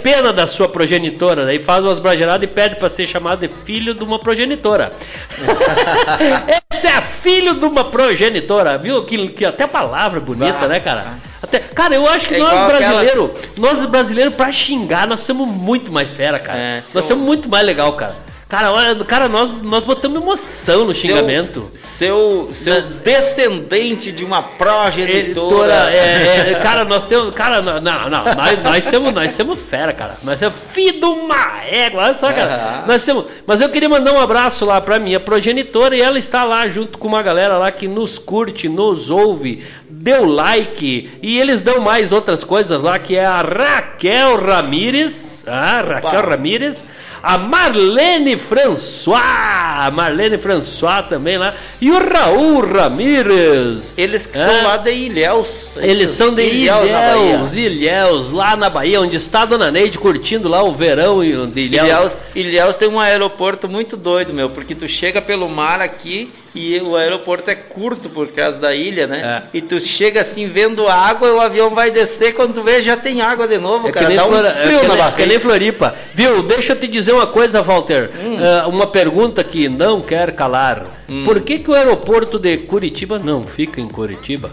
pena 0.01 0.33
da 0.33 0.47
sua 0.47 0.67
progenitora, 0.67 1.45
daí 1.45 1.59
faz 1.59 1.83
umas 1.83 1.99
brageradas 1.99 2.43
e 2.43 2.47
pede 2.51 2.75
pra 2.75 2.89
ser 2.89 3.05
chamado 3.05 3.47
de 3.47 3.53
filho 3.65 3.93
de 3.93 4.03
uma 4.03 4.19
progenitora. 4.19 4.91
Esse 6.73 6.87
é 6.87 7.01
filho 7.01 7.55
de 7.55 7.65
uma 7.65 7.83
progenitora, 7.85 8.77
viu? 8.77 9.03
Que, 9.03 9.27
que 9.29 9.45
até 9.45 9.67
palavra 9.67 10.19
bonita, 10.19 10.59
Bah. 10.59 10.67
né, 10.67 10.79
cara? 10.79 11.05
Até, 11.41 11.59
cara, 11.59 11.95
eu 11.95 12.07
acho 12.07 12.27
que 12.27 12.35
É 12.35 12.37
nós 12.39 12.49
igual 12.51 12.65
aquela- 12.69 12.79
brasileiros, 12.79 13.29
nós 13.57 13.85
brasileiros, 13.85 14.33
pra 14.35 14.51
xingar, 14.51 15.07
nós 15.07 15.21
somos 15.21 15.47
muito 15.47 15.91
mais 15.91 16.09
fera, 16.09 16.39
cara. 16.39 16.57
É, 16.59 16.75
nós 16.93 17.05
somos 17.05 17.23
muito 17.25 17.47
mais 17.49 17.65
legal, 17.65 17.93
cara. 17.93 18.15
Cara, 18.49 18.71
olha, 18.71 18.95
cara, 19.05 19.29
nós, 19.29 19.47
nós 19.61 19.83
botamos 19.83 20.19
emoção 20.23 20.79
no 20.79 20.85
Seu- 20.87 20.95
xingamento. 20.95 21.69
Seu, 21.71 22.49
seu 22.51 22.73
Né? 22.81 22.93
descendente 23.03 24.11
de 24.11 24.25
uma 24.25 24.41
progenitora. 24.41 25.19
Editora, 25.19 25.95
é, 25.95 26.51
é, 26.53 26.55
cara, 26.55 26.83
nós 26.83 27.05
temos. 27.05 27.31
Cara, 27.35 27.61
não, 27.61 27.79
não, 27.79 28.09
não, 28.09 28.25
nós, 28.35 28.63
nós 28.63 28.83
somos, 28.85 29.13
nós 29.13 29.33
somos 29.33 29.59
fera, 29.59 29.93
cara. 29.93 30.17
Nós 30.23 30.39
somos 30.39 30.55
filho 30.71 30.99
de 30.99 31.05
uma 31.05 31.61
égua, 31.63 32.01
olha 32.05 32.17
só, 32.17 32.33
cara. 32.33 32.55
Aham. 32.55 32.83
Nós 32.87 33.03
somos, 33.03 33.25
mas 33.45 33.61
eu 33.61 33.69
queria 33.69 33.87
mandar 33.87 34.13
um 34.13 34.19
abraço 34.19 34.65
lá 34.65 34.81
pra 34.81 34.97
minha 34.97 35.19
progenitora 35.19 35.95
e 35.95 36.01
ela 36.01 36.17
está 36.17 36.43
lá 36.43 36.67
junto 36.67 36.97
com 36.97 37.07
uma 37.07 37.21
galera 37.21 37.55
lá 37.59 37.71
que 37.71 37.87
nos 37.87 38.17
curte, 38.17 38.67
nos 38.67 39.11
ouve, 39.11 39.63
deu 39.87 40.25
like 40.25 41.07
e 41.21 41.39
eles 41.39 41.61
dão 41.61 41.79
mais 41.81 42.11
outras 42.11 42.43
coisas 42.43 42.81
lá 42.81 42.97
que 42.97 43.15
é 43.15 43.23
a 43.25 43.41
Raquel 43.41 44.43
Ramires, 44.43 45.43
ah, 45.45 45.83
Raquel. 45.87 46.27
Ramires. 46.27 46.87
A 47.21 47.37
Marlene 47.37 48.35
François, 48.37 49.91
Marlene 49.91 50.37
François 50.37 51.03
também 51.07 51.37
lá, 51.37 51.53
e 51.81 51.91
o 51.91 51.97
Raul 51.99 52.61
Ramires. 52.61 53.93
Eles 53.97 54.25
que 54.27 54.37
É. 54.37 54.43
são 54.45 54.63
lá 54.63 54.77
de 54.77 54.91
Ilhéus. 54.91 55.73
Eles 55.77 56.11
são 56.11 56.33
de 56.33 56.43
Ilhéus. 56.43 56.85
Ilhéus, 56.87 57.55
Ilhéus, 57.57 58.29
lá 58.31 58.55
na 58.55 58.69
Bahia, 58.69 59.01
onde 59.01 59.17
está 59.17 59.41
a 59.41 59.45
Dona 59.45 59.69
Neide 59.71 59.97
curtindo 59.97 60.47
lá 60.47 60.63
o 60.63 60.73
verão 60.73 61.19
de 61.21 61.61
Ilhéus. 61.61 61.87
Ilhéus, 61.87 62.19
Ilhéus 62.35 62.75
tem 62.77 62.87
um 62.89 62.99
aeroporto 62.99 63.67
muito 63.67 63.97
doido, 63.97 64.33
meu, 64.33 64.49
porque 64.49 64.73
tu 64.75 64.87
chega 64.87 65.21
pelo 65.21 65.47
mar 65.49 65.81
aqui 65.81 66.31
e 66.55 66.79
o 66.81 66.95
aeroporto 66.95 67.49
é 67.49 67.55
curto 67.55 68.09
por 68.09 68.27
causa 68.29 68.59
da 68.59 68.73
ilha, 68.73 69.05
né? 69.07 69.43
É. 69.53 69.57
E 69.57 69.61
tu 69.61 69.79
chega 69.79 70.21
assim 70.21 70.47
vendo 70.47 70.87
água 70.87 71.31
o 71.33 71.39
avião 71.39 71.69
vai 71.69 71.91
descer, 71.91 72.33
quando 72.33 72.53
tu 72.55 72.63
vê 72.63 72.81
já 72.81 72.97
tem 72.97 73.21
água 73.21 73.47
de 73.47 73.57
novo, 73.57 73.87
É 73.87 73.91
cara. 73.91 74.09
Dá 74.09 74.25
um 74.25 74.29
Flora- 74.29 74.47
é 74.47 74.51
frio 74.51 74.79
que 74.81 74.87
na 74.87 74.95
nem- 74.95 75.11
que 75.11 75.17
nem 75.19 75.27
barriga. 75.27 75.39
Floripa. 75.39 75.95
Viu? 76.13 76.43
Deixa 76.43 76.73
eu 76.73 76.79
te 76.79 76.87
dizer 76.87 77.11
uma 77.13 77.27
coisa, 77.27 77.61
Walter. 77.61 78.09
Hum. 78.23 78.37
Ah, 78.41 78.67
uma 78.67 78.87
pergunta 78.87 79.43
que 79.43 79.69
não 79.69 80.01
quer 80.01 80.33
calar. 80.33 80.83
Hum. 81.07 81.23
Por 81.25 81.41
que, 81.41 81.59
que 81.59 81.69
o 81.69 81.73
aeroporto 81.73 82.39
de 82.39 82.57
Curitiba 82.57 83.19
não 83.19 83.43
fica 83.43 83.79
em 83.79 83.87
Curitiba? 83.87 84.51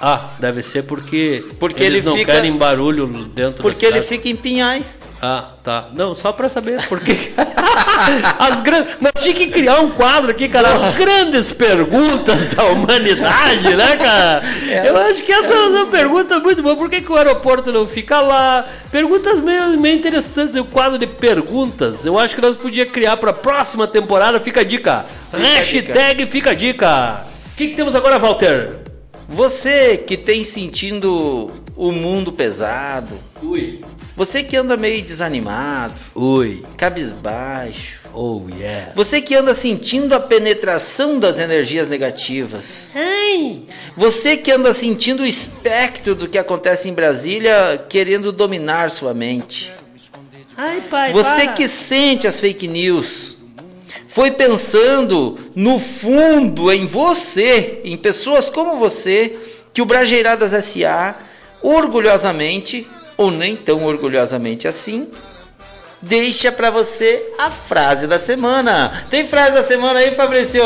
Ah, 0.00 0.30
deve 0.38 0.62
ser 0.62 0.84
porque, 0.84 1.44
Porque 1.58 1.82
eles 1.82 2.00
ele 2.00 2.08
não 2.08 2.16
fica- 2.16 2.32
querem 2.32 2.56
barulho 2.56 3.06
dentro 3.34 3.62
Porque 3.62 3.84
ele 3.84 4.00
fica 4.00 4.28
em 4.28 4.36
Pinhais. 4.36 5.00
Ah, 5.20 5.54
tá. 5.64 5.88
Não, 5.92 6.14
só 6.14 6.30
pra 6.30 6.48
saber 6.48 6.86
por 6.86 7.00
quê. 7.00 7.32
As 8.38 8.60
gran... 8.60 8.84
Nós 9.00 9.12
tínhamos 9.20 9.44
que 9.44 9.50
criar 9.50 9.80
um 9.80 9.90
quadro 9.90 10.30
aqui, 10.30 10.48
cara. 10.48 10.68
As 10.72 10.94
grandes 10.94 11.50
perguntas 11.50 12.46
da 12.54 12.64
humanidade, 12.66 13.74
né, 13.74 13.96
cara? 13.96 14.42
É. 14.68 14.88
Eu 14.88 14.96
acho 14.96 15.22
que 15.24 15.32
essa 15.32 15.52
é 15.52 15.66
uma 15.66 15.86
pergunta 15.86 16.38
muito 16.38 16.62
boa. 16.62 16.76
Por 16.76 16.88
que, 16.88 17.00
que 17.00 17.10
o 17.10 17.16
aeroporto 17.16 17.72
não 17.72 17.88
fica 17.88 18.20
lá? 18.20 18.64
Perguntas 18.92 19.40
meio, 19.40 19.76
meio 19.80 19.96
interessantes. 19.96 20.54
O 20.54 20.64
quadro 20.64 20.96
de 20.98 21.08
perguntas. 21.08 22.06
Eu 22.06 22.16
acho 22.16 22.36
que 22.36 22.40
nós 22.40 22.56
podíamos 22.56 22.92
criar 22.92 23.16
pra 23.16 23.32
próxima 23.32 23.88
temporada. 23.88 24.38
Fica 24.38 24.60
a 24.60 24.64
dica. 24.64 25.06
Fica 25.32 25.42
a 25.42 25.54
Hashtag 25.56 26.26
fica 26.26 26.50
a 26.50 26.54
dica. 26.54 27.24
O 27.52 27.56
que, 27.56 27.68
que 27.68 27.74
temos 27.74 27.96
agora, 27.96 28.18
Walter? 28.20 28.87
Você 29.28 29.98
que 29.98 30.16
tem 30.16 30.42
sentindo 30.42 31.50
o 31.76 31.92
mundo 31.92 32.32
pesado, 32.32 33.18
Ui. 33.42 33.84
você 34.16 34.42
que 34.42 34.56
anda 34.56 34.74
meio 34.76 35.02
desanimado, 35.02 36.00
Ui. 36.14 36.64
cabisbaixo, 36.76 37.98
Oh, 38.14 38.42
yeah. 38.50 38.90
você 38.96 39.20
que 39.20 39.34
anda 39.34 39.52
sentindo 39.52 40.14
a 40.14 40.18
penetração 40.18 41.20
das 41.20 41.38
energias 41.38 41.86
negativas, 41.88 42.90
Ai. 42.94 43.64
você 43.94 44.34
que 44.36 44.50
anda 44.50 44.72
sentindo 44.72 45.22
o 45.22 45.26
espectro 45.26 46.14
do 46.14 46.26
que 46.26 46.38
acontece 46.38 46.88
em 46.88 46.94
Brasília 46.94 47.84
querendo 47.86 48.32
dominar 48.32 48.90
sua 48.90 49.12
mente, 49.12 49.70
Ai, 50.56 50.80
pai. 50.90 51.12
você 51.12 51.28
para. 51.44 51.52
que 51.52 51.68
sente 51.68 52.26
as 52.26 52.40
fake 52.40 52.66
news, 52.66 53.27
foi 54.08 54.30
pensando 54.32 55.38
no 55.54 55.78
fundo 55.78 56.72
em 56.72 56.86
você, 56.86 57.80
em 57.84 57.96
pessoas 57.96 58.50
como 58.50 58.76
você, 58.78 59.36
que 59.72 59.80
o 59.82 59.84
Brajeiradas 59.84 60.50
SA 60.64 61.14
orgulhosamente, 61.62 62.86
ou 63.16 63.30
nem 63.30 63.54
tão 63.54 63.84
orgulhosamente 63.84 64.66
assim, 64.66 65.08
deixa 66.00 66.50
pra 66.52 66.70
você 66.70 67.32
a 67.38 67.50
frase 67.50 68.06
da 68.06 68.18
semana. 68.18 69.04
Tem 69.10 69.26
frase 69.26 69.54
da 69.54 69.62
semana 69.62 70.00
aí, 70.00 70.12
Fabrício? 70.14 70.62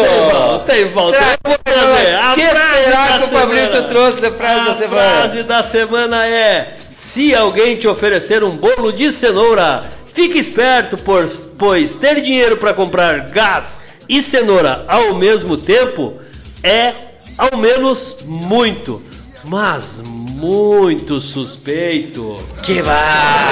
Tem 0.67 0.85
volta. 0.91 1.19
Traz 1.19 1.37
Eu 1.45 1.51
vou 1.51 1.59
pra 1.59 1.75
nós. 1.75 1.91
trazer. 2.03 2.15
A 2.15 2.35
que 2.35 2.47
frase 2.47 2.85
será 2.85 3.07
da 3.09 3.19
que 3.19 3.25
o 3.25 3.29
Fabrício 3.39 3.71
semana. 3.73 3.89
trouxe 3.89 4.21
da 4.21 4.31
frase 4.31 4.61
a 4.61 4.65
da 4.65 4.75
semana? 4.75 5.21
frase 5.23 5.43
da 5.43 5.63
semana 5.63 6.27
é: 6.27 6.77
se 6.91 7.35
alguém 7.35 7.77
te 7.77 7.89
oferecer 7.89 8.45
um 8.45 8.57
bolo 8.57 8.93
de 8.93 9.11
cenoura, 9.11 9.83
fique 10.15 10.39
esperto, 10.39 10.99
pois, 10.99 11.43
pois 11.63 11.95
ter 11.95 12.21
dinheiro 12.21 12.57
para 12.57 12.75
comprar 12.75 13.29
gás 13.29 13.79
e 14.09 14.21
cenoura 14.21 14.85
ao 14.89 15.15
mesmo 15.15 15.57
tempo 15.57 16.15
é, 16.61 16.93
ao 17.39 17.57
menos, 17.57 18.17
muito, 18.25 19.01
mas 19.45 20.03
muito 20.05 21.21
suspeito. 21.21 22.37
Que 22.65 22.83
vá, 22.83 22.93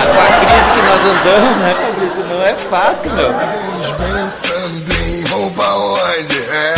com 0.06 0.20
a 0.20 0.40
crise 0.40 0.70
que 0.72 0.82
nós 0.82 1.04
andamos, 1.04 1.56
né, 1.58 1.74
Fabrício? 1.86 2.24
Não 2.24 2.42
é 2.42 2.54
fácil, 2.56 3.12
meu. 3.12 3.32
pensando 3.96 4.92
em 4.92 5.28
roubar 5.28 5.78
onde 5.78 6.38
é. 6.50 6.74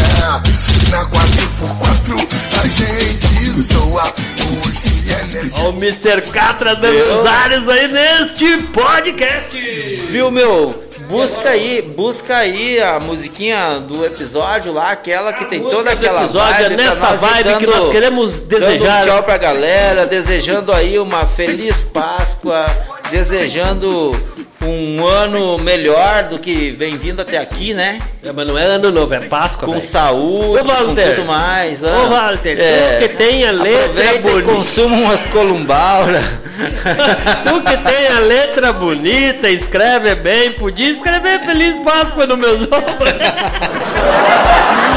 Na 0.90 1.06
4x4 1.06 2.28
a 2.62 2.68
gente 2.68 3.50
zoa. 3.58 4.12
Olha 5.54 5.68
o 5.70 5.72
Mr. 5.78 6.30
Catra 6.30 6.76
dando 6.76 7.20
os 7.20 7.24
ares 7.24 7.66
aí 7.68 7.88
neste 7.88 8.64
podcast. 8.64 9.58
Viu, 10.10 10.30
meu? 10.30 10.81
Busca 11.12 11.50
aí, 11.50 11.82
busca 11.82 12.36
aí 12.38 12.80
a 12.80 12.98
musiquinha 12.98 13.78
do 13.80 14.02
episódio 14.02 14.72
lá, 14.72 14.92
aquela 14.92 15.34
que 15.34 15.44
tem 15.44 15.58
música 15.58 15.76
toda 15.76 15.92
aquela 15.92 16.22
episódio 16.22 16.54
é 16.54 16.62
vibe 16.62 16.76
pra 16.76 16.84
nessa 16.86 17.12
vibe 17.16 17.56
que 17.58 17.66
nós 17.66 17.88
queremos 17.88 18.40
desejar. 18.40 18.78
Dando 18.78 18.98
um 18.98 19.02
tchau 19.02 19.22
pra 19.22 19.36
galera, 19.36 20.06
desejando 20.06 20.72
aí 20.72 20.98
uma 20.98 21.26
feliz 21.26 21.82
Páscoa, 21.82 22.64
desejando 23.10 24.10
um 24.64 25.06
ano 25.06 25.58
melhor 25.58 26.24
do 26.24 26.38
que 26.38 26.70
vem 26.70 26.96
vindo 26.96 27.20
até 27.20 27.38
aqui, 27.38 27.74
né? 27.74 28.00
É, 28.24 28.30
mas 28.32 28.46
não 28.46 28.56
é 28.56 28.64
ano 28.64 28.90
novo, 28.90 29.12
é 29.14 29.20
Páscoa. 29.20 29.66
Com 29.66 29.72
velho. 29.72 29.84
saúde, 29.84 30.60
Ô, 30.60 30.64
Walter. 30.64 31.08
com 31.08 31.14
tudo 31.14 31.26
mais. 31.26 31.82
Ô, 31.82 31.88
ah. 31.88 32.08
Walter, 32.08 32.56
tu 32.56 32.98
que 33.00 33.08
tem 33.16 33.44
a 33.46 33.50
letra 33.50 33.84
Aproveita 33.84 34.14
e 34.14 34.18
bonita. 34.20 34.52
consuma 34.52 34.96
umas 34.96 35.26
columbauras. 35.26 36.22
Tu 37.42 37.60
que 37.62 37.76
tem 37.78 38.08
a 38.08 38.18
letra 38.20 38.72
bonita, 38.72 39.48
escreve 39.48 40.14
bem, 40.16 40.52
podia 40.52 40.90
escrever 40.90 41.40
Feliz 41.40 41.74
Páscoa 41.82 42.26
no 42.26 42.36
meus 42.36 42.62
ombros. 42.62 43.12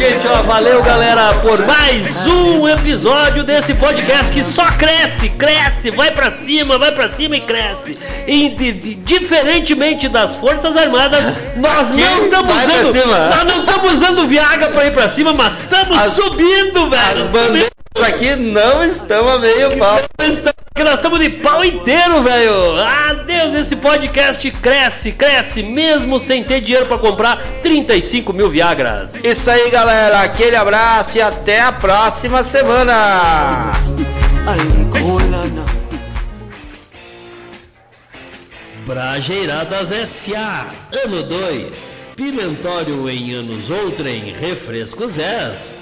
Gente, 0.00 0.26
ó, 0.28 0.42
valeu 0.44 0.80
galera 0.82 1.34
por 1.42 1.58
mais 1.66 2.26
um 2.26 2.66
episódio 2.66 3.44
desse 3.44 3.74
podcast 3.74 4.32
que 4.32 4.42
só 4.42 4.64
cresce, 4.72 5.28
cresce, 5.28 5.90
vai 5.90 6.10
pra 6.10 6.32
cima, 6.42 6.78
vai 6.78 6.90
pra 6.92 7.12
cima 7.12 7.36
e 7.36 7.40
cresce. 7.42 7.98
E 8.26 8.48
de- 8.48 8.72
de- 8.72 8.94
diferentemente 8.94 10.08
das 10.08 10.34
Forças 10.36 10.74
Armadas, 10.74 11.22
nós 11.56 11.90
Aqui 11.90 12.00
não 12.00 12.24
estamos 12.24 12.54
usando, 12.64 12.92
cima. 12.94 13.18
nós 13.28 13.44
não 13.44 13.60
estamos 13.60 13.92
usando 13.92 14.26
Viagra 14.26 14.68
pra 14.70 14.86
ir 14.86 14.92
pra 14.94 15.08
cima, 15.10 15.34
mas 15.34 15.58
estamos 15.58 15.98
As- 15.98 16.12
subindo, 16.12 16.88
velho. 16.88 17.20
As 17.20 17.26
bandeiras 17.26 17.70
aqui 18.06 18.36
não 18.36 18.82
estão 18.82 19.28
a 19.28 19.38
meio 19.38 19.76
pau. 19.76 20.00
Nós 20.18 20.28
estamos- 20.30 20.54
que 20.80 20.84
nós 20.84 20.94
estamos 20.94 21.20
de 21.20 21.28
pau 21.28 21.62
inteiro, 21.62 22.22
velho. 22.22 22.78
Ah, 22.78 23.12
Deus, 23.26 23.54
esse 23.54 23.76
podcast 23.76 24.50
cresce, 24.50 25.12
cresce, 25.12 25.62
mesmo 25.62 26.18
sem 26.18 26.42
ter 26.42 26.62
dinheiro 26.62 26.86
pra 26.86 26.96
comprar 26.96 27.36
35 27.62 28.32
mil 28.32 28.48
Viagras. 28.48 29.10
Isso 29.22 29.50
aí, 29.50 29.70
galera. 29.70 30.20
Aquele 30.20 30.56
abraço 30.56 31.18
e 31.18 31.20
até 31.20 31.60
a 31.60 31.70
próxima 31.70 32.42
semana. 32.42 33.72
Brajeiradas 38.86 39.92
S.A. 39.92 40.72
Ano 41.04 41.22
2. 41.24 41.96
Pimentório 42.16 43.10
em 43.10 43.34
anos 43.34 43.68
outrem, 43.68 44.32
refrescos 44.32 45.18
S. 45.18 45.79